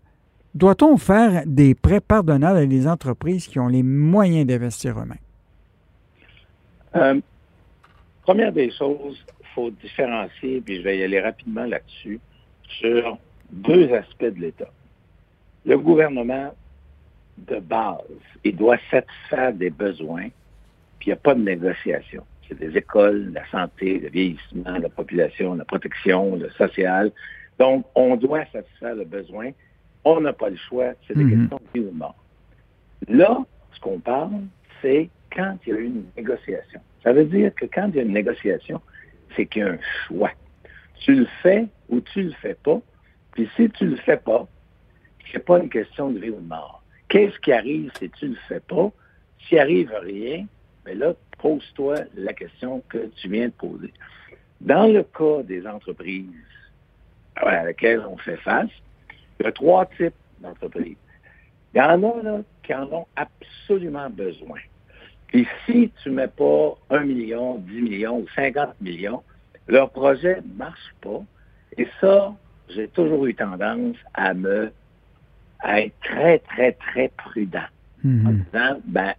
doit-on 0.55 0.97
faire 0.97 1.43
des 1.47 1.75
prêts 1.75 2.01
pardonnables 2.01 2.59
à 2.59 2.67
des 2.67 2.87
entreprises 2.87 3.47
qui 3.47 3.59
ont 3.59 3.69
les 3.69 3.83
moyens 3.83 4.47
d'investir 4.47 4.99
eux-mêmes? 4.99 5.19
Euh, 6.97 7.21
première 8.23 8.53
des 8.53 8.71
choses, 8.71 9.23
il 9.41 9.47
faut 9.55 9.71
différencier, 9.71 10.61
puis 10.61 10.77
je 10.77 10.83
vais 10.83 10.99
y 10.99 11.03
aller 11.03 11.21
rapidement 11.21 11.65
là-dessus, 11.65 12.21
sur 12.69 13.19
deux 13.51 13.93
aspects 13.93 14.25
de 14.25 14.41
l'État. 14.41 14.71
Le 15.67 15.79
gouvernement, 15.79 16.55
de 17.47 17.59
base, 17.61 18.01
il 18.45 18.57
doit 18.57 18.79
satisfaire 18.91 19.53
des 19.53 19.71
besoins, 19.71 20.29
puis 20.99 21.07
il 21.07 21.09
n'y 21.09 21.13
a 21.15 21.17
pas 21.17 21.35
de 21.35 21.43
négociation 21.43 22.25
des 22.55 22.77
écoles, 22.77 23.33
la 23.33 23.47
santé, 23.51 23.99
le 23.99 24.09
vieillissement, 24.09 24.79
la 24.79 24.89
population, 24.89 25.55
la 25.55 25.65
protection, 25.65 26.37
le 26.37 26.51
social. 26.51 27.13
Donc, 27.59 27.87
on 27.95 28.17
doit 28.17 28.45
satisfaire 28.47 28.95
le 28.95 29.05
besoin. 29.05 29.51
On 30.05 30.21
n'a 30.21 30.33
pas 30.33 30.51
le 30.51 30.57
choix. 30.57 30.93
C'est 31.07 31.17
des 31.17 31.25
mhm. 31.25 31.49
questions 31.49 31.61
de 31.75 31.81
vie 31.81 31.87
ou 31.87 31.91
de 31.91 31.97
mort. 31.97 32.17
Là, 33.09 33.39
ce 33.73 33.81
qu'on 33.81 33.99
parle, 33.99 34.43
c'est 34.83 35.09
quand 35.35 35.57
il 35.67 35.73
y 35.73 35.77
a 35.77 35.81
une 35.81 36.05
négociation. 36.17 36.81
Ça 37.03 37.13
veut 37.13 37.25
dire 37.25 37.55
que 37.55 37.67
quand 37.67 37.89
il 37.89 37.97
y 37.97 37.99
a 38.01 38.03
une 38.03 38.13
négociation, 38.13 38.81
c'est 39.37 39.47
qu'il 39.47 39.63
y 39.63 39.65
a 39.65 39.73
un 39.73 39.79
choix. 40.07 40.33
Tu 41.01 41.15
le 41.15 41.27
fais 41.43 41.67
ou 41.89 42.01
tu 42.01 42.23
le 42.23 42.33
fais 42.33 42.55
pas. 42.55 42.81
Puis 43.33 43.49
si 43.57 43.71
tu 43.71 43.87
le 43.87 43.97
fais 43.97 44.17
pas, 44.17 44.47
c'est 45.33 45.45
pas 45.45 45.59
une 45.61 45.71
question 45.71 46.11
de 46.11 46.19
vie 46.19 46.31
ou 46.31 46.41
de 46.41 46.49
mort. 46.49 46.80
Qu'est-ce 47.11 47.39
qui 47.41 47.53
arrive 47.53 47.91
si 47.99 48.09
tu 48.09 48.29
le 48.29 48.37
fais 48.49 48.61
pas? 48.61 48.89
S'il 49.41 49.59
arrive 49.59 49.93
rien, 50.01 50.47
mais 50.87 50.95
là, 50.95 51.13
pose-toi 51.39 51.97
la 52.15 52.33
question 52.33 52.83
que 52.89 53.11
tu 53.17 53.29
viens 53.29 53.47
de 53.47 53.53
poser. 53.53 53.93
Dans 54.61 54.87
le 54.87 55.03
cas 55.03 55.43
des 55.43 55.67
entreprises 55.67 56.31
à 57.35 57.65
laquelle 57.65 58.01
on 58.09 58.17
fait 58.17 58.37
face, 58.37 58.71
il 59.39 59.45
y 59.45 59.49
a 59.49 59.53
trois 59.53 59.87
types 59.87 60.15
d'entreprises. 60.39 60.97
Il 61.75 61.79
y 61.79 61.81
en 61.81 62.01
a 62.05 62.43
qui 62.63 62.75
en 62.75 62.85
ont 62.93 63.07
absolument 63.17 64.09
besoin. 64.09 64.61
Et 65.33 65.47
si 65.67 65.91
tu 66.03 66.11
ne 66.11 66.15
mets 66.15 66.29
pas 66.29 66.79
un 66.91 67.05
million, 67.05 67.57
10 67.57 67.83
millions 67.83 68.19
ou 68.19 68.27
50 68.37 68.81
millions, 68.81 69.23
leur 69.67 69.91
projet 69.91 70.41
ne 70.43 70.55
marche 70.57 70.95
pas. 71.01 71.23
Et 71.77 71.89
ça, 72.01 72.35
j'ai 72.69 72.87
toujours 72.87 73.27
eu 73.27 73.35
tendance 73.35 73.97
à 74.15 74.33
me 74.33 74.73
à 75.63 75.81
être 75.83 75.95
très, 76.03 76.39
très, 76.41 76.73
très 76.73 77.09
prudent. 77.17 77.69
Mm-hmm. 78.05 78.27
En 78.27 78.31
disant, 78.31 78.81
ben, 78.87 79.15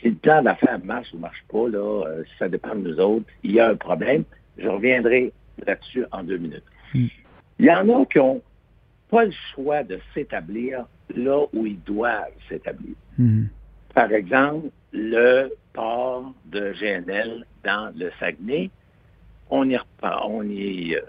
si 0.00 0.10
le 0.10 0.16
plan 0.16 0.42
d'affaires 0.42 0.78
marche 0.84 1.12
ou 1.12 1.16
ne 1.16 1.22
marche 1.22 1.44
pas, 1.48 1.68
là, 1.68 2.04
euh, 2.06 2.24
ça 2.38 2.48
dépend 2.48 2.74
de 2.74 2.88
nous 2.88 3.00
autres, 3.00 3.26
il 3.42 3.52
y 3.52 3.60
a 3.60 3.68
un 3.68 3.76
problème. 3.76 4.24
Je 4.58 4.68
reviendrai 4.68 5.32
là-dessus 5.66 6.04
en 6.12 6.24
deux 6.24 6.38
minutes. 6.38 6.64
Hmm. 6.94 7.06
Il 7.58 7.66
y 7.66 7.70
en 7.70 7.88
a 7.88 8.04
qui 8.06 8.18
n'ont 8.18 8.42
pas 9.10 9.24
le 9.24 9.32
choix 9.54 9.82
de 9.84 9.98
s'établir 10.14 10.86
là 11.14 11.44
où 11.52 11.66
ils 11.66 11.80
doivent 11.82 12.32
s'établir. 12.48 12.94
Hmm. 13.18 13.44
Par 13.94 14.12
exemple, 14.12 14.68
le 14.92 15.50
port 15.72 16.34
de 16.46 16.72
GNL 16.72 17.46
dans 17.64 17.92
le 17.96 18.10
Saguenay, 18.18 18.70
on 19.50 19.68
y, 19.68 19.78
on, 20.02 20.42
y, 20.42 20.94
euh, 20.94 21.00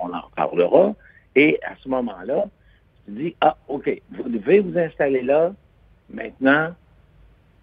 on 0.00 0.12
en 0.12 0.20
reparlera. 0.20 0.94
Et 1.34 1.58
à 1.64 1.74
ce 1.82 1.88
moment-là, 1.88 2.44
tu 3.08 3.22
dis, 3.22 3.36
ah, 3.40 3.56
OK, 3.68 4.00
vous 4.10 4.28
devez 4.28 4.60
vous 4.60 4.78
installer 4.78 5.22
là. 5.22 5.54
Maintenant, 6.12 6.74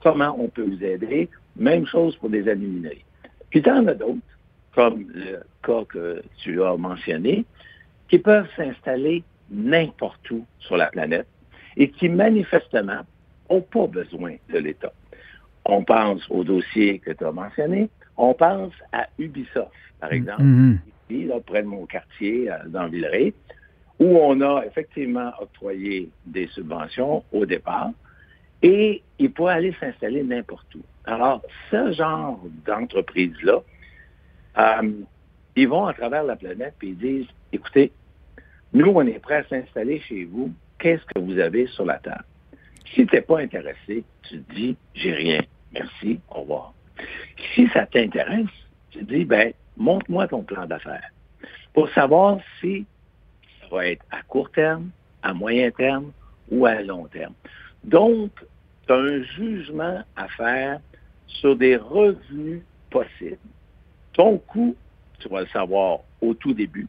comment 0.01 0.35
on 0.39 0.47
peut 0.47 0.63
vous 0.63 0.83
aider? 0.83 1.29
Même 1.55 1.85
chose 1.85 2.15
pour 2.17 2.29
des 2.29 2.47
alumineries. 2.47 3.05
Puis 3.49 3.59
il 3.59 3.67
y 3.67 3.71
en 3.71 3.87
a 3.87 3.93
d'autres, 3.93 4.19
comme 4.73 5.05
le 5.13 5.41
cas 5.63 5.83
que 5.87 6.21
tu 6.37 6.61
as 6.63 6.75
mentionné, 6.75 7.45
qui 8.09 8.19
peuvent 8.19 8.49
s'installer 8.55 9.23
n'importe 9.49 10.29
où 10.31 10.45
sur 10.59 10.77
la 10.77 10.87
planète 10.87 11.27
et 11.77 11.89
qui 11.89 12.09
manifestement 12.09 13.01
n'ont 13.49 13.61
pas 13.61 13.87
besoin 13.87 14.35
de 14.51 14.57
l'État. 14.59 14.93
On 15.65 15.83
pense 15.83 16.21
au 16.29 16.43
dossier 16.43 16.99
que 16.99 17.11
tu 17.11 17.23
as 17.25 17.31
mentionné, 17.31 17.89
on 18.17 18.33
pense 18.33 18.73
à 18.91 19.07
Ubisoft, 19.17 19.71
par 19.99 20.11
mm-hmm. 20.11 20.15
exemple, 20.15 20.43
ici, 21.09 21.25
là, 21.25 21.39
près 21.45 21.63
de 21.63 21.67
mon 21.67 21.85
quartier, 21.85 22.51
euh, 22.51 22.57
dans 22.67 22.87
Villeray, 22.87 23.33
où 23.99 24.17
on 24.17 24.41
a 24.41 24.65
effectivement 24.65 25.31
octroyé 25.39 26.09
des 26.25 26.47
subventions 26.47 27.23
au 27.31 27.45
départ, 27.45 27.91
et 28.61 29.01
il 29.19 29.31
peut 29.31 29.47
aller 29.47 29.73
s'installer 29.79 30.23
n'importe 30.23 30.73
où. 30.75 30.81
Alors, 31.05 31.41
ce 31.69 31.91
genre 31.91 32.39
d'entreprise-là, 32.65 33.61
euh, 34.57 34.91
ils 35.55 35.67
vont 35.67 35.85
à 35.85 35.93
travers 35.93 36.23
la 36.23 36.35
planète 36.35 36.73
et 36.81 36.87
ils 36.87 36.97
disent, 36.97 37.27
écoutez, 37.51 37.91
nous, 38.73 38.87
on 38.87 39.05
est 39.05 39.19
prêts 39.19 39.35
à 39.35 39.43
s'installer 39.47 39.99
chez 40.01 40.25
vous. 40.25 40.51
Qu'est-ce 40.79 41.05
que 41.05 41.19
vous 41.19 41.39
avez 41.39 41.67
sur 41.67 41.85
la 41.85 41.99
table? 41.99 42.25
Si 42.93 43.05
tu 43.05 43.15
n'es 43.15 43.21
pas 43.21 43.39
intéressé, 43.39 44.03
tu 44.23 44.41
te 44.41 44.53
dis, 44.53 44.75
j'ai 44.93 45.13
rien. 45.13 45.41
Merci, 45.73 46.19
au 46.29 46.41
revoir. 46.41 46.73
Si 47.53 47.67
ça 47.69 47.85
t'intéresse, 47.85 48.47
tu 48.91 49.03
dis, 49.03 49.25
ben, 49.25 49.53
montre-moi 49.77 50.27
ton 50.27 50.43
plan 50.43 50.65
d'affaires 50.65 51.11
pour 51.73 51.89
savoir 51.89 52.39
si 52.59 52.85
ça 53.69 53.75
va 53.75 53.87
être 53.87 54.05
à 54.11 54.21
court 54.23 54.51
terme, 54.51 54.89
à 55.23 55.33
moyen 55.33 55.71
terme 55.71 56.11
ou 56.49 56.65
à 56.65 56.81
long 56.81 57.05
terme. 57.07 57.33
Donc, 57.83 58.31
tu 58.87 58.93
as 58.93 58.97
un 58.97 59.23
jugement 59.23 60.03
à 60.15 60.27
faire 60.29 60.79
sur 61.27 61.55
des 61.55 61.75
revenus 61.75 62.61
possibles. 62.89 63.37
Ton 64.13 64.37
coût, 64.37 64.75
tu 65.19 65.29
vas 65.29 65.41
le 65.41 65.47
savoir 65.47 65.99
au 66.21 66.33
tout 66.33 66.53
début. 66.53 66.87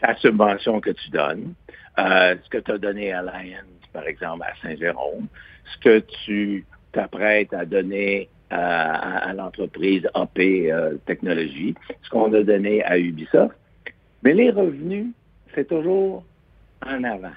Ta 0.00 0.16
subvention 0.16 0.80
que 0.80 0.90
tu 0.90 1.10
donnes, 1.10 1.54
euh, 1.98 2.36
ce 2.42 2.48
que 2.50 2.58
tu 2.58 2.72
as 2.72 2.78
donné 2.78 3.12
à 3.12 3.22
Lions, 3.22 3.72
par 3.92 4.06
exemple, 4.06 4.44
à 4.44 4.54
Saint-Jérôme, 4.60 5.28
ce 5.64 5.78
que 5.78 5.98
tu 6.24 6.66
t'apprêtes 6.92 7.52
à 7.54 7.64
donner 7.64 8.28
à, 8.50 9.32
l'entreprise 9.34 10.08
AP 10.14 10.38
euh, 10.38 10.96
ce 11.08 12.10
qu'on 12.10 12.32
a 12.32 12.42
donné 12.42 12.84
à 12.84 12.98
Ubisoft. 12.98 13.56
Mais 14.22 14.34
les 14.34 14.50
revenus, 14.50 15.08
c'est 15.56 15.66
toujours 15.66 16.22
en 16.86 17.02
avant. 17.02 17.32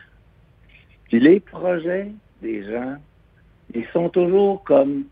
Puis 1.06 1.20
les 1.20 1.40
projets 1.40 2.12
des 2.44 2.64
gens, 2.70 2.98
ils 3.74 3.86
sont 3.94 4.10
toujours 4.10 4.64
comme 4.64 5.06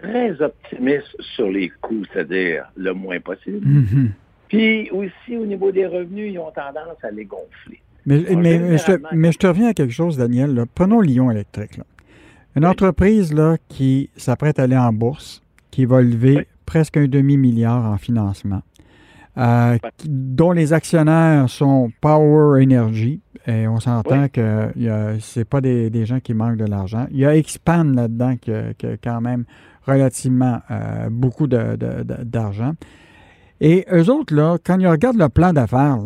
très 0.00 0.40
optimistes 0.40 1.14
sur 1.34 1.50
les 1.50 1.68
coûts, 1.82 2.04
c'est-à-dire 2.12 2.64
le 2.76 2.92
moins 2.94 3.20
possible. 3.20 3.66
Mhm. 3.66 4.12
Puis 4.48 4.90
aussi, 4.90 5.36
au 5.36 5.44
niveau 5.44 5.70
des 5.72 5.86
revenus, 5.86 6.32
ils 6.32 6.38
ont 6.38 6.50
tendance 6.52 6.96
à 7.02 7.10
les 7.10 7.24
gonfler. 7.26 7.80
Mais, 8.06 8.26
Alors, 8.26 8.40
mais, 8.40 8.58
mais 8.58 8.78
je, 8.78 8.84
généralement- 8.86 9.08
mais 9.12 9.32
je 9.32 9.38
te 9.38 9.46
reviens 9.46 9.68
à 9.68 9.74
quelque 9.74 9.92
chose, 9.92 10.16
Daniel. 10.16 10.54
là. 10.54 10.64
Prenons 10.74 11.00
Lyon 11.02 11.30
Électrique. 11.30 11.76
là. 11.76 11.84
Une 12.56 12.64
Oui. 12.64 12.70
entreprise 12.70 13.34
là, 13.34 13.56
qui 13.68 14.08
s'apprête 14.16 14.58
à 14.58 14.62
aller 14.62 14.76
en 14.78 14.92
bourse, 14.92 15.42
qui 15.70 15.84
va 15.84 16.00
lever 16.00 16.36
Oui. 16.38 16.42
presque 16.64 16.96
un 16.96 17.06
demi-milliard 17.06 17.84
en 17.84 17.98
financement, 17.98 18.62
euh, 19.36 19.76
dont 20.06 20.52
les 20.52 20.72
actionnaires 20.72 21.48
sont 21.48 21.90
Power 22.00 22.62
Energy. 22.62 23.20
Et 23.46 23.66
on 23.68 23.80
s'entend 23.80 24.22
Oui. 24.24 24.30
que 24.30 24.68
ce 24.76 25.38
n'est 25.38 25.44
pas 25.44 25.60
des, 25.60 25.90
des 25.90 26.04
gens 26.06 26.20
qui 26.20 26.34
manquent 26.34 26.56
de 26.58 26.66
l'argent. 26.66 27.06
Il 27.10 27.18
y 27.18 27.24
a 27.26 27.34
Expand 27.36 27.94
là-dedans 27.94 28.36
qui, 28.40 28.52
a- 28.52 28.74
qui 28.74 28.86
a 28.86 28.96
quand 28.96 29.20
même 29.20 29.44
relativement 29.86 30.60
euh, 30.70 31.08
beaucoup 31.10 31.46
d'argent. 31.46 32.72
Et 33.60 33.86
eux 33.92 34.10
autres, 34.10 34.34
là, 34.34 34.56
quand 34.64 34.78
ils 34.78 34.86
regardent 34.86 35.18
le 35.18 35.28
plan 35.28 35.52
d'affaires, 35.52 35.98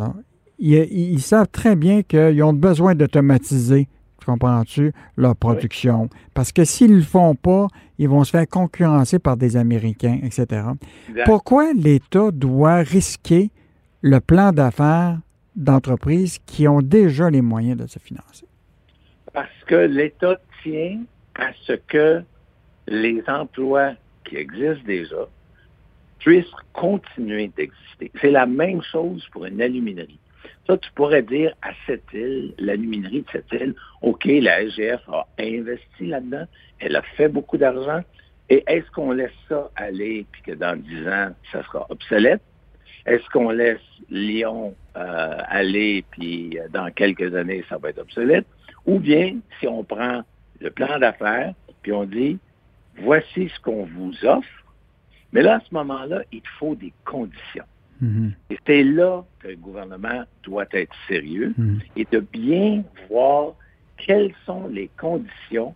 ils, 0.59 0.73
ils 0.91 1.21
savent 1.21 1.49
très 1.51 1.75
bien 1.75 2.01
qu'ils 2.01 2.41
ont 2.43 2.53
besoin 2.53 2.95
d'automatiser, 2.95 3.87
tu 4.19 4.25
comprends-tu, 4.25 4.93
leur 5.17 5.35
production. 5.35 6.09
Parce 6.33 6.51
que 6.51 6.63
s'ils 6.63 6.91
ne 6.91 6.97
le 6.97 7.01
font 7.01 7.35
pas, 7.35 7.67
ils 8.03 8.09
vont 8.09 8.23
se 8.23 8.31
faire 8.31 8.47
concurrencer 8.47 9.17
par 9.17 9.37
des 9.37 9.55
Américains, 9.55 10.19
etc. 10.23 10.45
Exact. 11.09 11.25
Pourquoi 11.25 11.73
l'État 11.73 12.31
doit 12.31 12.77
risquer 12.77 13.49
le 14.01 14.19
plan 14.19 14.51
d'affaires 14.51 15.19
d'entreprises 15.55 16.39
qui 16.45 16.67
ont 16.67 16.81
déjà 16.81 17.29
les 17.29 17.41
moyens 17.41 17.77
de 17.77 17.87
se 17.87 17.99
financer? 17.99 18.45
Parce 19.31 19.63
que 19.67 19.75
l'État 19.75 20.35
tient 20.61 21.01
à 21.35 21.51
ce 21.65 21.73
que 21.73 22.21
les 22.87 23.23
emplois 23.27 23.93
qui 24.25 24.35
existent 24.35 24.85
déjà 24.85 25.27
puissent 26.19 26.45
continuer 26.73 27.51
d'exister. 27.55 28.11
C'est 28.21 28.31
la 28.31 28.45
même 28.45 28.81
chose 28.81 29.25
pour 29.31 29.45
une 29.45 29.61
aluminerie. 29.61 30.19
Ça, 30.67 30.77
tu 30.77 30.89
pourrais 30.93 31.23
dire 31.23 31.53
à 31.61 31.71
cette 31.85 32.05
île, 32.13 32.53
l'aluminerie 32.57 33.21
de 33.21 33.27
cette 33.31 33.51
île, 33.51 33.75
OK, 34.01 34.25
la 34.25 34.61
SGF 34.69 35.01
a 35.09 35.27
investi 35.37 36.05
là-dedans, 36.07 36.45
elle 36.79 36.95
a 36.95 37.01
fait 37.17 37.27
beaucoup 37.27 37.57
d'argent, 37.57 38.01
et 38.49 38.63
est-ce 38.67 38.89
qu'on 38.91 39.11
laisse 39.11 39.31
ça 39.49 39.69
aller, 39.75 40.25
puis 40.31 40.41
que 40.43 40.51
dans 40.53 40.79
10 40.79 41.07
ans, 41.07 41.29
ça 41.51 41.63
sera 41.63 41.85
obsolète? 41.89 42.41
Est-ce 43.05 43.27
qu'on 43.29 43.49
laisse 43.49 43.81
Lyon 44.09 44.75
euh, 44.95 45.37
aller, 45.47 46.05
puis 46.11 46.57
euh, 46.57 46.67
dans 46.69 46.89
quelques 46.91 47.35
années, 47.35 47.65
ça 47.67 47.77
va 47.77 47.89
être 47.89 47.99
obsolète? 47.99 48.45
Ou 48.85 48.99
bien, 48.99 49.39
si 49.59 49.67
on 49.67 49.83
prend 49.83 50.21
le 50.61 50.69
plan 50.71 50.97
d'affaires, 50.99 51.53
puis 51.81 51.91
on 51.91 52.05
dit, 52.05 52.39
voici 52.97 53.49
ce 53.49 53.59
qu'on 53.59 53.83
vous 53.83 54.13
offre, 54.25 54.47
mais 55.33 55.41
là, 55.41 55.55
à 55.55 55.59
ce 55.59 55.73
moment-là, 55.73 56.21
il 56.31 56.43
faut 56.59 56.75
des 56.75 56.93
conditions. 57.03 57.65
Mhm, 58.03 58.33
Et 58.49 58.57
c'est 58.67 58.83
là 58.83 59.23
que 59.39 59.47
le 59.47 59.55
gouvernement 59.55 60.23
doit 60.43 60.65
être 60.73 60.93
sérieux 61.07 61.53
mhm. 61.57 61.79
et 61.95 62.05
de 62.11 62.19
bien 62.19 62.83
voir 63.09 63.53
quelles 63.95 64.33
sont 64.45 64.67
les 64.67 64.89
conditions 64.99 65.73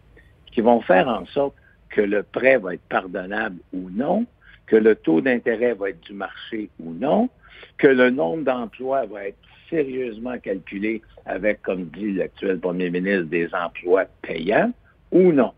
qui 0.52 0.60
vont 0.60 0.82
faire 0.82 1.08
en 1.08 1.26
sorte 1.28 1.56
que 1.90 2.02
le 2.02 2.24
prêt 2.24 2.58
va 2.58 2.74
être 2.74 2.88
pardonnable 2.90 3.58
ou 3.72 3.90
non, 3.90 4.26
que 4.66 4.76
le 4.76 4.96
taux 4.96 5.22
d'intérêt 5.22 5.74
va 5.74 5.92
être 5.92 6.02
du 6.02 6.14
marché 6.14 6.70
ou 6.82 6.92
non, 6.92 7.30
que 7.78 7.88
le 7.88 8.10
nombre 8.10 8.44
d'emplois 8.44 9.06
va 9.06 9.28
être 9.28 9.38
sérieusement 9.70 10.38
calculé 10.38 11.02
avec, 11.26 11.62
comme 11.62 11.86
dit 11.86 12.12
l'actuel 12.12 12.60
premier 12.60 12.90
ministre, 12.90 13.24
des 13.24 13.48
emplois 13.54 14.06
payants 14.22 14.74
ou 15.12 15.32
non. 15.32 15.54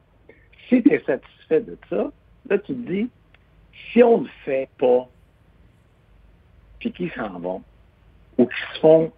Si 0.67 0.83
tu 0.83 0.93
es 0.93 1.01
satisfait 1.03 1.61
de 1.61 1.75
ça, 1.89 2.11
là, 2.47 2.57
tu 2.59 2.75
te 2.75 2.91
dis, 2.91 3.09
si 3.91 4.03
on 4.03 4.19
ne 4.19 4.23
le 4.25 4.29
fait 4.45 4.69
pas, 4.77 5.09
puis 6.79 6.91
qu'ils 6.91 7.11
s'en 7.11 7.39
vont, 7.39 7.61
ou 8.37 8.45
qui 8.45 8.55
se 8.75 8.79
font 8.79 9.11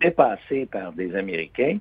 dépasser 0.00 0.66
par 0.66 0.92
des 0.92 1.14
Américains, 1.14 1.78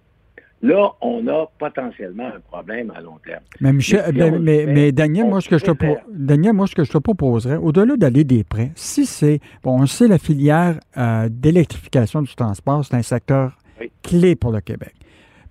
là, 0.61 0.91
on 1.01 1.25
a 1.27 1.47
potentiellement 1.57 2.27
un 2.27 2.39
problème 2.39 2.91
à 2.95 3.01
long 3.01 3.17
terme. 3.25 3.41
Mais, 3.61 3.73
Michel, 3.73 4.03
Mais 4.07 4.11
si 4.11 4.17
ben, 4.19 4.33
on 4.33 4.35
le 4.37 4.41
mais, 4.43 4.65
fait, 4.65 4.73
mais 4.73 4.91
Daniel, 4.91 5.27
moi, 5.27 5.41
ce 5.41 5.49
que 5.49 5.57
je 5.57 5.63
te, 5.65 5.71
pro- 5.71 5.75
préfère. 5.95 6.03
Daniel, 6.11 6.53
moi, 6.53 6.67
ce 6.67 6.75
que 6.75 6.83
je 6.83 6.91
te 6.91 6.97
proposerais, 6.97 7.55
au-delà 7.57 7.95
d'aller 7.97 8.23
des 8.23 8.43
prêts, 8.43 8.71
si 8.75 9.05
c'est, 9.05 9.39
bon, 9.63 9.81
on 9.81 9.85
sait 9.85 10.07
la 10.07 10.17
filière 10.19 10.79
euh, 10.97 11.29
d'électrification 11.31 12.21
du 12.21 12.35
transport, 12.35 12.85
c'est 12.85 12.95
un 12.95 13.01
secteur 13.01 13.57
Oui. 13.79 13.91
clé 14.03 14.35
pour 14.35 14.51
le 14.51 14.61
Québec. 14.61 14.93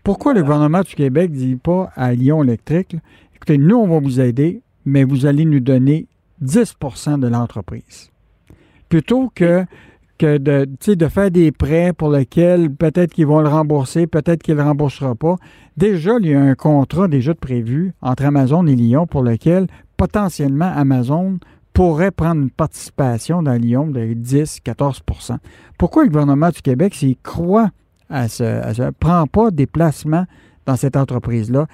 Pourquoi 0.04 0.32
le 0.32 0.42
gouvernement 0.42 0.80
du 0.82 0.94
Québec 0.94 1.30
ne 1.30 1.36
dit 1.36 1.56
pas 1.56 1.90
à 1.96 2.12
Lyon 2.12 2.42
Électrique, 2.44 2.96
écoutez, 3.34 3.58
nous, 3.58 3.76
on 3.76 3.86
va 3.88 3.98
vous 3.98 4.20
aider, 4.20 4.62
mais 4.84 5.04
vous 5.04 5.26
allez 5.26 5.44
nous 5.44 5.60
donner 5.60 6.06
10% 6.42 7.18
de 7.20 7.28
l'entreprise? 7.28 8.10
Plutôt 8.90 9.32
que, 9.34 9.64
de, 10.20 11.08
faire 11.08 11.30
des 11.30 11.52
prêts 11.52 11.94
pour 11.94 12.10
lesquels 12.10 12.70
peut-être 12.70 13.14
qu'ils 13.14 13.26
vont 13.26 13.40
le 13.40 13.48
rembourser, 13.48 14.06
peut-être 14.06 14.42
qu'ils 14.42 14.56
ne 14.56 14.60
le 14.60 14.66
rembourseront 14.66 15.14
pas. 15.14 15.36
Déjà, 15.78 16.18
il 16.20 16.28
y 16.28 16.34
a 16.34 16.40
un 16.40 16.54
contrat 16.54 17.08
déjà 17.08 17.34
prévu 17.34 17.94
entre 18.02 18.26
Amazon 18.26 18.66
et 18.66 18.76
Lyon 18.76 19.06
pour 19.06 19.22
lequel 19.22 19.68
potentiellement 19.96 20.70
Amazon 20.76 21.38
pourrait 21.72 22.10
prendre 22.10 22.42
une 22.42 22.50
participation 22.50 23.42
dans 23.42 23.54
Lyon 23.54 23.86
de 23.86 24.00
10-14% 24.12 25.36
Pourquoi 25.78 26.02
le 26.02 26.10
gouvernement 26.10 26.50
du 26.50 26.60
Québec, 26.60 26.94
s'il 26.94 27.16
croit 27.16 27.70
à 28.10 28.28
ce, 28.28 28.42
à 28.42 28.74
ce 28.74 28.90
prend 28.90 29.26
pas 29.26 29.50
des 29.50 29.66
placements 29.66 30.26
dans 30.66 30.76
cette 30.76 30.96
entreprise-là, 30.96 31.66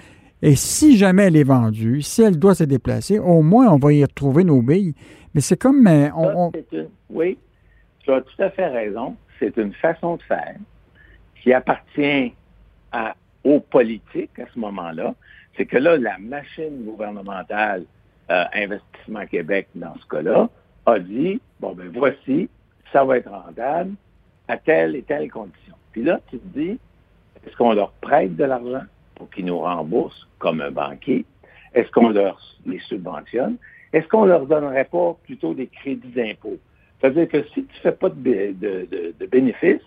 et 0.42 0.54
si 0.54 0.96
jamais 0.96 1.24
elle 1.24 1.36
est 1.36 1.44
vendue, 1.44 2.02
si 2.02 2.22
elle 2.22 2.38
doit 2.38 2.54
se 2.54 2.64
déplacer, 2.64 3.18
au 3.18 3.42
moins 3.42 3.68
on 3.68 3.78
va 3.78 3.92
y 3.92 4.04
retrouver 4.04 4.44
nos 4.44 4.60
billes. 4.62 4.94
Mais 5.36 5.42
c'est 5.42 5.60
comme 5.60 5.86
euh, 5.86 6.08
on- 6.16 6.50
Ça, 6.50 6.58
une- 6.72 6.88
oui, 7.10 7.36
tu 8.00 8.10
as 8.10 8.22
tout 8.22 8.42
à 8.42 8.48
fait 8.50 8.66
raison. 8.68 9.16
C'est 9.38 9.54
une 9.58 9.74
façon 9.74 10.16
de 10.16 10.22
faire 10.22 10.56
qui 11.42 11.52
appartient 11.52 12.32
à, 12.90 13.14
aux 13.44 13.60
politiques 13.60 14.38
à 14.38 14.46
ce 14.52 14.58
moment-là. 14.58 15.14
C'est 15.56 15.66
que 15.66 15.76
là, 15.76 15.98
la 15.98 16.16
machine 16.18 16.84
gouvernementale 16.86 17.84
euh, 18.30 18.44
Investissement 18.54 19.26
Québec, 19.26 19.68
dans 19.74 19.94
ce 20.00 20.06
cas-là, 20.06 20.48
a 20.86 20.98
dit, 20.98 21.38
bon, 21.60 21.74
ben 21.74 21.90
voici, 21.94 22.48
ça 22.90 23.04
va 23.04 23.18
être 23.18 23.30
rentable 23.30 23.92
à 24.48 24.56
telle 24.56 24.96
et 24.96 25.02
telle 25.02 25.30
condition. 25.30 25.74
Puis 25.92 26.02
là, 26.02 26.18
tu 26.30 26.38
te 26.38 26.58
dis, 26.58 26.78
est-ce 27.46 27.54
qu'on 27.56 27.74
leur 27.74 27.92
prête 28.00 28.34
de 28.36 28.44
l'argent 28.44 28.84
pour 29.16 29.28
qu'ils 29.30 29.44
nous 29.44 29.58
remboursent 29.58 30.26
comme 30.38 30.60
un 30.62 30.70
banquier? 30.70 31.24
Est-ce 31.76 31.90
qu'on 31.92 32.08
leur 32.08 32.40
les 32.66 32.80
subventionne? 32.80 33.56
Est-ce 33.92 34.08
qu'on 34.08 34.24
leur 34.24 34.46
donnerait 34.46 34.86
pas 34.86 35.16
plutôt 35.24 35.54
des 35.54 35.68
crédits 35.68 36.08
d'impôt? 36.08 36.56
C'est-à-dire 37.00 37.28
que 37.28 37.44
si 37.54 37.64
tu 37.64 37.76
fais 37.82 37.92
pas 37.92 38.08
de, 38.08 38.14
bé- 38.14 38.52
de, 38.54 38.88
de- 38.90 39.14
de 39.18 39.26
bénéfices, 39.26 39.82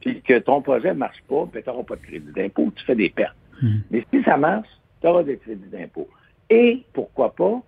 puis 0.00 0.20
que 0.22 0.38
ton 0.38 0.60
projet 0.60 0.88
ne 0.88 0.98
marche 0.98 1.22
pas, 1.28 1.46
ben, 1.52 1.62
tu 1.62 1.68
n'auras 1.70 1.84
pas 1.84 1.96
de 1.96 2.02
crédit 2.02 2.32
d'impôt, 2.32 2.70
tu 2.76 2.84
fais 2.84 2.94
des 2.96 3.08
pertes. 3.10 3.36
Mhm. 3.62 3.82
Mais 3.90 4.04
si 4.12 4.22
ça 4.24 4.36
marche, 4.36 4.68
tu 5.00 5.06
auras 5.06 5.22
des 5.22 5.36
crédits 5.38 5.68
d'impôt. 5.70 6.08
Et 6.50 6.82
pourquoi 6.92 7.34
pas 7.34 7.62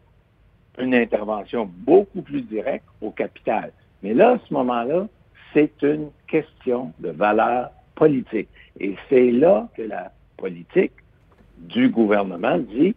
une 0.79 0.95
intervention 0.95 1.71
beaucoup 1.71 2.23
plus 2.23 2.43
directe 2.43 2.85
au 3.01 3.11
capital. 3.11 3.73
Mais 4.03 4.15
là, 4.15 4.33
à 4.33 4.39
ce 4.47 4.53
moment-là, 4.55 5.07
c'est 5.53 5.83
une 5.83 6.09
question 6.27 6.93
de 6.99 7.11
valeur 7.11 7.71
politique. 7.95 8.49
Et 8.81 8.97
c'est 9.09 9.31
là 9.31 9.69
que 9.77 9.83
la 9.83 10.13
politique 10.39 10.93
du 11.59 11.89
gouvernement 11.91 12.59
dit, 12.59 12.97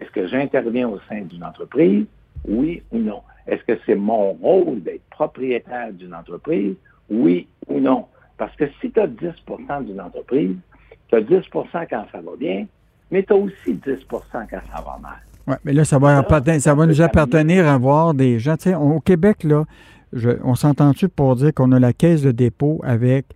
est-ce 0.00 0.10
que 0.10 0.26
j'interviens 0.26 0.88
au 0.88 0.98
sein 1.08 1.22
d'une 1.22 1.44
entreprise? 1.44 2.04
Oui 2.48 2.82
ou 2.92 2.98
non. 2.98 3.22
Est-ce 3.46 3.62
que 3.64 3.78
c'est 3.86 3.94
mon 3.94 4.32
rôle 4.32 4.82
d'être 4.82 5.04
propriétaire 5.10 5.92
d'une 5.92 6.14
entreprise? 6.14 6.74
Oui 7.10 7.46
ou 7.68 7.80
non. 7.80 8.06
Parce 8.38 8.54
que 8.56 8.64
si 8.80 8.90
tu 8.90 9.00
as 9.00 9.06
10% 9.06 9.84
d'une 9.84 10.00
entreprise, 10.00 10.56
tu 11.08 11.14
as 11.16 11.20
10% 11.20 11.42
quand 11.88 12.04
ça 12.12 12.20
va 12.20 12.36
bien, 12.38 12.66
mais 13.10 13.22
tu 13.22 13.32
as 13.32 13.36
aussi 13.36 13.72
10% 13.74 14.04
quand 14.32 14.46
ça 14.50 14.82
va 14.84 14.98
mal. 15.00 15.12
Oui, 15.46 15.54
mais 15.64 15.72
là, 15.72 15.84
ça 15.84 15.98
va, 15.98 16.24
ça 16.58 16.74
va 16.74 16.86
nous 16.86 17.00
appartenir 17.00 17.68
à 17.68 17.78
voir 17.78 18.14
des 18.14 18.38
gens. 18.40 18.56
Tu 18.56 18.70
sais, 18.70 18.74
on- 18.74 18.96
au 18.96 19.00
Québec, 19.00 19.44
là, 19.44 19.64
je- 20.12 20.30
on 20.42 20.56
s'entend-tu 20.56 21.08
pour 21.08 21.36
dire 21.36 21.54
qu'on 21.54 21.70
a 21.72 21.78
la 21.78 21.92
caisse 21.92 22.22
de 22.22 22.32
dépôt 22.32 22.80
avec 22.84 23.26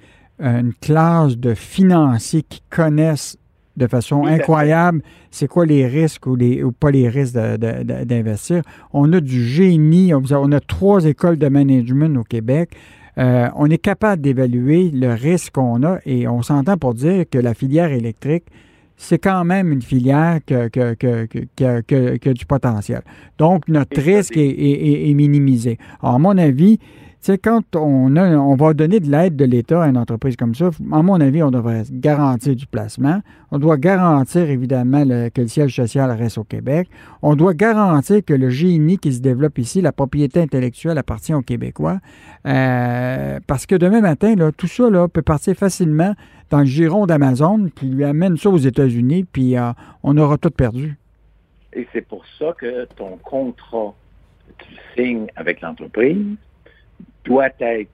une 0.40 0.72
classe 0.74 1.36
de 1.36 1.54
financiers 1.54 2.42
qui 2.42 2.62
connaissent 2.68 3.38
de 3.80 3.86
façon 3.88 4.24
fait. 4.24 4.34
incroyable 4.34 5.02
c'est 5.30 5.48
quoi 5.48 5.64
les 5.66 5.86
risques 5.86 6.26
ou, 6.26 6.36
les, 6.36 6.62
ou 6.62 6.70
pas 6.72 6.90
les 6.90 7.08
risques 7.08 7.34
d'investir? 7.34 8.62
On 8.92 9.12
a 9.12 9.20
du 9.20 9.42
génie. 9.44 10.12
On 10.14 10.52
a, 10.52 10.60
trois 10.60 11.04
écoles 11.06 11.38
de 11.38 11.48
management 11.48 12.16
au 12.16 12.24
Québec. 12.24 12.70
Euh, 13.18 13.48
on 13.56 13.66
est 13.70 13.78
capable 13.78 14.22
d'évaluer 14.22 14.90
le 14.90 15.12
risque 15.14 15.52
qu'on 15.54 15.82
a 15.82 15.98
et 16.06 16.28
on 16.28 16.42
s'entend 16.42 16.76
pour 16.76 16.94
dire 16.94 17.24
que 17.30 17.38
la 17.38 17.54
filière 17.54 17.90
électrique, 17.92 18.44
c'est 18.96 19.18
quand 19.18 19.44
même 19.44 19.72
une 19.72 19.82
filière 19.82 20.38
qui 20.46 20.54
a, 20.54 20.68
que- 20.68 20.94
qui 21.56 22.28
a 22.28 22.34
du 22.34 22.46
potentiel. 22.46 23.02
Donc, 23.38 23.66
notre 23.68 24.00
risque 24.00 24.36
est, 24.36 24.40
est- 24.48 24.86
est- 24.88 25.10
est 25.10 25.14
minimisé. 25.14 25.78
Alors, 26.02 26.16
à 26.16 26.18
mon 26.18 26.36
avis, 26.36 26.78
sais, 27.20 27.38
quand 27.38 27.76
on, 27.76 28.16
a, 28.16 28.36
on 28.36 28.54
va 28.56 28.72
donner 28.72 29.00
de 29.00 29.10
l'aide 29.10 29.36
de 29.36 29.44
l'État 29.44 29.82
à 29.82 29.88
une 29.88 29.98
entreprise 29.98 30.36
comme 30.36 30.54
ça, 30.54 30.70
à 30.92 31.02
mon 31.02 31.20
avis, 31.20 31.42
on 31.42 31.50
devrait 31.50 31.82
garantir 31.90 32.56
du 32.56 32.66
placement. 32.66 33.20
On 33.50 33.58
doit 33.58 33.76
garantir, 33.76 34.48
évidemment, 34.48 35.04
que 35.04 35.40
le 35.40 35.48
siège 35.48 35.74
social 35.74 36.10
reste 36.10 36.38
au 36.38 36.44
Québec. 36.44 36.88
On 37.22 37.36
doit 37.36 37.54
garantir 37.54 38.24
que 38.24 38.32
le 38.34 38.48
génie 38.48 38.98
qui 38.98 39.12
se 39.12 39.20
développe 39.20 39.58
ici, 39.58 39.80
la 39.80 39.92
propriété 39.92 40.40
intellectuelle 40.40 40.98
appartient 40.98 41.34
aux 41.34 41.42
Québécois. 41.42 41.98
Euh, 42.46 43.38
parce 43.46 43.66
que 43.66 43.74
demain 43.74 44.00
matin, 44.00 44.34
tout 44.56 44.66
ça 44.66 44.84
peut 45.12 45.22
partir 45.22 45.54
facilement 45.54 46.14
dans 46.48 46.60
le 46.60 46.64
giron 46.64 47.06
d'Amazon, 47.06 47.68
puis 47.74 47.88
lui 47.88 48.04
amène 48.04 48.36
ça 48.36 48.50
aux 48.50 48.58
États-Unis, 48.58 49.24
puis 49.24 49.56
euh, 49.56 49.72
on 50.02 50.16
aura 50.16 50.36
tout 50.38 50.50
perdu. 50.50 50.96
Et 51.72 51.86
c'est 51.92 52.06
pour 52.06 52.24
ça 52.38 52.52
que 52.58 52.86
ton 52.96 53.18
contrat 53.18 53.94
tu 54.58 54.74
signes 54.96 55.28
avec 55.36 55.60
l'entreprise 55.60 56.36
doit 57.24 57.50
être 57.60 57.90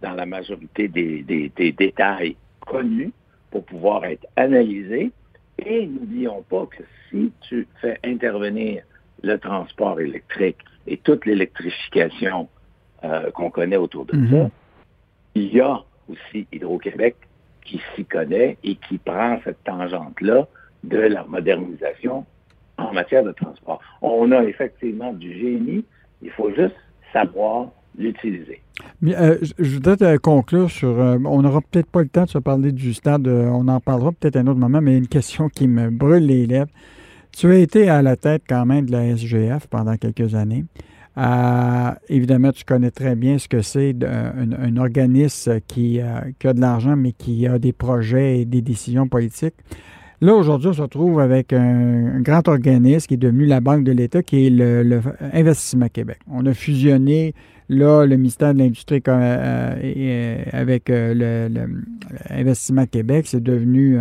dans 0.00 0.12
la 0.12 0.26
majorité 0.26 0.88
des, 0.88 1.22
détails 1.72 2.36
connus 2.60 3.12
pour 3.50 3.64
pouvoir 3.64 4.04
être 4.04 4.26
analysé. 4.36 5.10
Et 5.58 5.86
n'oublions 5.86 6.42
pas 6.48 6.66
que 6.66 6.82
si 7.10 7.32
tu 7.42 7.66
fais 7.80 7.98
intervenir 8.04 8.82
le 9.22 9.36
transport 9.36 10.00
électrique 10.00 10.58
et 10.86 10.96
toute 10.96 11.26
l'électrification 11.26 12.48
euh, 13.04 13.30
qu'on 13.32 13.50
connaît 13.50 13.76
autour 13.76 14.06
de 14.06 14.14
mm-hmm. 14.14 14.44
ça, 14.44 14.50
il 15.34 15.54
y 15.54 15.60
a 15.60 15.82
aussi 16.08 16.46
Hydro-Québec 16.50 17.16
qui 17.64 17.80
s'y 17.94 18.04
connaît 18.04 18.56
et 18.64 18.76
qui 18.76 18.98
prend 18.98 19.38
cette 19.44 19.62
tangente-là 19.64 20.48
de 20.82 20.98
la 20.98 21.24
modernisation 21.24 22.24
en 22.78 22.92
matière 22.92 23.22
de 23.22 23.32
transport. 23.32 23.80
On 24.00 24.32
a 24.32 24.42
effectivement 24.44 25.12
du 25.12 25.32
génie, 25.38 25.84
il 26.22 26.30
faut 26.30 26.50
juste 26.54 26.76
savoir 27.12 27.68
l'utiliser. 27.98 28.60
Euh, 29.04 29.38
je 29.58 29.74
voudrais 29.74 30.18
conclure 30.18 30.70
sur. 30.70 30.98
Euh, 31.00 31.18
on 31.24 31.42
n'aura 31.42 31.60
peut-être 31.60 31.86
pas 31.86 32.02
le 32.02 32.08
temps 32.08 32.24
de 32.24 32.30
se 32.30 32.38
parler 32.38 32.72
du 32.72 32.94
stade, 32.94 33.26
euh, 33.28 33.48
on 33.48 33.68
en 33.68 33.80
parlera 33.80 34.12
peut-être 34.12 34.36
un 34.36 34.46
autre 34.46 34.58
moment, 34.58 34.80
mais 34.80 34.96
une 34.96 35.08
question 35.08 35.48
qui 35.48 35.68
me 35.68 35.90
brûle 35.90 36.26
les 36.26 36.46
lèvres. 36.46 36.70
Tu 37.32 37.50
as 37.50 37.58
été 37.58 37.88
à 37.88 38.02
la 38.02 38.16
tête 38.16 38.42
quand 38.48 38.66
même 38.66 38.86
de 38.86 38.92
la 38.92 39.16
SGF 39.16 39.66
pendant 39.68 39.96
quelques 39.96 40.34
années. 40.34 40.64
évidemment, 42.08 42.50
tu 42.50 42.64
connais 42.64 42.90
très 42.90 43.14
bien 43.14 43.38
ce 43.38 43.46
que 43.46 43.62
c'est 43.62 43.94
un, 44.04 44.76
organisme 44.76 45.60
qui, 45.60 46.00
a 46.00 46.24
de 46.42 46.60
l'argent, 46.60 46.96
mais 46.96 47.12
qui 47.12 47.46
a 47.46 47.60
des 47.60 47.72
projets 47.72 48.40
et 48.40 48.44
des 48.46 48.62
décisions 48.62 49.06
politiques. 49.06 49.54
Là, 50.22 50.34
aujourd'hui, 50.34 50.68
on 50.68 50.72
se 50.74 50.82
retrouve 50.82 51.18
avec 51.18 51.52
un, 51.54 52.20
grand 52.20 52.46
organisme 52.46 53.06
qui 53.06 53.14
est 53.14 53.16
devenu 53.16 53.46
la 53.46 53.60
Banque 53.60 53.84
de 53.84 53.92
l'État, 53.92 54.22
qui 54.22 54.46
est 54.46 54.50
le, 54.50 55.00
Investissement 55.32 55.88
Québec. 55.88 56.18
On 56.30 56.44
a 56.44 56.52
fusionné, 56.52 57.32
là, 57.70 58.04
le 58.04 58.16
ministère 58.16 58.52
de 58.52 58.58
l'Industrie 58.58 59.02
euh, 59.08 59.74
euh, 59.82 60.44
avec 60.52 60.90
euh, 60.90 61.48
l'Investissement 62.28 62.86
Québec. 62.86 63.26
C'est 63.26 63.42
devenu 63.42 63.98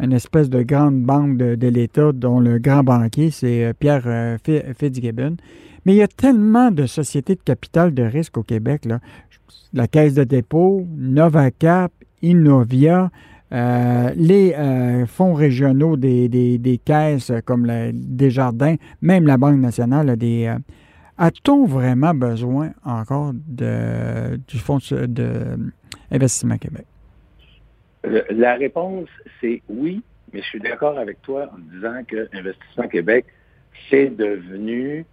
une 0.00 0.12
espèce 0.12 0.50
de 0.50 0.62
grande 0.62 1.02
banque 1.02 1.36
de, 1.36 1.68
l'État 1.68 2.12
dont 2.12 2.40
le 2.40 2.58
grand 2.58 2.82
banquier, 2.82 3.30
c'est 3.30 3.72
Pierre 3.78 4.38
Fitzgibbon. 4.76 5.36
Mais 5.84 5.94
il 5.94 5.98
y 5.98 6.02
a 6.02 6.08
tellement 6.08 6.70
de 6.70 6.86
sociétés 6.86 7.34
de 7.34 7.40
capital 7.40 7.94
de 7.94 8.02
risque 8.02 8.38
au 8.38 8.42
Québec. 8.42 8.88
La 9.72 9.86
Caisse 9.86 10.14
de 10.14 10.24
dépôt, 10.24 10.86
Novacap, 10.96 11.92
Innovia, 12.22 13.10
euh, 13.52 14.10
les 14.16 14.54
euh, 14.56 15.04
fonds 15.06 15.34
régionaux 15.34 15.96
des, 15.96 16.80
caisses 16.84 17.32
comme 17.44 17.70
Desjardins, 17.92 18.76
même 19.02 19.26
la 19.26 19.36
Banque 19.36 19.60
nationale 19.60 20.08
a 20.10 20.16
des. 20.16 20.46
Euh, 20.46 20.58
a-t-on 21.22 21.66
vraiment 21.66 22.14
besoin 22.14 22.70
encore 22.84 23.32
de, 23.34 24.36
du 24.48 24.58
Fonds 24.58 24.78
d'investissement 24.90 26.58
Québec? 26.58 26.86
La 28.30 28.54
réponse, 28.54 29.08
c'est 29.40 29.62
oui, 29.68 30.02
mais 30.32 30.40
je 30.42 30.46
suis 30.46 30.60
d'accord 30.60 30.98
avec 30.98 31.22
toi 31.22 31.50
en 31.54 31.58
disant 31.72 32.02
que 32.06 32.28
Investissement 32.32 32.88
Québec, 32.88 33.26
c'est 33.88 34.14
devenu 34.16 35.06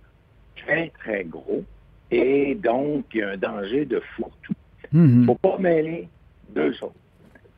très, 0.57 0.91
très 0.99 1.23
gros 1.23 1.63
et 2.11 2.55
donc 2.55 3.05
il 3.13 3.19
y 3.19 3.23
a 3.23 3.29
un 3.29 3.37
danger 3.37 3.85
de 3.85 4.01
fourre-tout. 4.15 4.53
Il 4.91 5.21
ne 5.21 5.25
faut 5.25 5.35
pas 5.35 5.57
mêler 5.59 6.09
deux 6.55 6.73
choses 6.73 6.91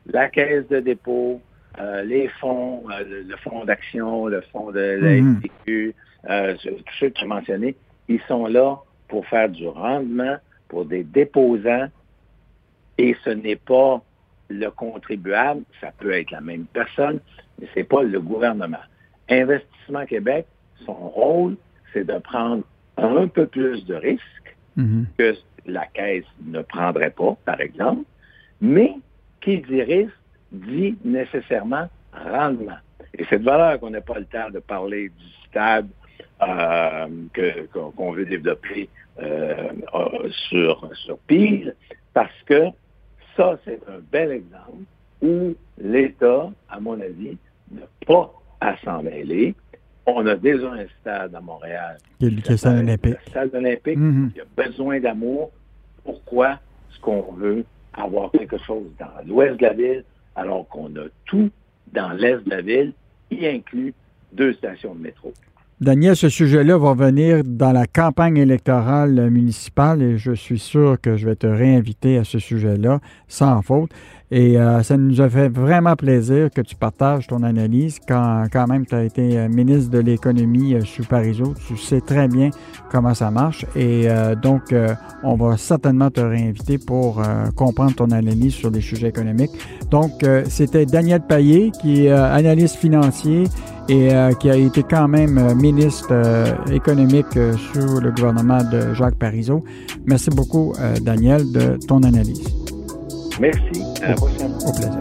la 0.06 0.28
caisse 0.28 0.66
de 0.68 0.80
dépôt, 0.80 1.40
euh, 1.78 2.02
les 2.02 2.28
fonds, 2.40 2.84
euh, 2.90 3.24
le, 3.26 3.36
fonds 3.36 3.64
d'action, 3.64 4.26
le 4.26 4.40
fonds 4.52 4.70
de 4.70 4.80
la 5.00 5.82
euh, 6.30 6.54
tous 6.54 6.94
ceux 7.00 7.08
que 7.08 7.14
tu 7.14 7.24
as 7.24 7.26
mentionnés, 7.26 7.74
ils 8.14 8.22
sont 8.28 8.46
là 8.46 8.78
pour 9.08 9.26
faire 9.26 9.48
du 9.48 9.66
rendement 9.68 10.36
pour 10.68 10.84
des 10.84 11.04
déposants 11.04 11.88
et 12.98 13.16
ce 13.24 13.30
n'est 13.30 13.56
pas 13.56 14.02
le 14.48 14.70
contribuable, 14.70 15.62
ça 15.80 15.90
peut 15.98 16.12
être 16.12 16.30
la 16.30 16.40
même 16.40 16.66
personne, 16.66 17.20
mais 17.58 17.68
ce 17.72 17.80
n'est 17.80 17.84
pas 17.84 18.02
le 18.02 18.20
gouvernement. 18.20 18.84
Investissement 19.28 20.04
Québec, 20.06 20.46
son 20.84 20.94
rôle, 20.94 21.56
c'est 21.92 22.04
de 22.04 22.18
prendre 22.18 22.64
un 22.96 23.26
peu 23.28 23.46
plus 23.46 23.84
de 23.86 23.94
risques 23.94 24.56
mhm. 24.76 25.06
que 25.16 25.34
la 25.66 25.86
caisse 25.86 26.24
ne 26.44 26.60
prendrait 26.60 27.10
pas, 27.10 27.36
par 27.44 27.60
exemple, 27.60 28.04
mais 28.60 28.94
qui 29.40 29.58
dit 29.58 29.82
risque 29.82 30.12
dit 30.52 30.96
nécessairement 31.04 31.88
rendement. 32.12 32.78
Et 33.14 33.24
cette 33.24 33.42
valeur 33.42 33.80
qu'on 33.80 33.90
n'a 33.90 34.00
pas 34.00 34.18
le 34.18 34.26
temps 34.26 34.50
de 34.50 34.58
parler 34.58 35.08
du 35.08 35.48
stade 35.48 35.88
euh, 36.42 37.06
qu'on 37.94 38.12
veut 38.12 38.26
développer 38.26 38.88
euh, 39.20 39.68
euh, 39.94 40.28
sur, 40.48 40.90
sur 40.94 41.18
Pire, 41.18 41.72
parce 42.14 42.30
que 42.46 42.66
ça, 43.36 43.58
c'est 43.64 43.80
un 43.88 44.00
bel 44.10 44.30
exemple 44.32 44.84
où 45.22 45.54
l'État, 45.78 46.50
à 46.68 46.80
mon 46.80 47.00
avis, 47.00 47.36
n'a 47.70 47.86
pas 48.06 48.32
à 48.60 48.76
s'en 48.84 49.02
mêler. 49.02 49.54
On 50.06 50.26
a 50.26 50.34
déjà 50.34 50.72
un 50.72 50.86
stade 51.00 51.34
à 51.34 51.40
Montréal. 51.40 51.98
Il 52.20 52.36
le 52.36 52.56
stade 52.56 52.80
olympique. 52.80 53.16
Le 53.24 53.30
stade 53.30 53.54
olympique, 53.54 53.98
mm-hmm. 53.98 54.30
il 54.34 54.40
a 54.40 54.64
besoin 54.66 55.00
d'amour. 55.00 55.50
Pourquoi 56.04 56.58
ce 56.90 57.00
qu'on 57.00 57.32
veut 57.32 57.64
avoir 57.92 58.30
quelque 58.32 58.58
chose 58.58 58.90
dans 58.98 59.26
l'ouest 59.26 59.58
de 59.58 59.62
la 59.62 59.72
ville, 59.74 60.04
alors 60.34 60.66
qu'on 60.68 60.88
a 60.96 61.04
tout 61.26 61.50
dans 61.92 62.12
l'est 62.12 62.38
de 62.38 62.50
la 62.50 62.62
ville, 62.62 62.92
y 63.30 63.46
inclut 63.46 63.94
deux 64.32 64.54
stations 64.54 64.94
de 64.94 65.00
métro? 65.00 65.32
Daniel, 65.82 66.14
ce 66.14 66.28
sujet-là 66.28 66.78
va 66.78 66.94
venir 66.94 67.42
dans 67.44 67.72
la 67.72 67.88
campagne 67.88 68.36
électorale 68.36 69.28
municipale 69.30 70.00
et 70.00 70.16
je 70.16 70.30
suis 70.30 70.60
sûr 70.60 70.96
que 71.00 71.16
je 71.16 71.26
vais 71.26 71.34
te 71.34 71.48
réinviter 71.48 72.18
à 72.18 72.24
ce 72.24 72.38
sujet-là 72.38 73.00
sans 73.26 73.60
faute. 73.62 73.90
Et 74.30 74.58
euh, 74.58 74.84
ça 74.84 74.96
nous 74.96 75.20
a 75.20 75.28
fait 75.28 75.48
vraiment 75.48 75.96
plaisir 75.96 76.50
que 76.54 76.60
tu 76.60 76.76
partages 76.76 77.26
ton 77.26 77.42
analyse 77.42 77.98
quand, 78.06 78.44
quand 78.52 78.68
même 78.68 78.86
tu 78.86 78.94
as 78.94 79.02
été 79.02 79.36
euh, 79.36 79.48
ministre 79.48 79.90
de 79.90 79.98
l'économie 79.98 80.74
euh, 80.74 80.82
sous 80.82 81.02
Parizeau. 81.02 81.52
Tu 81.66 81.76
sais 81.76 82.00
très 82.00 82.28
bien 82.28 82.50
comment 82.92 83.12
ça 83.12 83.32
marche. 83.32 83.66
Et 83.74 84.06
donc, 84.40 84.74
on 85.22 85.34
va 85.34 85.56
certainement 85.56 86.10
te 86.10 86.20
réinviter 86.20 86.78
pour 86.78 87.22
comprendre 87.56 87.94
ton 87.94 88.10
analyse 88.10 88.52
sur 88.52 88.70
les 88.70 88.82
sujets 88.82 89.08
économiques. 89.08 89.50
Donc, 89.90 90.10
c'était 90.46 90.84
Daniel 90.84 91.22
Payet, 91.26 91.70
qui 91.80 92.06
est 92.06 92.10
analyste 92.10 92.76
financier 92.76 93.44
et 93.92 94.10
qui 94.40 94.48
a 94.48 94.56
été 94.56 94.82
quand 94.82 95.06
même 95.06 95.54
ministre 95.54 96.14
économique 96.70 97.34
sous 97.72 98.00
le 98.00 98.10
gouvernement 98.10 98.64
de 98.64 98.94
Jacques 98.94 99.18
Parizeau. 99.18 99.64
Merci 100.06 100.30
beaucoup, 100.30 100.72
Daniel, 101.02 101.52
de 101.52 101.78
ton 101.86 102.02
analyse. 102.02 102.42
Merci. 103.38 103.82
À 104.02 104.08
la 104.08 104.14
prochaine. 104.14 104.52
Au 104.66 104.72
plaisir. 104.72 104.98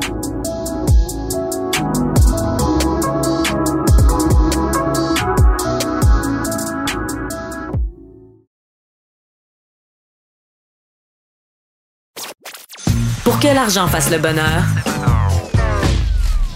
Pour 13.24 13.40
que 13.40 13.48
l'argent 13.48 13.88
fasse 13.88 14.12
le 14.12 14.18
bonheur, 14.18 14.64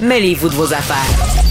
mêlez-vous 0.02 0.50
de 0.50 0.56
vos 0.56 0.74
affaires. 0.74 1.45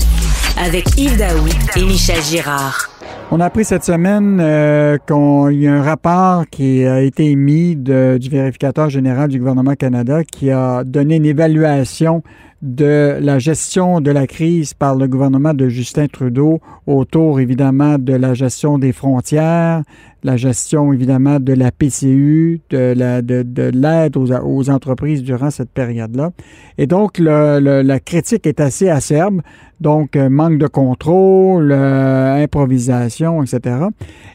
Avec 0.57 0.97
Yves 0.97 1.19
Daoui 1.19 1.51
et 1.77 1.85
Michel 1.85 2.23
Girard. 2.23 2.89
On 3.31 3.41
a 3.41 3.47
appris 3.47 3.65
cette 3.65 3.83
semaine 3.83 4.39
euh, 4.41 4.97
qu'il 4.99 5.61
y 5.61 5.67
a 5.67 5.75
un 5.75 5.83
rapport 5.83 6.45
qui 6.49 6.85
a 6.85 7.01
été 7.01 7.31
émis 7.31 7.75
du 7.75 8.29
vérificateur 8.29 8.89
général 8.89 9.29
du 9.31 9.39
gouvernement 9.41 9.75
Canada 9.75 10.23
qui 10.23 10.51
a 10.51 10.85
donné 10.85 11.17
une 11.17 11.25
évaluation 11.25 12.23
de 12.63 13.19
la 13.21 13.39
gestion 13.39 14.01
de 14.01 14.11
la 14.11 14.27
crise 14.27 14.73
par 14.73 14.95
le 14.95 15.09
gouvernement 15.09 15.53
de 15.53 15.69
Justin 15.69 16.07
Trudeau 16.07 16.61
autour 16.87 17.41
évidemment 17.41 17.99
de 17.99 18.15
la 18.15 18.33
gestion 18.35 18.79
des 18.79 18.93
frontières, 18.93 19.83
la 20.25 20.37
gestion 20.37 20.93
évidemment 20.93 21.39
de 21.39 21.53
la 21.53 21.70
PCU, 21.70 22.61
de 22.70 23.70
l'aide 23.70 24.16
aux, 24.16 24.70
entreprises 24.70 25.22
durant 25.22 25.51
cette 25.51 25.70
période-là. 25.70 26.33
Et 26.79 26.87
donc, 26.87 27.18
la 27.18 28.01
critique 28.01 28.47
est 28.47 28.61
assez 28.61 28.89
acerbe. 28.89 29.43
Donc, 29.81 30.16
euh, 30.16 30.31
manque 30.31 30.59
de 30.59 30.66
contrôle, 30.66 31.70
euh, 31.72 32.43
improvisation, 32.43 33.43
etc. 33.43 33.77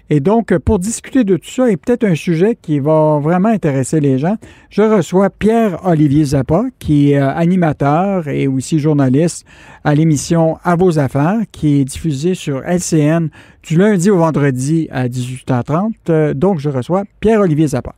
Et 0.10 0.20
donc, 0.20 0.56
pour 0.60 0.80
discuter 0.80 1.24
de 1.24 1.38
tout 1.38 1.50
ça, 1.50 1.72
et 1.72 1.78
peut-être 1.78 2.04
un 2.04 2.16
sujet 2.16 2.58
qui 2.62 2.80
va 2.80 3.20
vraiment 3.20 3.50
intéresser 3.50 4.00
les 4.00 4.18
gens, 4.18 4.36
je 4.70 4.82
reçois 4.82 5.30
Pierre-Olivier 5.30 6.26
Zappa, 6.26 6.66
qui 6.78 7.12
est 7.12 7.20
euh, 7.20 7.30
animateur 7.34 8.28
et 8.28 8.48
aussi 8.48 8.80
journaliste 8.80 9.46
à 9.84 9.96
l'émission 9.96 10.58
À 10.64 10.76
vos 10.76 11.00
affaires, 11.00 11.40
qui 11.52 11.82
est 11.82 11.86
diffusée 11.86 12.36
sur 12.36 12.62
LCN 12.64 13.30
du 13.64 13.78
lundi 13.78 14.10
au 14.10 14.18
vendredi 14.18 14.88
à 14.92 15.08
18h30. 15.08 16.34
Donc, 16.34 16.60
je 16.60 16.70
reçois 16.70 17.04
Pierre-Olivier 17.20 17.68
Zappa. 17.68 17.94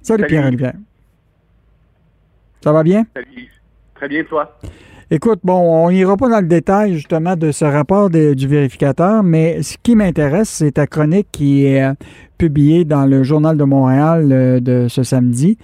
Salut, 0.00 0.26
Pierre-Olivier. 0.26 0.72
Ça 2.62 2.72
va 2.72 2.82
bien? 2.82 3.04
Salut. 3.14 3.50
Très 3.94 4.08
bien, 4.08 4.24
toi? 4.24 4.58
Écoute, 5.14 5.40
bon, 5.44 5.84
on 5.86 5.90
n'ira 5.90 6.16
pas 6.16 6.30
dans 6.30 6.40
le 6.40 6.46
détail 6.46 6.94
justement 6.94 7.36
de 7.36 7.52
ce 7.52 7.66
rapport 7.66 8.08
du 8.08 8.48
vérificateur, 8.48 9.22
mais 9.22 9.62
ce 9.62 9.76
qui 9.82 9.94
m'intéresse, 9.94 10.48
c'est 10.48 10.72
ta 10.72 10.86
chronique 10.86 11.28
qui 11.30 11.66
est 11.66 11.84
euh, 11.84 11.92
publiée 12.38 12.86
dans 12.86 13.04
le 13.04 13.22
Journal 13.22 13.56
de 13.58 13.64
Montréal 13.64 14.32
euh, 14.32 14.58
de 14.58 14.86
ce 14.88 15.02
samedi. 15.02 15.58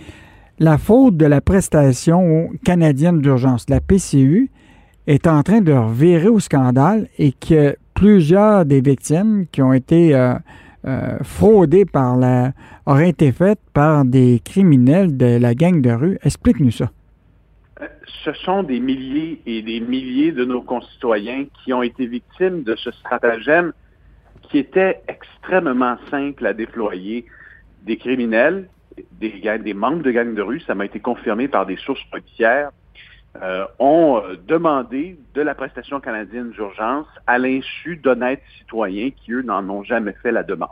La 0.59 0.77
faute 0.77 1.17
de 1.17 1.25
la 1.25 1.41
prestation 1.41 2.51
canadienne 2.63 3.21
d'urgence, 3.21 3.65
la 3.71 3.81
PCU, 3.81 4.51
est 5.07 5.27
en 5.27 5.43
train 5.43 5.63
de 5.63 5.73
revirer 5.73 6.29
au 6.29 6.41
scandale 6.41 7.09
et 7.19 7.33
que 7.33 7.75
plusieurs 7.99 8.65
des 8.65 8.81
victimes 8.81 9.47
qui 9.51 9.61
ont 9.61 9.73
été 9.73 10.15
euh, 10.15 11.19
fraudées 11.23 11.85
par 11.85 12.17
la 12.17 12.53
auraient 12.87 13.11
été 13.11 13.33
faites 13.33 13.61
par 13.75 14.05
des 14.05 14.41
criminels 14.45 15.17
de 15.17 15.39
la 15.39 15.55
gang 15.55 15.83
de 15.83 15.91
rue. 15.91 16.19
Explique-nous 16.23 16.71
ça 16.71 16.91
ce 18.25 18.33
sont 18.33 18.63
des 18.63 18.81
milliers 18.81 19.41
et 19.47 19.63
des 19.63 19.81
milliers 19.81 20.33
de 20.33 20.45
nos 20.45 20.61
concitoyens 20.61 21.47
qui 21.63 21.73
ont 21.73 21.83
été 21.83 22.07
victimes 22.07 22.63
de 22.63 22.75
ce 22.77 22.91
stratagème 22.91 23.73
qui 24.43 24.59
était 24.59 25.01
extrêmement 25.09 25.97
simple 26.11 26.45
à 26.47 26.53
déployer. 26.53 27.27
Des 27.85 27.97
criminels, 27.97 28.69
des, 29.13 29.41
des 29.65 29.75
membres 29.75 30.03
de 30.03 30.11
gangs 30.11 30.35
de 30.35 30.43
rue, 30.43 30.61
ça 30.61 30.75
m'a 30.75 30.85
été 30.85 31.01
confirmé 31.01 31.49
par 31.49 31.65
des 31.65 31.77
sources 31.77 32.03
policières, 32.11 32.71
euh, 33.37 33.67
ont 33.79 34.23
euh, 34.25 34.37
demandé 34.49 35.19
de 35.35 35.43
la 35.43 35.55
prestation 35.55 36.01
canadienne 36.01 36.51
d'urgence 36.51 37.07
à 37.27 37.39
l'insu 37.39 37.97
d'honnêtes 37.97 38.43
citoyens 38.59 39.11
qui, 39.11 39.33
eux, 39.33 39.43
n'en 39.43 39.69
ont 39.69 39.83
jamais 39.83 40.15
fait 40.23 40.33
la 40.33 40.43
demande. 40.43 40.71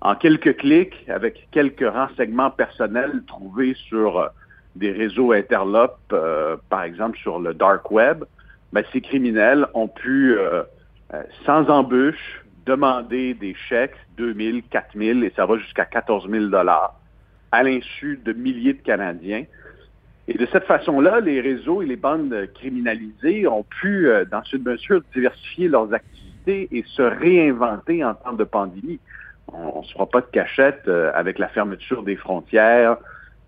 En 0.00 0.14
quelques 0.14 0.56
clics, 0.56 1.04
avec 1.08 1.48
quelques 1.50 1.86
renseignements 1.86 2.50
personnels 2.50 3.22
trouvés 3.26 3.74
sur 3.74 4.18
euh, 4.18 4.28
des 4.76 4.92
réseaux 4.92 5.32
interlopes, 5.32 5.98
euh, 6.12 6.56
par 6.70 6.84
exemple 6.84 7.18
sur 7.18 7.38
le 7.38 7.52
dark 7.54 7.90
web, 7.90 8.24
ben, 8.72 8.84
ces 8.92 9.00
criminels 9.00 9.66
ont 9.74 9.88
pu, 9.88 10.38
sans 11.44 11.68
embûche, 11.68 12.44
demander 12.66 13.34
des 13.34 13.52
chèques, 13.68 13.96
2 14.16 14.32
000, 14.32 14.58
4 14.70 14.96
000, 14.96 15.22
et 15.22 15.32
ça 15.34 15.44
va 15.44 15.58
jusqu'à 15.58 15.84
14 15.84 16.30
000 16.30 16.46
dollars, 16.46 16.94
à 17.50 17.64
l'insu 17.64 18.20
de 18.24 18.32
milliers 18.32 18.74
de 18.74 18.82
Canadiens. 18.82 19.44
Et 20.30 20.38
de 20.38 20.46
cette 20.46 20.64
façon-là, 20.64 21.20
les 21.20 21.40
réseaux 21.40 21.82
et 21.82 21.86
les 21.86 21.96
bandes 21.96 22.48
criminalisées 22.54 23.46
ont 23.46 23.64
pu, 23.64 24.08
dans 24.30 24.42
une 24.52 24.62
mesure, 24.62 25.02
diversifier 25.12 25.68
leurs 25.68 25.92
activités 25.92 26.68
et 26.70 26.84
se 26.86 27.02
réinventer 27.02 28.04
en 28.04 28.14
temps 28.14 28.32
de 28.32 28.44
pandémie. 28.44 29.00
On 29.52 29.80
ne 29.80 29.84
se 29.84 29.92
fera 29.92 30.06
pas 30.06 30.20
de 30.20 30.28
cachette 30.30 30.88
avec 31.14 31.40
la 31.40 31.48
fermeture 31.48 32.04
des 32.04 32.14
frontières, 32.14 32.96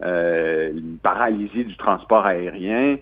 euh, 0.05 0.73
une 0.73 0.99
paralysie 0.99 1.65
du 1.65 1.77
transport 1.77 2.27
aérien, 2.27 2.97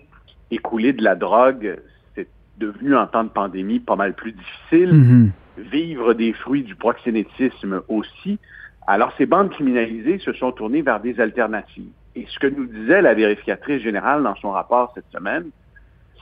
écouler 0.51 0.93
de 0.93 1.03
la 1.03 1.15
drogue, 1.15 1.79
c'est 2.15 2.27
devenu 2.59 2.95
en 2.95 3.07
temps 3.07 3.23
de 3.23 3.29
pandémie 3.29 3.79
pas 3.79 3.95
mal 3.95 4.13
plus 4.13 4.33
difficile. 4.33 4.93
Mm-hmm. 4.93 5.29
Vivre 5.71 6.13
des 6.13 6.33
fruits 6.33 6.63
du 6.63 6.75
proxénétisme 6.75 7.81
aussi. 7.87 8.37
Alors, 8.85 9.13
ces 9.17 9.25
bandes 9.25 9.49
criminalisées 9.49 10.19
se 10.19 10.31
sont 10.33 10.51
tournées 10.51 10.81
vers 10.83 10.99
des 10.99 11.19
alternatives. 11.19 11.91
Et 12.15 12.25
ce 12.29 12.39
que 12.39 12.47
nous 12.47 12.65
disait 12.65 13.01
la 13.01 13.13
vérificatrice 13.13 13.81
générale 13.81 14.23
dans 14.23 14.35
son 14.35 14.51
rapport 14.51 14.91
cette 14.95 15.09
semaine, 15.11 15.49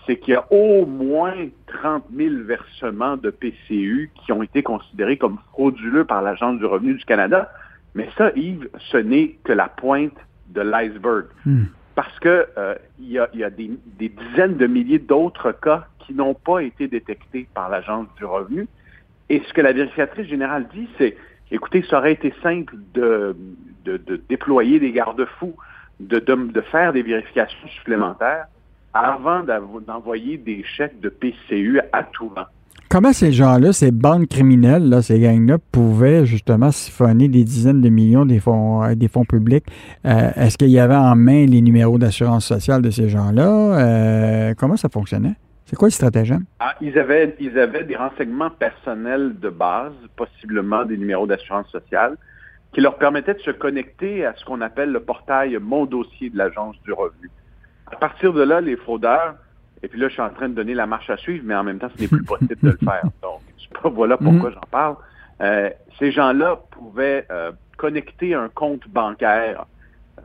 c'est 0.06 0.18
qu'il 0.18 0.34
y 0.34 0.38
a 0.38 0.46
au 0.52 0.86
moins 0.86 1.36
30 1.68 2.04
000 2.16 2.44
versements 2.46 3.18
de 3.18 3.30
PCU 3.30 4.12
qui 4.16 4.32
ont 4.32 4.42
été 4.44 4.64
considérés 4.64 5.18
comme 5.18 5.38
frauduleux 5.52 6.06
par 6.06 6.22
l'Agence 6.22 6.58
du 6.58 6.66
revenu 6.66 6.96
du 6.96 7.06
Canada. 7.06 7.52
Mais 7.96 8.10
ça, 8.18 8.32
Yves, 8.36 8.70
ce 8.92 8.98
n'est 8.98 9.36
que 9.44 9.54
la 9.54 9.68
pointe 9.68 10.18
de 10.50 10.62
l'iceberg. 10.62 11.26
Hmm. 11.46 11.66
Parce 11.96 12.18
que 12.20 12.48
euh, 12.58 12.76
il 13.00 13.12
y 13.12 13.20
a, 13.20 13.50
des, 13.50 13.72
dizaines 14.00 14.58
de 14.58 14.68
milliers 14.68 15.00
d'autres 15.00 15.52
cas 15.52 15.86
qui 16.00 16.14
n'ont 16.14 16.34
pas 16.34 16.60
été 16.64 16.88
détectés 16.88 17.48
par 17.54 17.70
l'Agence 17.70 18.08
du 18.18 18.26
revenu. 18.26 18.68
Et 19.30 19.42
ce 19.48 19.54
que 19.54 19.62
la 19.62 19.74
vérificatrice 19.74 20.28
générale 20.28 20.68
dit, 20.74 20.88
c'est, 20.98 21.18
écoutez, 21.52 21.84
ça 21.84 22.00
aurait 22.00 22.14
été 22.14 22.34
simple 22.42 22.76
de, 22.94 23.36
de, 23.86 24.22
déployer 24.30 24.80
des 24.80 24.92
garde-fous, 24.92 25.56
de, 26.00 26.20
de, 26.20 26.62
faire 26.62 26.94
des 26.94 27.02
vérifications 27.02 27.68
supplémentaires 27.68 28.46
avant 28.94 29.44
d'envoyer 29.86 30.38
des 30.38 30.64
chèques 30.64 31.00
de 31.00 31.10
PCU 31.10 31.80
à 31.92 32.04
tout 32.04 32.30
vent. 32.30 32.46
Comment 32.90 33.14
ces 33.14 33.32
gens-là, 33.32 33.72
ces 33.72 33.92
bandes 33.92 34.28
criminelles, 34.28 34.90
là, 34.90 35.04
ces 35.04 35.20
gangs-là, 35.20 35.58
pouvaient 35.72 36.26
justement 36.26 36.72
siphonner 36.72 37.28
des 37.28 37.44
dizaines 37.44 37.82
de 37.82 37.90
millions 37.90 38.26
des 38.26 38.40
fonds, 38.40 38.84
euh, 38.84 38.96
des 38.96 39.08
fonds 39.08 39.26
publics? 39.26 39.66
Euh, 40.06 40.32
est-ce 40.36 40.58
qu'il 40.58 40.72
y 40.72 40.80
avait 40.80 40.96
en 40.96 41.16
main 41.16 41.46
les 41.46 41.62
numéros 41.62 42.00
d'assurance 42.00 42.48
sociale 42.48 42.82
de 42.82 42.90
ces 42.90 43.08
gens-là? 43.08 43.48
Euh, 43.48 44.54
comment 44.58 44.76
ça 44.76 44.90
fonctionnait? 44.90 45.36
C'est 45.66 45.76
quoi 45.76 45.90
le 45.90 45.92
stratagème? 45.92 46.46
Ah, 46.60 46.74
ils, 46.82 46.98
avaient, 46.98 47.36
ils 47.40 47.60
avaient 47.60 47.84
des 47.84 47.96
renseignements 47.96 48.50
personnels 48.50 49.36
de 49.40 49.50
base, 49.50 49.94
possiblement 50.16 50.84
des 50.84 50.98
numéros 50.98 51.28
d'assurance 51.28 51.68
sociale, 51.68 52.18
qui 52.74 52.82
leur 52.82 52.98
permettaient 52.98 53.34
de 53.34 53.40
se 53.40 53.52
connecter 53.52 54.26
à 54.26 54.34
ce 54.36 54.46
qu'on 54.46 54.62
appelle 54.62 54.92
le 54.92 55.00
portail 55.00 55.58
Mon 55.60 55.86
dossier 55.86 56.30
de 56.30 56.38
l'Agence 56.38 56.76
du 56.84 56.94
revenu. 56.94 57.30
À 57.92 57.96
partir 57.96 58.34
de 58.34 58.42
là, 58.42 58.62
les 58.62 58.76
fraudeurs 58.76 59.36
et 59.82 59.88
puis 59.88 60.00
là, 60.00 60.08
je 60.08 60.14
suis 60.14 60.22
en 60.22 60.30
train 60.30 60.50
de 60.50 60.54
donner 60.54 60.74
la 60.74 60.88
marche 60.88 61.10
à 61.10 61.18
suivre, 61.18 61.44
mais 61.46 61.56
en 61.56 61.64
même 61.64 61.80
temps, 61.80 61.90
ce 61.96 62.02
n'est 62.02 62.08
plus 62.08 62.24
possible 62.26 62.58
de 62.62 62.72
le 62.72 62.78
faire. 62.78 63.04
Donc, 63.22 63.94
voilà 63.94 64.18
pourquoi 64.18 64.50
mhm. 64.50 64.56
j'en 64.56 64.70
parle. 64.72 64.96
Euh, 65.42 65.70
ces 65.98 66.12
gens-là 66.12 66.60
pouvaient 66.72 67.26
euh, 67.32 67.52
connecter 67.78 68.34
un 68.34 68.50
compte 68.50 68.88
bancaire 68.90 69.66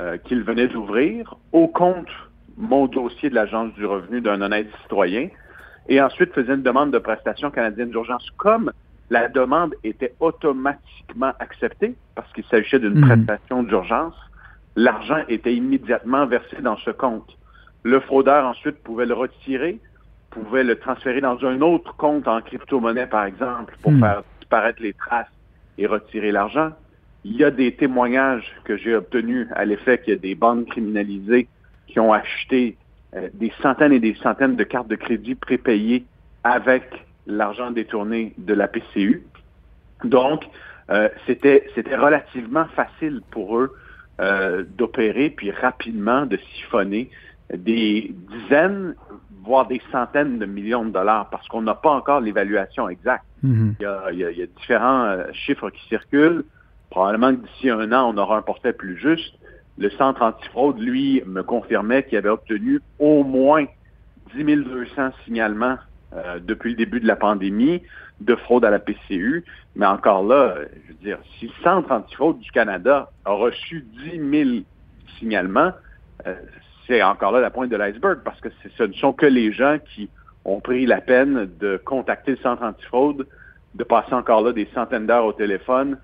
euh, 0.01 0.17
qu'ils 0.19 0.43
venaient 0.43 0.67
d'ouvrir 0.67 1.37
au 1.53 1.69
compte 1.69 2.09
mon 2.57 2.87
dossier 2.87 3.31
de 3.31 3.35
l'Agence 3.35 3.73
du 3.75 3.87
revenu 3.87 4.21
d'un 4.21 4.41
honnête 4.41 4.69
citoyen 4.83 5.29
et 5.89 6.01
ensuite 6.01 6.33
faisaient 6.33 6.55
une 6.55 6.63
demande 6.63 6.91
de 6.93 6.99
prestation 6.99 7.51
canadienne 7.51 7.91
d'urgence. 7.91 8.29
Comme 8.37 8.73
la 9.11 9.29
demande 9.29 9.75
était 9.85 10.15
automatiquement 10.21 11.33
acceptée 11.39 11.95
parce 12.15 12.33
qu'il 12.33 12.45
s'agissait 12.45 12.79
d'une 12.79 13.01
mhm. 13.01 13.07
prestation 13.07 13.63
d'urgence, 13.63 14.15
l'argent 14.77 15.23
était 15.29 15.55
immédiatement 15.55 16.27
versé 16.27 16.57
dans 16.61 16.77
ce 16.79 16.91
compte. 16.91 17.37
Le 17.83 18.01
fraudeur 18.01 18.47
ensuite 18.47 18.77
pouvait 18.83 19.07
le 19.07 19.15
retirer, 19.15 19.79
pouvait 20.31 20.65
le 20.65 20.77
transférer 20.77 21.21
dans 21.21 21.45
un 21.45 21.61
autre 21.61 21.95
compte 21.97 22.27
en 22.27 22.41
crypto-monnaie, 22.41 23.07
par 23.07 23.25
exemple, 23.25 23.77
pour 23.83 23.93
hmm. 23.93 24.01
faire 24.01 24.23
disparaître 24.41 24.83
les 24.83 24.95
traces 24.95 25.29
et 25.79 25.87
retirer 25.87 26.33
l'argent. 26.33 26.71
Il 27.25 27.37
y 27.37 27.45
a 27.45 27.51
des 27.51 27.75
témoignages 27.75 28.51
que 28.65 28.77
j'ai 28.77 28.95
obtenus 28.95 29.49
à 29.55 29.65
l'effet 29.65 29.99
qu'il 29.99 30.15
y 30.15 30.17
a 30.17 30.21
des 30.21 30.35
bandes 30.35 30.67
criminalisées 30.67 31.49
qui 31.87 32.01
ont 32.01 32.13
acheté 32.13 32.77
euh, 33.15 33.29
des 33.35 33.53
centaines 33.63 33.93
et 33.93 34.01
des 34.01 34.15
centaines 34.15 34.57
de 34.57 34.65
cartes 34.65 34.89
de 34.89 34.97
crédit 34.97 35.35
prépayées 35.35 36.05
avec 36.43 37.04
l'argent 37.27 37.71
détourné 37.71 38.35
de 38.39 38.55
la 38.55 38.69
PCU. 38.69 39.25
Donc, 40.05 40.45
euh, 40.91 41.09
c'était 41.27 41.67
c'était 41.75 41.97
relativement 41.97 42.67
facile 42.77 43.23
pour 43.31 43.59
eux 43.59 43.75
euh, 44.21 44.65
d'opérer 44.77 45.31
puis 45.31 45.51
rapidement 45.51 46.27
de 46.27 46.37
siphonner 46.37 47.11
des 47.53 48.15
dizaines, 48.31 48.95
voire 49.43 49.67
des 49.67 49.81
centaines 49.91 50.39
de 50.39 50.47
millions 50.47 50.85
de 50.85 50.91
dollars 50.91 51.31
parce 51.31 51.47
qu'on 51.49 51.63
n'a 51.63 51.75
pas 51.75 51.91
encore 51.91 52.21
l'évaluation 52.21 52.89
exacte. 52.89 53.25
Mhm. 53.43 53.77
il, 53.81 54.19
y 54.19 54.43
a, 54.43 54.47
différents 54.47 55.05
euh, 55.05 55.25
chiffres 55.33 55.71
qui 55.71 55.87
circulent. 55.89 56.45
Probablement 56.91 57.35
que 57.35 57.47
d'ici 57.47 57.71
un 57.71 57.93
an, 57.93 58.13
on 58.15 58.17
aura 58.19 58.37
un 58.37 58.43
portrait 58.43 58.73
plus 58.73 58.97
juste. 58.97 59.35
Le 59.79 59.91
centre 59.91 60.23
antifraude, 60.23 60.79
lui, 60.79 61.23
me 61.27 61.43
confirmait 61.43 62.05
qu'il 62.05 62.17
avait 62.17 62.29
obtenu 62.29 62.81
au 63.01 63.25
moins 63.25 63.65
10 64.35 64.45
200 64.45 65.11
signalements 65.25 65.77
euh, 66.15 66.39
depuis 66.41 66.71
le 66.71 66.77
début 66.77 67.01
de 67.01 67.07
la 67.07 67.17
pandémie 67.17 67.83
de 68.21 68.35
fraude 68.37 68.65
à 68.65 68.71
la 68.71 68.79
PCU. 68.79 69.45
Mais 69.77 69.87
encore 69.87 70.25
là, 70.25 70.55
je 70.87 70.93
veux 70.93 70.99
dire, 71.03 71.19
si 71.39 71.47
le 71.47 71.53
Centre 71.63 71.91
antifraude 71.91 72.39
du 72.39 72.51
Canada 72.51 73.11
a 73.25 73.33
reçu 73.33 73.87
10 74.05 74.45
000 74.45 74.51
signalements, 75.19 75.73
euh, 76.27 76.35
c'est 76.87 77.03
encore 77.03 77.33
là 77.33 77.41
la 77.41 77.51
pointe 77.51 77.71
de 77.71 77.77
l'iceberg 77.77 78.21
parce 78.25 78.41
que 78.41 78.49
ce 78.77 78.83
ne 78.85 78.93
sont 78.93 79.13
que 79.13 79.27
les 79.27 79.53
gens 79.53 79.79
qui 79.95 80.09
ont 80.45 80.61
pris 80.61 80.87
la 80.87 81.01
peine 81.01 81.49
de 81.59 81.81
contacter 81.85 82.33
le 82.33 82.37
centre 82.39 82.63
antifraude, 82.63 83.27
de 83.75 83.85
passer 83.85 84.13
encore 84.13 84.43
là 84.43 84.53
des 84.53 84.69
centaines 84.75 85.07
d'heures 85.07 85.25
au 85.25 85.33
téléphone 85.33 85.99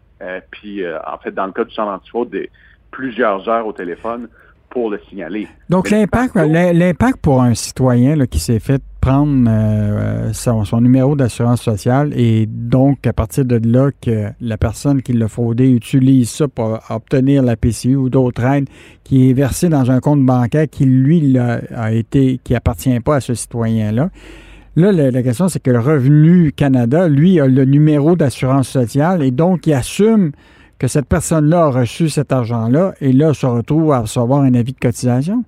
puis, 0.51 0.83
en 0.87 1.17
fait, 1.17 1.31
dans 1.31 1.47
le 1.47 1.53
cas 1.53 1.65
du 1.65 1.75
centre 1.75 1.91
antifraude, 1.91 2.29
des, 2.29 2.51
plusieurs 2.91 3.49
heures 3.49 3.67
au 3.67 3.73
téléphone 3.73 4.29
pour 4.71 4.91
le 4.91 5.01
signaler. 5.09 5.49
Donc, 5.69 5.91
l'impact, 5.91 6.37
l'impact 6.37 7.19
pour 7.21 7.43
un 7.43 7.55
citoyen 7.55 8.27
qui 8.27 8.39
s'est 8.39 8.61
fait 8.61 8.83
prendre 9.01 9.49
euh, 9.49 10.33
son, 10.33 10.81
numéro 10.81 11.17
d'assurance 11.17 11.63
sociale 11.63 12.13
et 12.15 12.47
donc 12.47 13.07
à 13.07 13.13
partir 13.13 13.45
de 13.45 13.61
là 13.65 13.91
que 14.01 14.29
la 14.41 14.59
personne 14.59 15.03
qui 15.03 15.15
l'a 15.15 15.29
fraudé 15.29 15.71
utilise 15.71 16.29
ça 16.31 16.49
pour 16.49 16.79
obtenir 16.91 17.43
la 17.43 17.57
PCU 17.57 17.97
ou 17.97 18.11
d'autres 18.11 18.45
aides 18.45 18.69
qui 19.03 19.31
est 19.31 19.33
versée 19.33 19.69
dans 19.69 19.91
un 19.91 20.01
compte 20.01 20.25
bancaire 20.25 20.69
qui 20.71 20.85
lui 20.85 21.39
a, 21.39 21.93
été 21.93 22.41
qui 22.45 22.55
appartient 22.55 23.01
pas 23.01 23.17
à 23.17 23.21
ce 23.21 23.35
citoyen-là. 23.35 24.11
Là, 24.77 24.93
la, 24.93 25.11
la 25.11 25.23
question, 25.23 25.49
c'est 25.49 25.61
que 25.61 25.71
le 25.71 25.81
Revenu 25.81 26.53
Canada, 26.53 27.09
lui, 27.09 27.41
a 27.41 27.47
le 27.47 27.65
numéro 27.65 28.15
d'assurance 28.17 28.69
sociale 28.69 29.23
et 29.23 29.31
donc 29.31 29.67
il 29.67 29.73
assume 29.73 30.33
que 30.81 30.89
cette 30.89 31.07
personne-là 31.07 31.65
a 31.65 31.71
reçu 31.71 32.09
cet 32.09 32.33
argent-là 32.33 32.95
et 33.03 33.13
là 33.13 33.35
se 33.35 33.45
retrouve 33.45 33.93
à 33.93 34.01
recevoir 34.01 34.41
un 34.41 34.55
avis 34.55 34.73
de 34.73 34.81
cotisation? 34.81 35.45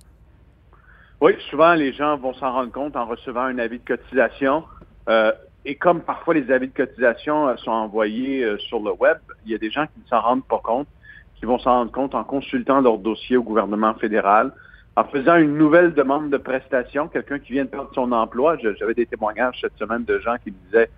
Oui, 1.21 1.33
souvent 1.49 1.73
les 1.73 1.91
gens 1.91 2.17
vont 2.17 2.35
s'en 2.35 2.51
rendre 2.51 2.71
compte 2.71 2.95
en 2.95 3.07
recevant 3.07 3.41
un 3.41 3.57
avis 3.57 3.79
de 3.79 3.83
cotisation. 3.83 4.63
Euh, 5.09 5.31
et 5.65 5.73
comme 5.73 6.01
parfois 6.01 6.35
les 6.35 6.51
avis 6.51 6.67
de 6.67 6.73
cotisation 6.73 7.47
euh, 7.47 7.55
sont 7.57 7.71
envoyés 7.71 8.43
euh, 8.43 8.59
sur 8.59 8.79
le 8.79 8.91
web, 8.91 9.17
il 9.45 9.51
y 9.51 9.55
a 9.55 9.57
des 9.57 9.71
gens 9.71 9.85
qui 9.87 10.01
ne 10.03 10.07
s'en 10.07 10.21
rendent 10.21 10.45
pas 10.45 10.61
compte, 10.63 10.87
qui 11.39 11.45
vont 11.45 11.57
s'en 11.57 11.71
rendre 11.71 11.91
compte 11.91 12.13
en 12.13 12.23
consultant 12.23 12.79
leur 12.81 12.99
dossier 12.99 13.35
au 13.35 13.43
gouvernement 13.43 13.95
fédéral, 13.95 14.51
en 14.95 15.03
faisant 15.05 15.37
une 15.37 15.57
nouvelle 15.57 15.95
demande 15.95 16.29
de 16.29 16.37
prestation, 16.37 17.07
quelqu'un 17.07 17.39
qui 17.39 17.53
vient 17.53 17.63
de 17.63 17.69
perdre 17.69 17.89
son 17.95 18.11
emploi. 18.11 18.57
J'avais 18.79 18.93
des 18.93 19.07
témoignages 19.07 19.57
cette 19.61 19.77
semaine 19.79 20.03
de 20.03 20.19
gens 20.19 20.35
qui 20.43 20.51
me 20.51 20.57
disaient 20.67 20.89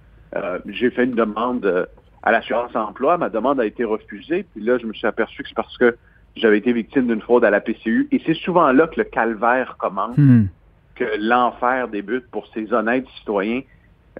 j'ai 0.66 0.92
fait 0.92 1.06
une 1.06 1.16
demande 1.16 1.88
à 2.26 2.32
l'assurance 2.32 2.76
emploi. 2.76 3.17
Ma 3.17 3.30
demande 3.30 3.59
a 3.59 3.65
été 3.65 3.84
refusée. 3.84 4.45
Puis 4.51 4.63
là, 4.63 4.78
je 4.78 4.86
me 4.86 4.93
suis 4.93 5.07
aperçu 5.07 5.43
que 5.43 5.49
c'est 5.49 5.55
parce 5.55 5.78
que 5.78 5.95
j'avais 6.36 6.57
été 6.57 6.73
victime 6.73 7.07
d'une 7.07 7.21
fraude 7.21 7.45
à 7.45 7.49
la 7.49 7.61
PCU. 7.61 8.07
Et 8.11 8.21
c'est 8.26 8.34
souvent 8.34 8.71
là 8.71 8.88
que 8.88 8.99
le 8.99 9.05
calvaire 9.05 9.78
commence, 9.78 10.17
hmm. 10.17 10.47
que 10.95 11.05
l'enfer 11.19 11.88
débute 11.88 12.26
pour 12.32 12.47
ces 12.53 12.73
honnêtes 12.73 13.07
citoyens. 13.19 13.61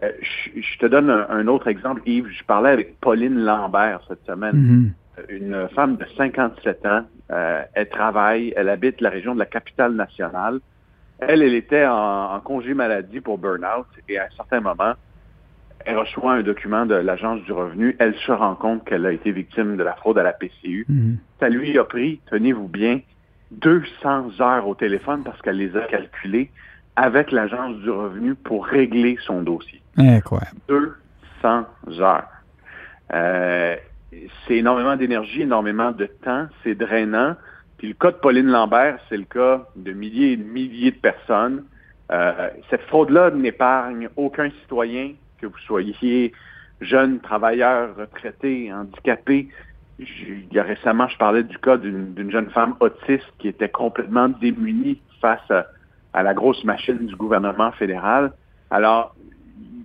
Euh, 0.04 0.12
je, 0.56 0.78
te 0.78 0.86
donne 0.86 1.10
un, 1.10 1.48
autre 1.48 1.68
exemple, 1.68 2.02
Yves. 2.06 2.28
Je 2.28 2.44
parlais 2.44 2.70
avec 2.70 3.00
Pauline 3.00 3.40
Lambert 3.44 4.02
cette 4.08 4.26
semaine, 4.26 4.56
hmm. 4.56 4.94
une 5.30 5.68
femme 5.74 5.98
de 5.98 6.06
57 6.16 6.86
ans. 6.86 7.06
Euh, 7.32 7.64
elle 7.74 7.90
travaille, 7.90 8.54
elle 8.56 8.70
habite 8.70 9.02
la 9.02 9.10
région 9.10 9.34
de 9.34 9.40
la 9.40 9.46
capitale 9.46 9.94
nationale. 9.94 10.60
Elle, 11.20 11.42
elle 11.42 11.56
était 11.56 11.86
en, 11.86 12.34
en 12.34 12.40
congé 12.42 12.74
maladie 12.74 13.22
pour 13.22 13.38
burn-out 13.38 13.88
et 14.10 14.20
à 14.20 14.26
un 14.26 14.36
certain 14.36 14.60
moment, 14.60 14.94
elle 15.86 15.98
reçoit 15.98 16.34
un 16.34 16.42
document 16.42 16.86
de 16.86 16.96
l'Agence 16.96 17.42
du 17.44 17.52
revenu, 17.52 17.96
elle 18.00 18.16
se 18.16 18.32
rend 18.32 18.56
compte 18.56 18.84
qu'elle 18.86 19.06
a 19.06 19.12
été 19.12 19.32
victime 19.32 19.78
de 19.78 19.84
la 19.84 19.94
fraude 19.94 20.18
à 20.18 20.24
la 20.24 20.34
PCU. 20.34 20.86
Mhm. 20.90 21.18
Ça 21.40 21.50
lui 21.50 21.78
a 21.78 21.84
pris, 21.84 22.20
tenez-vous 22.30 22.68
bien, 22.68 23.02
200 23.52 24.42
heures 24.42 24.68
au 24.68 24.76
téléphone 24.76 25.24
parce 25.24 25.42
qu'elle 25.42 25.58
les 25.58 25.76
a 25.78 25.82
calculées 25.82 26.50
avec 26.96 27.32
l'Agence 27.32 27.78
du 27.78 27.90
revenu 27.90 28.36
pour 28.36 28.66
régler 28.66 29.18
son 29.26 29.42
dossier. 29.42 29.82
Incroyable. 29.98 30.58
200 30.68 31.66
heures. 32.00 32.28
Euh, 33.14 33.76
c'est 34.48 34.56
énormément 34.56 34.96
d'énergie, 34.96 35.42
énormément 35.42 35.92
de 35.92 36.06
temps, 36.06 36.48
c'est 36.64 36.76
drainant. 36.76 37.36
Puis 37.78 37.90
le 37.90 37.94
cas 37.94 38.12
de 38.12 38.18
Pauline 38.18 38.48
Lambert, 38.48 39.00
c'est 39.10 39.18
le 39.18 39.26
cas 39.26 39.68
de 39.76 39.92
milliers 39.92 40.32
et 40.32 40.38
de 40.38 40.44
milliers 40.44 40.92
de 40.92 40.98
personnes. 40.98 41.66
Euh, 42.12 42.50
cette 42.70 42.82
fraude-là 42.84 43.32
n'épargne 43.32 44.10
aucun 44.16 44.50
citoyen, 44.62 45.12
que 45.48 45.54
vous 45.54 45.66
soyez 45.66 46.34
jeune, 46.82 47.20
travailleur, 47.20 47.96
retraité, 47.96 48.72
handicapé. 48.72 49.48
Il 50.00 50.48
y 50.52 50.60
a 50.60 50.64
récemment, 50.64 51.08
je 51.08 51.18
parlais 51.18 51.44
du 51.44 51.58
cas 51.58 51.78
d'une 51.78 52.30
jeune 52.32 52.50
femme 52.50 52.76
autiste 52.80 53.32
qui 53.40 53.48
était 53.48 53.70
complètement 53.70 54.28
démunie 54.30 55.00
face 55.22 55.50
à, 55.50 56.24
la 56.24 56.34
grosse 56.34 56.64
machine 56.64 57.06
du 57.06 57.16
gouvernement 57.16 57.72
fédéral. 57.74 58.32
Alors, 58.72 59.16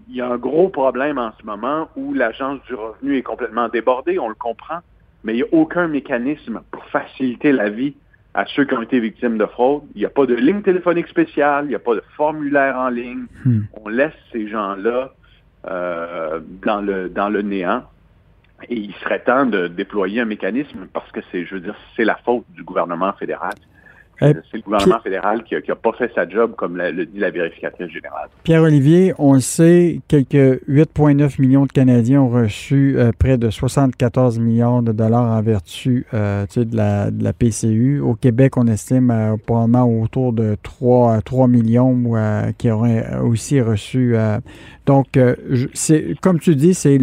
il 0.08 0.16
y 0.16 0.20
a 0.20 0.28
un 0.28 0.36
gros 0.36 0.68
problème 0.68 1.18
en 1.18 1.32
ce 1.40 1.46
moment 1.46 1.88
où 1.96 2.12
l'Agence 2.14 2.60
du 2.66 2.74
revenu 2.74 3.16
est 3.16 3.22
complètement 3.22 3.68
débordée, 3.68 4.18
on 4.18 4.28
le 4.28 4.34
comprend, 4.34 4.78
mais 5.22 5.34
il 5.34 5.36
n'y 5.36 5.42
a 5.42 5.52
aucun 5.52 5.86
mécanisme 5.86 6.62
pour 6.70 6.84
faciliter 6.86 7.52
la 7.52 7.68
vie 7.68 7.94
à 8.34 8.44
ceux 8.46 8.64
qui 8.64 8.74
ont 8.74 8.82
été 8.82 9.00
victimes 9.00 9.38
de 9.38 9.46
fraude. 9.46 9.82
Il 9.94 10.00
n'y 10.00 10.04
a 10.06 10.10
pas 10.10 10.26
de 10.26 10.34
ligne 10.34 10.62
téléphonique 10.62 11.08
spéciale, 11.08 11.66
il 11.66 11.68
n'y 11.68 11.74
a 11.74 11.80
pas 11.80 11.94
de 11.94 12.02
formulaire 12.16 12.76
en 12.76 12.88
ligne. 12.88 13.26
Hmm. 13.44 13.62
On 13.84 13.88
laisse 13.88 14.14
ces 14.32 14.48
gens-là 14.48 15.12
euh, 15.68 16.40
dans, 16.64 16.80
le, 16.80 17.08
dans 17.08 17.28
le 17.28 17.42
néant. 17.42 17.84
Et 18.68 18.76
il 18.76 18.94
serait 18.96 19.20
temps 19.20 19.46
de 19.46 19.68
déployer 19.68 20.20
un 20.20 20.26
mécanisme 20.26 20.86
parce 20.92 21.10
que 21.12 21.20
c'est, 21.30 21.44
je 21.44 21.54
veux 21.54 21.60
dire, 21.60 21.76
c'est 21.96 22.04
la 22.04 22.16
faute 22.16 22.44
du 22.50 22.62
gouvernement 22.62 23.12
fédéral. 23.14 23.54
Euh, 24.22 24.34
c'est 24.50 24.58
le 24.58 24.62
gouvernement 24.62 25.00
fédéral 25.00 25.42
qui 25.44 25.54
n'a 25.54 25.74
pas 25.74 25.92
fait 25.92 26.10
sa 26.14 26.28
job, 26.28 26.54
comme 26.56 26.76
le 26.76 27.06
dit 27.06 27.18
la 27.18 27.30
vérificatrice 27.30 27.90
générale. 27.90 28.28
Pierre-Olivier, 28.44 29.14
on 29.18 29.34
le 29.34 29.40
sait, 29.40 30.00
quelques 30.08 30.62
8,9 30.68 31.40
millions 31.40 31.64
de 31.64 31.72
Canadiens 31.72 32.20
ont 32.20 32.28
reçu 32.28 32.96
euh, 32.98 33.12
près 33.18 33.38
de 33.38 33.48
74 33.48 34.38
millions 34.38 34.82
de 34.82 34.92
dollars 34.92 35.24
en 35.24 35.42
vertu 35.42 36.06
euh, 36.12 36.44
de, 36.54 36.76
la, 36.76 37.10
de, 37.10 37.24
la, 37.24 37.32
PCU. 37.32 38.00
Au 38.00 38.14
Québec, 38.14 38.56
on 38.56 38.66
estime 38.66 39.36
probablement 39.46 39.86
autour 40.00 40.32
de 40.32 40.56
3, 40.62 41.22
3 41.22 41.48
millions 41.48 41.98
qui 42.58 42.70
auraient 42.70 43.18
aussi 43.20 43.60
reçu. 43.60 44.14
donc, 44.86 45.18
c'est 45.72 46.14
comme 46.20 46.38
tu 46.38 46.56
dis, 46.56 46.74
c'est 46.74 46.98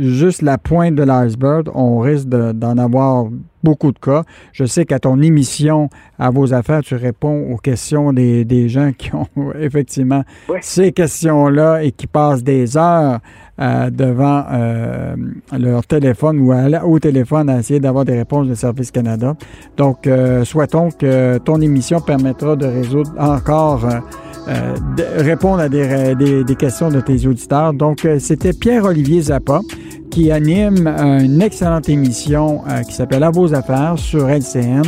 juste 0.00 0.42
la 0.42 0.58
pointe 0.58 0.94
de 0.94 1.02
l'iceberg. 1.02 1.68
On 1.74 1.98
risque 1.98 2.28
d'en 2.28 2.78
avoir 2.78 3.26
beaucoup 3.62 3.92
de 3.92 3.98
cas. 3.98 4.24
Je 4.52 4.64
sais 4.64 4.84
qu'à 4.84 4.98
ton 4.98 5.20
émission, 5.20 5.88
à 6.18 6.30
vos 6.30 6.52
affaires, 6.54 6.82
tu 6.82 6.94
réponds 6.94 7.52
aux 7.52 7.56
questions 7.56 8.12
des, 8.12 8.44
des 8.44 8.68
gens 8.68 8.92
qui 8.96 9.14
ont 9.14 9.28
effectivement 9.58 10.24
ces 10.60 10.92
questions-là 10.92 11.82
et 11.82 11.92
qui 11.92 12.06
passent 12.06 12.42
des 12.42 12.76
heures 12.76 13.20
euh, 13.62 13.90
devant 13.90 14.44
euh, 14.50 15.14
leur 15.56 15.86
téléphone 15.86 16.40
ou 16.40 16.52
au 16.52 16.98
téléphone 16.98 17.48
à 17.48 17.60
essayer 17.60 17.80
d'avoir 17.80 18.04
des 18.04 18.16
réponses 18.16 18.48
de 18.48 18.54
Service 18.54 18.90
Canada. 18.90 19.34
Donc, 19.76 20.06
euh, 20.06 20.44
souhaitons 20.44 20.90
que 20.90 21.38
ton 21.38 21.60
émission 21.60 22.00
permettra 22.00 22.56
de 22.56 22.66
résoudre 22.66 23.12
encore 23.18 23.86
de 24.96 25.22
répondre 25.22 25.60
à 25.60 25.68
des, 25.68 26.16
des, 26.16 26.42
des, 26.42 26.56
questions 26.56 26.90
de 26.90 27.00
tes 27.00 27.28
auditeurs. 27.28 27.72
Donc, 27.72 28.04
c'était 28.18 28.52
Pierre-Olivier 28.52 29.22
Zappa 29.22 29.60
qui 30.12 30.30
anime 30.30 30.86
une 30.86 31.40
excellente 31.40 31.88
émission 31.88 32.60
euh, 32.68 32.82
qui 32.82 32.92
s'appelle 32.92 33.22
À 33.22 33.30
vos 33.30 33.54
affaires 33.54 33.94
sur 33.96 34.28
LCN 34.28 34.82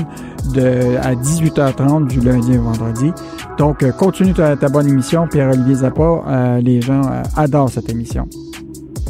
de, 0.52 0.98
à 1.02 1.14
18h30 1.14 2.08
du 2.08 2.20
lundi 2.20 2.58
au 2.58 2.62
vendredi. 2.62 3.10
Donc, 3.56 3.82
euh, 3.82 3.90
continue 3.90 4.34
ta, 4.34 4.54
bonne 4.54 4.86
émission, 4.86 5.26
Pierre-Olivier 5.26 5.76
Zappa. 5.76 6.02
Euh, 6.02 6.60
les 6.60 6.82
gens 6.82 7.00
adorent 7.36 7.70
cette 7.70 7.88
émission. 7.88 8.28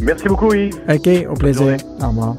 Merci 0.01 0.29
beaucoup, 0.29 0.53
Yves. 0.53 0.75
OK, 0.89 1.09
au 1.31 1.35
plaisir. 1.35 1.77
Au 2.03 2.09
revoir. 2.09 2.37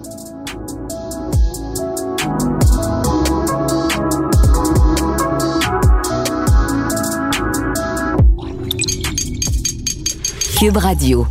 Cube 10.58 10.78
Radio. 10.78 11.28